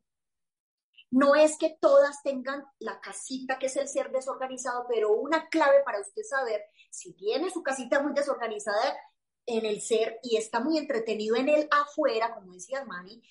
no 1.09 1.36
es 1.36 1.57
que 1.57 1.77
todas 1.79 2.23
tengan 2.23 2.65
la 2.79 2.99
casita 2.99 3.59
que 3.59 3.67
es 3.67 3.75
el 3.75 3.88
ser 3.88 4.12
desorganizado, 4.12 4.86
pero 4.88 5.12
una 5.13 5.47
clave 5.47 5.83
para 5.86 6.01
usted 6.01 6.23
saber 6.23 6.63
si 6.89 7.13
tiene 7.13 7.51
su 7.51 7.62
casita 7.62 8.01
muy 8.01 8.13
desorganizada 8.13 8.97
en 9.45 9.65
el 9.65 9.82
ser 9.82 10.19
y 10.23 10.38
está 10.38 10.60
muy 10.60 10.77
entretenido 10.77 11.36
en 11.36 11.49
el 11.49 11.67
afuera, 11.71 12.34
como 12.34 12.53
decía 12.53 12.86
Mani, 12.86 13.21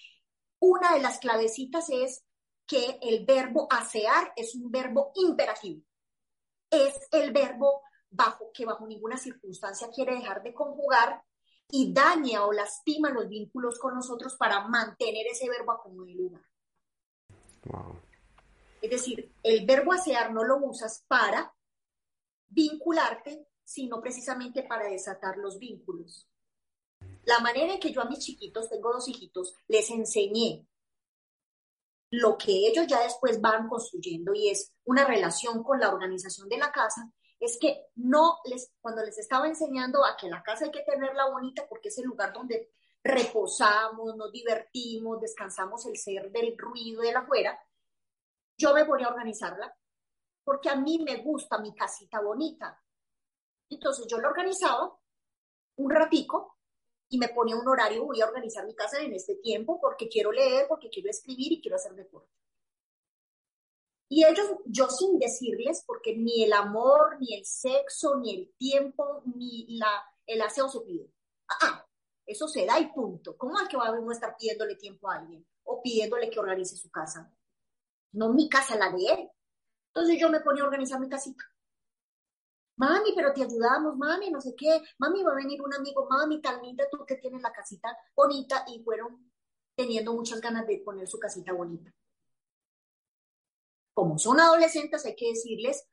una 0.58 0.94
de 0.94 1.00
las 1.00 1.18
clavecitas 1.18 1.90
es 1.90 2.24
que 2.66 2.98
el 3.02 3.24
verbo 3.24 3.66
asear 3.70 4.32
es 4.36 4.54
un 4.54 4.70
verbo 4.70 5.12
imperativo. 5.16 5.82
Es 6.70 6.94
el 7.10 7.32
verbo 7.32 7.82
bajo 8.08 8.50
que 8.52 8.64
bajo 8.64 8.86
ninguna 8.86 9.16
circunstancia 9.16 9.90
quiere 9.90 10.14
dejar 10.14 10.42
de 10.42 10.54
conjugar 10.54 11.22
y 11.70 11.92
daña 11.92 12.44
o 12.44 12.52
lastima 12.52 13.10
los 13.10 13.28
vínculos 13.28 13.78
con 13.78 13.94
nosotros 13.94 14.36
para 14.36 14.68
mantener 14.68 15.26
ese 15.26 15.48
verbo 15.48 15.78
como 15.82 16.04
en 16.04 16.16
lugar. 16.16 16.42
Es 18.80 18.90
decir, 18.90 19.32
el 19.42 19.64
verbo 19.64 19.92
asear 19.92 20.32
no 20.32 20.44
lo 20.44 20.58
usas 20.58 21.04
para 21.08 21.54
vincularte, 22.48 23.46
sino 23.72 24.00
precisamente 24.02 24.64
para 24.64 24.88
desatar 24.88 25.38
los 25.38 25.58
vínculos. 25.58 26.28
La 27.24 27.40
manera 27.40 27.72
en 27.72 27.80
que 27.80 27.92
yo 27.92 28.02
a 28.02 28.04
mis 28.04 28.18
chiquitos, 28.18 28.68
tengo 28.68 28.92
dos 28.92 29.08
hijitos, 29.08 29.54
les 29.68 29.88
enseñé 29.90 30.66
lo 32.10 32.36
que 32.36 32.52
ellos 32.52 32.86
ya 32.86 33.00
después 33.02 33.40
van 33.40 33.68
construyendo 33.68 34.34
y 34.34 34.50
es 34.50 34.74
una 34.84 35.06
relación 35.06 35.62
con 35.62 35.80
la 35.80 35.88
organización 35.88 36.50
de 36.50 36.58
la 36.58 36.70
casa, 36.70 37.10
es 37.40 37.58
que 37.58 37.86
no 37.94 38.38
les, 38.44 38.70
cuando 38.82 39.02
les 39.02 39.18
estaba 39.18 39.48
enseñando 39.48 40.04
a 40.04 40.16
que 40.18 40.28
la 40.28 40.42
casa 40.42 40.66
hay 40.66 40.70
que 40.70 40.82
tenerla 40.82 41.30
bonita 41.30 41.66
porque 41.66 41.88
es 41.88 41.96
el 41.96 42.04
lugar 42.04 42.34
donde 42.34 42.70
reposamos, 43.02 44.14
nos 44.16 44.30
divertimos, 44.30 45.20
descansamos 45.20 45.86
el 45.86 45.96
ser 45.96 46.30
del 46.30 46.56
ruido 46.58 47.00
de 47.00 47.12
la 47.12 47.20
afuera, 47.20 47.58
yo 48.58 48.74
me 48.74 48.84
ponía 48.84 49.06
a 49.06 49.10
organizarla 49.10 49.74
porque 50.44 50.68
a 50.68 50.76
mí 50.76 50.98
me 50.98 51.16
gusta 51.22 51.58
mi 51.58 51.74
casita 51.74 52.20
bonita. 52.20 52.78
Entonces 53.74 54.06
yo 54.06 54.18
la 54.18 54.28
organizaba 54.28 54.98
un 55.76 55.90
ratico 55.90 56.58
y 57.08 57.18
me 57.18 57.28
ponía 57.28 57.56
un 57.56 57.68
horario, 57.68 58.04
voy 58.04 58.20
a 58.20 58.26
organizar 58.26 58.64
mi 58.66 58.74
casa 58.74 59.00
en 59.00 59.12
este 59.12 59.36
tiempo 59.36 59.80
porque 59.80 60.08
quiero 60.08 60.32
leer, 60.32 60.66
porque 60.68 60.88
quiero 60.88 61.10
escribir 61.10 61.52
y 61.52 61.60
quiero 61.60 61.76
hacer 61.76 61.94
deporte. 61.94 62.30
Y 64.08 64.24
ellos, 64.24 64.46
yo 64.66 64.88
sin 64.88 65.18
decirles, 65.18 65.84
porque 65.86 66.14
ni 66.14 66.44
el 66.44 66.52
amor, 66.52 67.18
ni 67.18 67.34
el 67.34 67.46
sexo, 67.46 68.16
ni 68.16 68.34
el 68.34 68.54
tiempo, 68.58 69.22
ni 69.24 69.78
la, 69.78 70.04
el 70.26 70.42
aseo 70.42 70.68
se 70.68 70.80
pide. 70.80 71.10
Ah, 71.48 71.58
ah, 71.62 71.86
eso 72.26 72.46
se 72.46 72.66
da 72.66 72.78
y 72.78 72.92
punto. 72.92 73.36
¿Cómo 73.38 73.58
es 73.58 73.68
que 73.68 73.76
va 73.78 73.88
a 73.88 74.12
estar 74.12 74.36
pidiéndole 74.36 74.76
tiempo 74.76 75.10
a 75.10 75.16
alguien 75.16 75.46
o 75.64 75.80
pidiéndole 75.80 76.28
que 76.28 76.40
organice 76.40 76.76
su 76.76 76.90
casa? 76.90 77.32
No 78.12 78.34
mi 78.34 78.50
casa, 78.50 78.76
la 78.76 78.90
de 78.90 79.04
él. 79.04 79.30
Entonces 79.94 80.18
yo 80.20 80.28
me 80.28 80.40
ponía 80.40 80.62
a 80.62 80.66
organizar 80.66 81.00
mi 81.00 81.08
casita. 81.08 81.44
Mami, 82.82 83.12
pero 83.14 83.32
te 83.32 83.44
ayudamos, 83.44 83.96
mami, 83.96 84.28
no 84.28 84.40
sé 84.40 84.56
qué, 84.56 84.82
mami, 84.98 85.22
va 85.22 85.30
a 85.30 85.36
venir 85.36 85.62
un 85.62 85.72
amigo, 85.72 86.04
mami, 86.10 86.40
tan 86.40 86.60
linda 86.60 86.84
tú 86.90 87.04
que 87.06 87.14
tienes 87.14 87.40
la 87.40 87.52
casita 87.52 87.96
bonita 88.12 88.64
y 88.66 88.82
fueron 88.82 89.30
teniendo 89.76 90.12
muchas 90.12 90.40
ganas 90.40 90.66
de 90.66 90.78
poner 90.78 91.06
su 91.06 91.16
casita 91.16 91.52
bonita. 91.52 91.94
Como 93.94 94.18
son 94.18 94.40
adolescentes, 94.40 95.06
hay 95.06 95.14
que 95.14 95.28
decirles, 95.28 95.86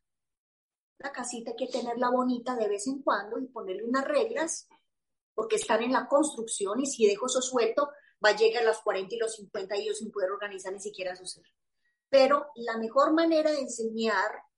la 0.97 1.11
casita 1.11 1.51
hay 1.51 1.57
que 1.57 1.71
tenerla 1.71 2.09
bonita 2.09 2.55
de 2.55 2.67
vez 2.67 2.87
en 2.87 3.03
cuando 3.03 3.37
y 3.37 3.45
ponerle 3.45 3.83
unas 3.83 4.05
reglas, 4.05 4.67
porque 5.35 5.57
están 5.57 5.83
en 5.83 5.91
la 5.91 6.07
construcción 6.07 6.79
y 6.79 6.87
si 6.87 7.05
dejo 7.05 7.27
eso 7.27 7.43
suelto, 7.43 7.91
va 8.25 8.29
a 8.29 8.35
llegar 8.35 8.63
a 8.63 8.65
los 8.65 8.79
40 8.79 9.13
y 9.13 9.19
los 9.19 9.35
50 9.35 9.77
y 9.77 9.81
ellos 9.83 9.99
sin 9.99 10.09
poder 10.09 10.31
organizar 10.31 10.73
ni 10.73 10.79
siquiera 10.79 11.15
su 11.15 11.27
ser. 11.27 11.45
Pero 12.09 12.47
la 12.55 12.77
mejor 12.77 13.13
manera 13.13 13.51
de 13.51 13.59
enseñar 13.59 14.48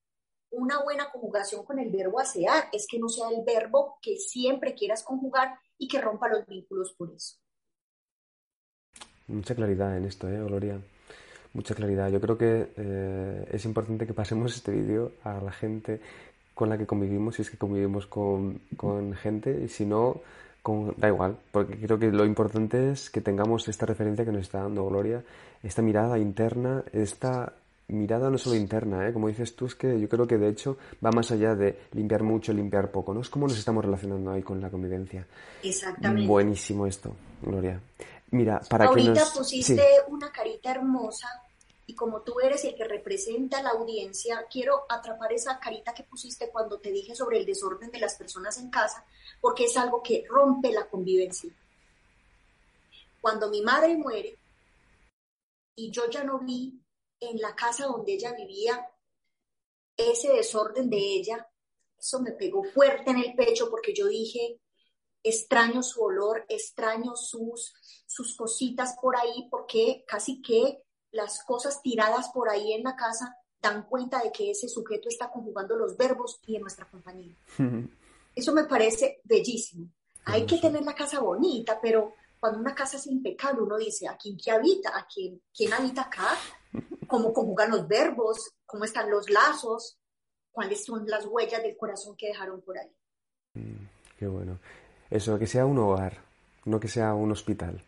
una 0.51 0.81
buena 0.83 1.09
conjugación 1.09 1.65
con 1.65 1.79
el 1.79 1.89
verbo 1.89 2.19
asear 2.19 2.65
es 2.71 2.85
que 2.89 2.99
no 2.99 3.09
sea 3.09 3.29
el 3.29 3.43
verbo 3.43 3.97
que 4.01 4.17
siempre 4.17 4.75
quieras 4.75 5.03
conjugar 5.03 5.57
y 5.77 5.87
que 5.87 6.01
rompa 6.01 6.29
los 6.29 6.45
vínculos 6.45 6.93
por 6.97 7.11
eso. 7.13 7.37
Mucha 9.27 9.55
claridad 9.55 9.97
en 9.97 10.05
esto, 10.05 10.27
¿eh, 10.27 10.43
Gloria? 10.43 10.79
Mucha 11.53 11.73
claridad. 11.73 12.09
Yo 12.09 12.19
creo 12.19 12.37
que 12.37 12.71
eh, 12.75 13.47
es 13.51 13.65
importante 13.65 14.05
que 14.05 14.13
pasemos 14.13 14.55
este 14.55 14.71
vídeo 14.71 15.13
a 15.23 15.41
la 15.41 15.51
gente 15.51 16.01
con 16.53 16.69
la 16.69 16.77
que 16.77 16.85
convivimos, 16.85 17.35
si 17.35 17.41
es 17.41 17.49
que 17.49 17.57
convivimos 17.57 18.07
con, 18.07 18.61
con 18.77 19.13
gente, 19.13 19.61
y 19.63 19.67
si 19.67 19.85
no, 19.85 20.21
da 20.97 21.07
igual, 21.07 21.37
porque 21.51 21.77
creo 21.77 21.97
que 21.97 22.11
lo 22.11 22.25
importante 22.25 22.91
es 22.91 23.09
que 23.09 23.21
tengamos 23.21 23.67
esta 23.67 23.85
referencia 23.85 24.25
que 24.25 24.31
nos 24.31 24.41
está 24.41 24.59
dando 24.59 24.85
Gloria, 24.85 25.23
esta 25.63 25.81
mirada 25.81 26.19
interna, 26.19 26.83
esta 26.91 27.53
mirada 27.91 28.29
no 28.29 28.37
solo 28.37 28.55
interna, 28.55 29.07
¿eh? 29.07 29.13
como 29.13 29.27
dices 29.27 29.55
tú, 29.55 29.65
es 29.65 29.75
que 29.75 29.99
yo 29.99 30.09
creo 30.09 30.27
que 30.27 30.37
de 30.37 30.49
hecho 30.49 30.77
va 31.03 31.11
más 31.11 31.31
allá 31.31 31.55
de 31.55 31.77
limpiar 31.91 32.23
mucho, 32.23 32.53
limpiar 32.53 32.91
poco, 32.91 33.13
¿no? 33.13 33.21
Es 33.21 33.29
cómo 33.29 33.47
nos 33.47 33.57
estamos 33.57 33.83
relacionando 33.85 34.31
ahí 34.31 34.41
con 34.41 34.59
la 34.61 34.69
convivencia. 34.69 35.27
Exactamente. 35.61 36.27
Buenísimo 36.27 36.87
esto, 36.87 37.13
Gloria. 37.41 37.79
Mira, 38.31 38.61
para 38.69 38.85
Ahorita 38.85 39.13
que 39.13 39.19
nos... 39.19 39.31
pusiste 39.31 39.83
una 40.07 40.31
carita 40.31 40.71
hermosa 40.71 41.27
y 41.85 41.93
como 41.93 42.21
tú 42.21 42.39
eres 42.39 42.63
el 42.63 42.75
que 42.75 42.85
representa 42.85 43.61
la 43.61 43.71
audiencia, 43.71 44.45
quiero 44.49 44.85
atrapar 44.87 45.33
esa 45.33 45.59
carita 45.59 45.93
que 45.93 46.03
pusiste 46.03 46.49
cuando 46.49 46.79
te 46.79 46.91
dije 46.91 47.13
sobre 47.15 47.39
el 47.39 47.45
desorden 47.45 47.91
de 47.91 47.99
las 47.99 48.15
personas 48.15 48.57
en 48.57 48.69
casa, 48.69 49.03
porque 49.41 49.65
es 49.65 49.75
algo 49.75 50.01
que 50.01 50.23
rompe 50.29 50.71
la 50.71 50.85
convivencia. 50.85 51.51
Cuando 53.19 53.49
mi 53.49 53.61
madre 53.61 53.97
muere 53.97 54.37
y 55.75 55.91
yo 55.91 56.09
ya 56.09 56.23
no 56.23 56.39
vi 56.39 56.79
en 57.21 57.39
la 57.39 57.55
casa 57.55 57.85
donde 57.85 58.13
ella 58.13 58.33
vivía 58.33 58.85
ese 59.95 60.33
desorden 60.33 60.89
de 60.89 60.97
ella, 60.97 61.47
eso 61.97 62.19
me 62.19 62.31
pegó 62.31 62.63
fuerte 62.63 63.11
en 63.11 63.19
el 63.19 63.35
pecho 63.35 63.69
porque 63.69 63.93
yo 63.93 64.07
dije, 64.07 64.59
extraño 65.23 65.83
su 65.83 66.01
olor, 66.01 66.45
extraño 66.49 67.15
sus, 67.15 67.73
sus 68.07 68.35
cositas 68.35 68.95
por 68.99 69.15
ahí, 69.15 69.47
porque 69.49 70.03
casi 70.07 70.41
que 70.41 70.83
las 71.11 71.43
cosas 71.43 71.81
tiradas 71.81 72.29
por 72.33 72.49
ahí 72.49 72.73
en 72.73 72.83
la 72.83 72.95
casa 72.95 73.37
dan 73.61 73.85
cuenta 73.87 74.23
de 74.23 74.31
que 74.31 74.51
ese 74.51 74.67
sujeto 74.67 75.07
está 75.07 75.29
conjugando 75.29 75.75
los 75.75 75.95
verbos 75.95 76.39
y 76.47 76.55
en 76.55 76.63
nuestra 76.63 76.89
compañía. 76.89 77.35
Eso 78.35 78.53
me 78.53 78.63
parece 78.63 79.21
bellísimo. 79.23 79.89
Hay 80.25 80.45
que 80.45 80.57
tener 80.57 80.83
la 80.83 80.95
casa 80.95 81.19
bonita, 81.19 81.79
pero 81.81 82.13
cuando 82.41 82.59
una 82.59 82.73
casa 82.73 82.97
es 82.97 83.05
impecable, 83.05 83.61
uno 83.61 83.77
dice, 83.77 84.07
¿a 84.07 84.17
quién 84.17 84.35
que 84.35 84.49
habita? 84.49 84.89
¿A 84.97 85.05
quién, 85.05 85.39
quién 85.55 85.71
habita 85.73 86.01
acá? 86.01 86.29
¿Cómo 87.05 87.31
conjugan 87.31 87.69
los 87.69 87.87
verbos? 87.87 88.55
¿Cómo 88.65 88.83
están 88.83 89.11
los 89.11 89.29
lazos? 89.29 89.99
¿Cuáles 90.51 90.83
son 90.83 91.05
las 91.05 91.27
huellas 91.27 91.61
del 91.61 91.77
corazón 91.77 92.15
que 92.17 92.29
dejaron 92.29 92.59
por 92.61 92.79
ahí? 92.79 92.89
Mm, 93.53 93.85
qué 94.17 94.25
bueno. 94.25 94.57
Eso, 95.11 95.37
que 95.37 95.45
sea 95.45 95.67
un 95.67 95.77
hogar, 95.77 96.17
no 96.65 96.79
que 96.79 96.87
sea 96.87 97.13
un 97.13 97.31
hospital. 97.31 97.83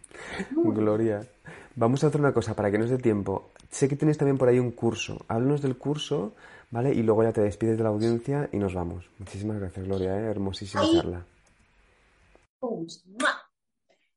Gloria. 0.56 1.28
Vamos 1.76 2.02
a 2.02 2.06
hacer 2.06 2.18
una 2.18 2.32
cosa 2.32 2.56
para 2.56 2.70
que 2.70 2.78
nos 2.78 2.88
dé 2.88 2.96
tiempo. 2.96 3.50
Sé 3.70 3.90
que 3.90 3.96
tienes 3.96 4.16
también 4.16 4.38
por 4.38 4.48
ahí 4.48 4.58
un 4.58 4.70
curso. 4.70 5.18
Háblanos 5.28 5.60
del 5.60 5.76
curso, 5.76 6.32
¿vale? 6.70 6.94
Y 6.94 7.02
luego 7.02 7.24
ya 7.24 7.32
te 7.34 7.42
despides 7.42 7.76
de 7.76 7.82
la 7.82 7.90
audiencia 7.90 8.48
y 8.52 8.56
nos 8.56 8.72
vamos. 8.72 9.04
Muchísimas 9.18 9.58
gracias, 9.60 9.84
Gloria. 9.84 10.18
¿eh? 10.18 10.30
Hermosísima 10.30 10.82
charla. 10.90 11.26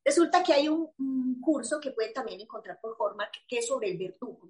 Resulta 0.06 0.44
que 0.44 0.54
hay 0.54 0.70
un, 0.70 1.42
curso 1.42 1.80
que 1.80 1.92
pueden 1.92 2.14
también 2.14 2.42
encontrar 2.42 2.80
por 2.80 2.96
Hallmark 2.98 3.32
que 3.48 3.60
es 3.60 3.68
sobre 3.68 3.92
el 3.92 3.98
verdugo. 3.98 4.50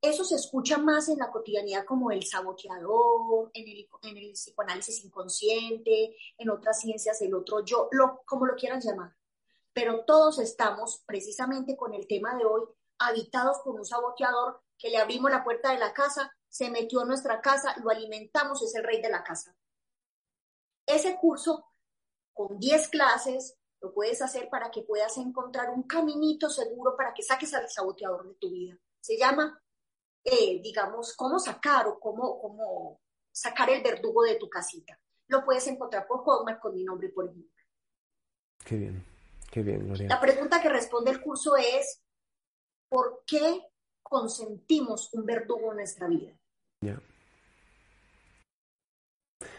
Eso 0.00 0.24
se 0.24 0.36
escucha 0.36 0.78
más 0.78 1.08
en 1.08 1.18
la 1.18 1.30
cotidianidad 1.30 1.84
como 1.84 2.10
el 2.10 2.24
saboteador, 2.24 3.50
en 3.52 3.68
el, 3.68 3.88
en 4.02 4.16
el 4.16 4.32
psicoanálisis 4.32 5.04
inconsciente, 5.04 6.16
en 6.38 6.50
otras 6.50 6.80
ciencias, 6.80 7.20
el 7.22 7.34
otro 7.34 7.64
yo, 7.64 7.88
lo, 7.92 8.22
como 8.24 8.46
lo 8.46 8.54
quieran 8.54 8.80
llamar 8.80 9.14
pero 9.76 10.06
todos 10.06 10.38
estamos 10.38 11.02
precisamente 11.04 11.76
con 11.76 11.92
el 11.92 12.06
tema 12.06 12.34
de 12.34 12.46
hoy 12.46 12.62
habitados 12.98 13.58
por 13.62 13.74
un 13.74 13.84
saboteador 13.84 14.62
que 14.78 14.88
le 14.88 14.96
abrimos 14.96 15.30
la 15.30 15.44
puerta 15.44 15.70
de 15.70 15.78
la 15.78 15.92
casa, 15.92 16.34
se 16.48 16.70
metió 16.70 17.02
en 17.02 17.08
nuestra 17.08 17.42
casa, 17.42 17.76
lo 17.84 17.90
alimentamos, 17.90 18.62
es 18.62 18.74
el 18.74 18.84
rey 18.84 19.02
de 19.02 19.10
la 19.10 19.22
casa. 19.22 19.54
Ese 20.86 21.18
curso 21.18 21.66
con 22.32 22.58
10 22.58 22.88
clases 22.88 23.58
lo 23.86 23.92
puedes 23.92 24.20
hacer 24.20 24.48
para 24.48 24.70
que 24.70 24.82
puedas 24.82 25.16
encontrar 25.16 25.70
un 25.70 25.84
caminito 25.84 26.50
seguro 26.50 26.96
para 26.96 27.14
que 27.14 27.22
saques 27.22 27.54
al 27.54 27.68
saboteador 27.68 28.26
de 28.26 28.34
tu 28.34 28.50
vida. 28.50 28.76
Se 29.00 29.16
llama, 29.16 29.62
eh, 30.24 30.60
digamos, 30.60 31.14
cómo 31.14 31.38
sacar 31.38 31.86
o 31.86 32.00
cómo, 32.00 32.40
cómo 32.40 33.00
sacar 33.30 33.70
el 33.70 33.82
verdugo 33.82 34.24
de 34.24 34.36
tu 34.36 34.48
casita. 34.48 34.98
Lo 35.28 35.44
puedes 35.44 35.66
encontrar 35.68 36.06
por 36.06 36.24
Hotmart 36.24 36.60
con 36.60 36.74
mi 36.74 36.82
nombre, 36.82 37.10
por 37.10 37.26
ejemplo. 37.26 37.62
Qué 38.64 38.76
bien. 38.76 39.04
bien, 39.54 40.08
La 40.08 40.20
pregunta 40.20 40.60
que 40.60 40.68
responde 40.68 41.12
el 41.12 41.20
curso 41.20 41.56
es, 41.56 42.02
¿por 42.88 43.22
qué 43.24 43.62
consentimos 44.02 45.12
un 45.14 45.24
verdugo 45.24 45.70
en 45.70 45.76
nuestra 45.76 46.08
vida? 46.08 46.36
Ya. 46.80 47.00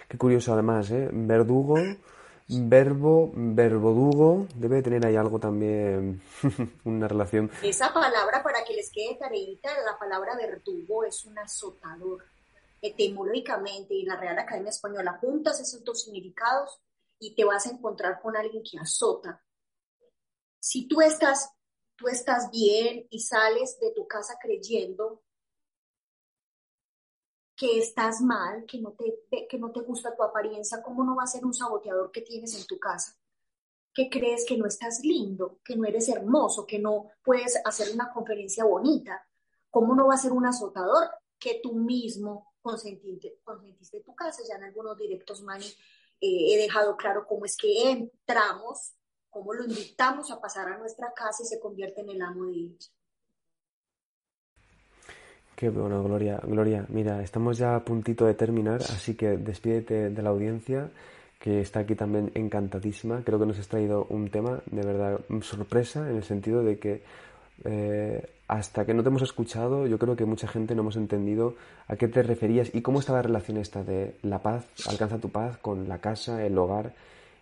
Qué 0.09 0.17
curioso 0.17 0.53
además, 0.53 0.91
¿eh? 0.91 1.09
Verdugo, 1.13 1.77
verbo, 2.47 3.31
verbodugo, 3.33 4.47
debe 4.55 4.81
tener 4.81 5.05
ahí 5.05 5.15
algo 5.15 5.39
también, 5.39 6.21
una 6.85 7.07
relación. 7.07 7.51
Esa 7.61 7.93
palabra, 7.93 8.41
para 8.43 8.63
que 8.63 8.73
les 8.73 8.89
quede 8.91 9.15
tareita, 9.15 9.69
la 9.85 9.97
palabra 9.97 10.35
verdugo 10.35 11.03
es 11.03 11.25
un 11.25 11.37
azotador. 11.39 12.23
Etimológicamente, 12.81 13.99
en 13.99 14.07
la 14.07 14.17
Real 14.17 14.37
Academia 14.37 14.69
Española, 14.69 15.17
juntas 15.19 15.59
esos 15.59 15.83
dos 15.83 16.03
significados 16.03 16.79
y 17.19 17.35
te 17.35 17.43
vas 17.43 17.65
a 17.65 17.71
encontrar 17.71 18.21
con 18.21 18.37
alguien 18.37 18.63
que 18.63 18.77
azota, 18.79 19.43
si 20.59 20.87
tú 20.87 21.01
estás, 21.01 21.49
tú 21.95 22.07
estás 22.07 22.51
bien 22.51 23.07
y 23.09 23.19
sales 23.21 23.79
de 23.79 23.91
tu 23.91 24.07
casa 24.07 24.37
creyendo 24.41 25.23
que 27.57 27.79
estás 27.79 28.21
mal, 28.21 28.65
que 28.65 28.79
no, 28.79 28.91
te, 28.91 29.47
que 29.47 29.57
no 29.57 29.71
te 29.71 29.81
gusta 29.81 30.15
tu 30.15 30.23
apariencia, 30.23 30.81
¿cómo 30.83 31.03
no 31.03 31.15
va 31.15 31.23
a 31.23 31.27
ser 31.27 31.43
un 31.43 31.53
saboteador 31.53 32.11
que 32.11 32.21
tienes 32.21 32.55
en 32.55 32.67
tu 32.67 32.77
casa? 32.77 33.17
Que 33.93 34.09
crees 34.09 34.45
que 34.45 34.57
no 34.57 34.67
estás 34.67 35.03
lindo, 35.03 35.59
que 35.65 35.75
no 35.75 35.85
eres 35.85 36.07
hermoso, 36.07 36.67
que 36.67 36.77
no 36.77 37.09
puedes 37.23 37.59
hacer 37.65 37.93
una 37.93 38.11
conferencia 38.13 38.63
bonita. 38.63 39.27
¿Cómo 39.71 39.95
no 39.95 40.07
va 40.07 40.13
a 40.13 40.19
ser 40.19 40.33
un 40.33 40.45
azotador 40.45 41.09
que 41.39 41.59
tú 41.61 41.73
mismo 41.73 42.53
consentiste, 42.61 43.39
consentiste 43.43 44.01
tu 44.01 44.13
casa? 44.13 44.43
Ya 44.47 44.55
en 44.55 44.65
algunos 44.65 44.95
directos, 44.95 45.41
Mani, 45.41 45.65
eh, 46.21 46.53
he 46.53 46.57
dejado 46.57 46.95
claro 46.95 47.25
cómo 47.27 47.45
es 47.45 47.57
que 47.57 47.89
entramos 47.89 48.93
cómo 49.37 49.53
lo 49.53 49.65
invitamos 49.65 50.31
a 50.31 50.41
pasar 50.41 50.67
a 50.67 50.77
nuestra 50.77 51.13
casa 51.13 51.43
y 51.43 51.45
se 51.45 51.59
convierte 51.59 52.01
en 52.01 52.09
el 52.09 52.21
amo 52.21 52.45
de 52.45 52.53
ella. 52.53 52.87
Qué 55.57 55.71
bueno, 55.71 56.03
Gloria. 56.03 56.39
Gloria, 56.43 56.85
mira, 56.89 57.23
estamos 57.23 57.57
ya 57.57 57.75
a 57.75 57.83
puntito 57.83 58.27
de 58.27 58.35
terminar, 58.35 58.79
así 58.79 59.15
que 59.15 59.37
despídete 59.37 60.11
de 60.11 60.21
la 60.21 60.29
audiencia 60.29 60.91
que 61.39 61.61
está 61.61 61.79
aquí 61.79 61.95
también 61.95 62.29
encantadísima. 62.35 63.23
Creo 63.25 63.39
que 63.39 63.47
nos 63.47 63.57
has 63.57 63.67
traído 63.67 64.05
un 64.09 64.29
tema 64.29 64.59
de 64.67 64.85
verdad 64.85 65.19
sorpresa 65.41 66.07
en 66.11 66.17
el 66.17 66.23
sentido 66.23 66.61
de 66.61 66.77
que 66.77 67.01
eh, 67.65 68.23
hasta 68.47 68.85
que 68.85 68.93
no 68.93 69.01
te 69.01 69.09
hemos 69.09 69.23
escuchado, 69.23 69.87
yo 69.87 69.97
creo 69.97 70.15
que 70.15 70.25
mucha 70.25 70.47
gente 70.47 70.75
no 70.75 70.83
hemos 70.83 70.95
entendido 70.95 71.55
a 71.87 71.95
qué 71.95 72.07
te 72.07 72.21
referías 72.21 72.69
y 72.75 72.83
cómo 72.83 72.99
está 72.99 73.13
la 73.13 73.23
relación 73.23 73.57
esta 73.57 73.83
de 73.83 74.13
la 74.21 74.37
paz, 74.43 74.67
alcanza 74.87 75.17
tu 75.17 75.29
paz 75.29 75.57
con 75.57 75.89
la 75.89 75.97
casa, 75.97 76.45
el 76.45 76.55
hogar 76.55 76.93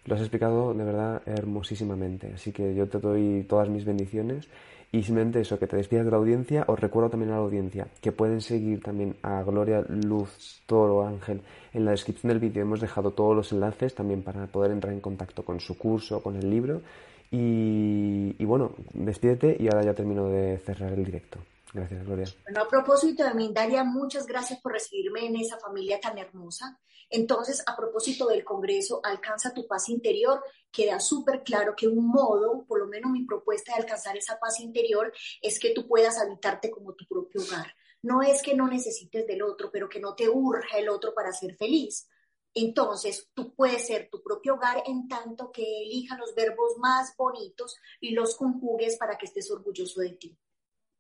lo 0.06 0.16
has 0.16 0.22
explicado 0.22 0.74
de 0.74 0.86
verdad 0.86 1.22
hermosísimamente. 1.26 2.32
Así 2.34 2.54
que 2.54 2.76
yo 2.76 2.88
te 2.88 3.00
doy 3.00 3.46
todas 3.50 3.68
mis 3.68 3.84
bendiciones. 3.84 4.48
Y 4.96 5.04
simplemente 5.04 5.42
eso, 5.42 5.60
que 5.60 5.68
te 5.68 5.76
despidas 5.76 6.06
de 6.06 6.12
la 6.12 6.16
audiencia. 6.16 6.64
Os 6.70 6.80
recuerdo 6.80 7.10
también 7.10 7.32
a 7.32 7.36
la 7.36 7.42
audiencia 7.42 7.86
que 8.00 8.14
pueden 8.14 8.40
seguir 8.40 8.82
también 8.82 9.18
a 9.24 9.44
Gloria 9.44 9.82
Luz 9.90 10.62
Toro 10.66 11.06
Ángel. 11.06 11.42
En 11.74 11.84
la 11.84 11.92
descripción 11.92 12.30
del 12.30 12.40
vídeo 12.40 12.62
hemos 12.62 12.80
dejado 12.80 13.12
todos 13.12 13.36
los 13.36 13.52
enlaces 13.52 13.94
también 13.94 14.22
para 14.22 14.48
poder 14.48 14.72
entrar 14.72 14.94
en 14.94 15.02
contacto 15.02 15.44
con 15.44 15.60
su 15.60 15.78
curso, 15.78 16.24
con 16.24 16.38
el 16.38 16.50
libro. 16.50 16.82
Y, 17.30 18.38
y 18.40 18.46
bueno, 18.46 18.72
despídete 18.94 19.58
y 19.60 19.68
ahora 19.68 19.84
ya 19.84 19.94
termino 19.94 20.30
de 20.30 20.60
cerrar 20.60 20.94
el 20.94 21.04
directo. 21.04 21.40
Gracias, 21.76 22.06
Gloria. 22.06 22.26
Bueno, 22.44 22.62
a 22.62 22.70
propósito 22.70 23.26
de 23.26 23.34
Mindalia, 23.34 23.84
muchas 23.84 24.26
gracias 24.26 24.62
por 24.62 24.72
recibirme 24.72 25.26
en 25.26 25.36
esa 25.36 25.60
familia 25.60 26.00
tan 26.00 26.18
hermosa. 26.18 26.80
Entonces, 27.10 27.62
a 27.68 27.76
propósito 27.76 28.28
del 28.28 28.46
Congreso, 28.46 29.02
alcanza 29.04 29.54
tu 29.54 29.68
paz 29.68 29.90
interior. 29.90 30.42
Queda 30.72 31.02
súper 31.02 31.44
claro 31.44 31.76
que 31.76 31.90
un 31.90 32.08
modo, 32.08 32.64
por 32.66 32.80
lo 32.80 32.88
menos 32.88 33.12
mi 33.12 33.26
propuesta 33.26 33.74
de 33.74 33.82
alcanzar 33.82 34.16
esa 34.16 34.40
paz 34.40 34.62
interior, 34.62 35.12
es 35.42 35.60
que 35.60 35.72
tú 35.72 35.86
puedas 35.86 36.18
habitarte 36.18 36.72
como 36.72 36.94
tu 36.94 37.06
propio 37.08 37.42
hogar. 37.42 37.74
No 38.02 38.22
es 38.22 38.42
que 38.42 38.56
no 38.56 38.70
necesites 38.70 39.28
del 39.28 39.44
otro, 39.44 39.70
pero 39.70 39.90
que 39.90 40.00
no 40.00 40.16
te 40.16 40.30
urja 40.30 40.78
el 40.78 40.88
otro 40.88 41.14
para 41.14 41.34
ser 41.34 41.58
feliz. 41.58 42.08
Entonces, 42.54 43.30
tú 43.34 43.54
puedes 43.54 43.86
ser 43.86 44.08
tu 44.10 44.24
propio 44.24 44.54
hogar 44.54 44.82
en 44.86 45.10
tanto 45.10 45.52
que 45.52 45.84
elija 45.84 46.18
los 46.18 46.34
verbos 46.36 46.78
más 46.78 47.14
bonitos 47.18 47.76
y 48.00 48.12
los 48.12 48.38
conjugues 48.38 48.96
para 48.96 49.18
que 49.18 49.26
estés 49.26 49.52
orgulloso 49.52 50.00
de 50.00 50.14
ti. 50.14 50.38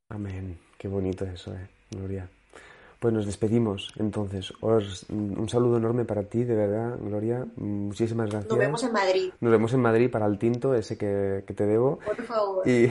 Amén. 0.09 0.64
Qué 0.77 0.87
bonito 0.87 1.25
eso, 1.25 1.53
eh, 1.53 1.67
Gloria. 1.91 2.29
Pues 2.99 3.13
nos 3.13 3.25
despedimos. 3.25 3.93
Entonces, 3.97 4.53
os, 4.61 5.05
un 5.09 5.49
saludo 5.49 5.77
enorme 5.77 6.05
para 6.05 6.23
ti, 6.23 6.43
de 6.43 6.55
verdad, 6.55 6.97
Gloria. 6.99 7.45
Muchísimas 7.57 8.29
gracias. 8.29 8.49
Nos 8.49 8.59
vemos 8.59 8.83
en 8.83 8.93
Madrid. 8.93 9.33
Nos 9.39 9.51
vemos 9.51 9.73
en 9.73 9.81
Madrid 9.81 10.09
para 10.09 10.25
el 10.25 10.37
tinto, 10.37 10.73
ese 10.73 10.97
que, 10.97 11.43
que 11.45 11.53
te 11.53 11.65
debo. 11.65 11.99
Por 12.05 12.21
favor. 12.23 12.67
Y, 12.67 12.89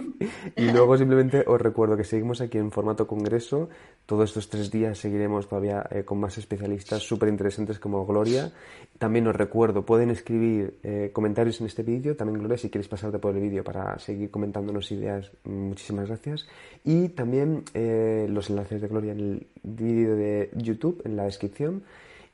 y 0.56 0.70
luego 0.72 0.96
simplemente 0.96 1.44
os 1.46 1.60
recuerdo 1.60 1.96
que 1.96 2.04
seguimos 2.04 2.40
aquí 2.40 2.58
en 2.58 2.70
formato 2.70 3.06
congreso. 3.06 3.68
Todos 4.06 4.30
estos 4.30 4.48
tres 4.48 4.70
días 4.70 4.98
seguiremos 4.98 5.48
todavía 5.48 5.86
eh, 5.90 6.04
con 6.04 6.18
más 6.18 6.36
especialistas 6.36 7.02
súper 7.02 7.28
interesantes 7.28 7.78
como 7.78 8.04
Gloria. 8.06 8.52
También 8.98 9.26
os 9.28 9.36
recuerdo, 9.36 9.86
pueden 9.86 10.10
escribir 10.10 10.78
eh, 10.82 11.10
comentarios 11.12 11.60
en 11.60 11.66
este 11.66 11.82
vídeo. 11.82 12.16
También, 12.16 12.38
Gloria, 12.40 12.58
si 12.58 12.70
quieres 12.70 12.88
pasarte 12.88 13.18
por 13.18 13.34
el 13.36 13.40
vídeo 13.40 13.62
para 13.62 13.98
seguir 13.98 14.30
comentándonos 14.30 14.90
ideas, 14.90 15.30
muchísimas 15.44 16.08
gracias. 16.08 16.46
Y 16.84 17.10
también 17.10 17.62
eh, 17.74 18.26
los 18.28 18.50
enlaces 18.50 18.80
de 18.80 18.88
Gloria 18.88 19.12
en 19.12 19.20
el 19.20 19.39
vídeo 19.62 20.16
de 20.16 20.50
YouTube 20.54 21.02
en 21.04 21.16
la 21.16 21.24
descripción. 21.24 21.82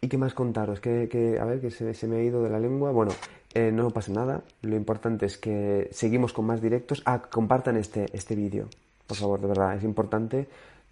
¿Y 0.00 0.08
qué 0.08 0.18
más 0.18 0.34
contaros? 0.34 0.80
Que, 0.80 1.38
a 1.40 1.44
ver, 1.44 1.60
que 1.60 1.70
se, 1.70 1.94
se, 1.94 2.06
me 2.06 2.16
ha 2.16 2.22
ido 2.22 2.42
de 2.42 2.50
la 2.50 2.60
lengua. 2.60 2.92
Bueno, 2.92 3.12
eh, 3.54 3.72
no 3.72 3.90
pasa 3.90 4.12
nada. 4.12 4.42
Lo 4.62 4.76
importante 4.76 5.26
es 5.26 5.38
que 5.38 5.88
seguimos 5.90 6.32
con 6.32 6.44
más 6.44 6.60
directos. 6.60 7.02
Ah, 7.06 7.22
compartan 7.22 7.76
este, 7.76 8.06
este 8.12 8.34
vídeo. 8.36 8.68
Por 9.06 9.16
favor, 9.16 9.40
de 9.40 9.48
verdad, 9.48 9.76
es 9.76 9.84
importante. 9.84 10.46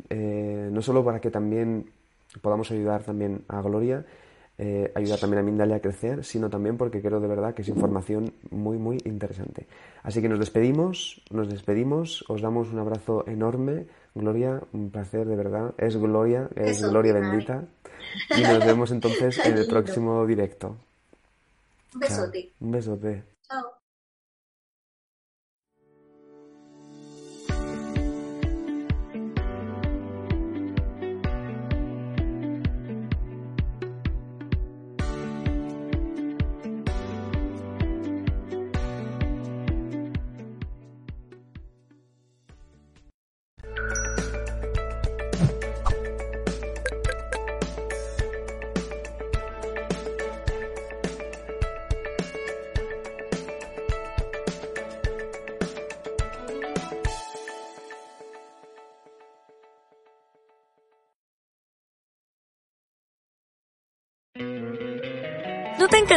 Eh, 0.08 0.68
no 0.72 0.82
solo 0.82 1.04
para 1.04 1.20
que 1.20 1.30
también 1.30 1.90
podamos 2.40 2.70
ayudar 2.70 3.02
también 3.02 3.44
a 3.48 3.60
Gloria, 3.60 4.04
eh, 4.56 4.92
ayudar 4.94 5.18
también 5.18 5.40
a 5.40 5.42
Mindalia 5.42 5.76
a 5.76 5.80
crecer, 5.80 6.24
sino 6.24 6.48
también 6.48 6.76
porque 6.76 7.00
creo 7.00 7.20
de 7.20 7.28
verdad 7.28 7.54
que 7.54 7.62
es 7.62 7.68
información 7.68 8.32
muy, 8.50 8.78
muy 8.78 8.98
interesante. 9.04 9.66
Así 10.02 10.22
que 10.22 10.28
nos 10.28 10.38
despedimos, 10.38 11.22
nos 11.30 11.48
despedimos, 11.48 12.24
os 12.28 12.40
damos 12.40 12.72
un 12.72 12.78
abrazo 12.78 13.24
enorme. 13.26 13.86
Gloria, 14.14 14.62
un 14.72 14.90
placer 14.90 15.26
de 15.26 15.36
verdad. 15.36 15.74
Es 15.76 15.96
Gloria, 15.96 16.48
es 16.54 16.82
Gloria 16.82 17.14
bendita. 17.14 17.64
Y 18.36 18.42
nos 18.42 18.64
vemos 18.64 18.90
entonces 18.92 19.44
en 19.44 19.58
el 19.58 19.66
próximo 19.66 20.24
directo. 20.24 20.76
Un 21.94 22.00
besote. 22.00 22.52
Un 22.60 22.70
besote. 22.70 23.24
Chao. 23.48 23.83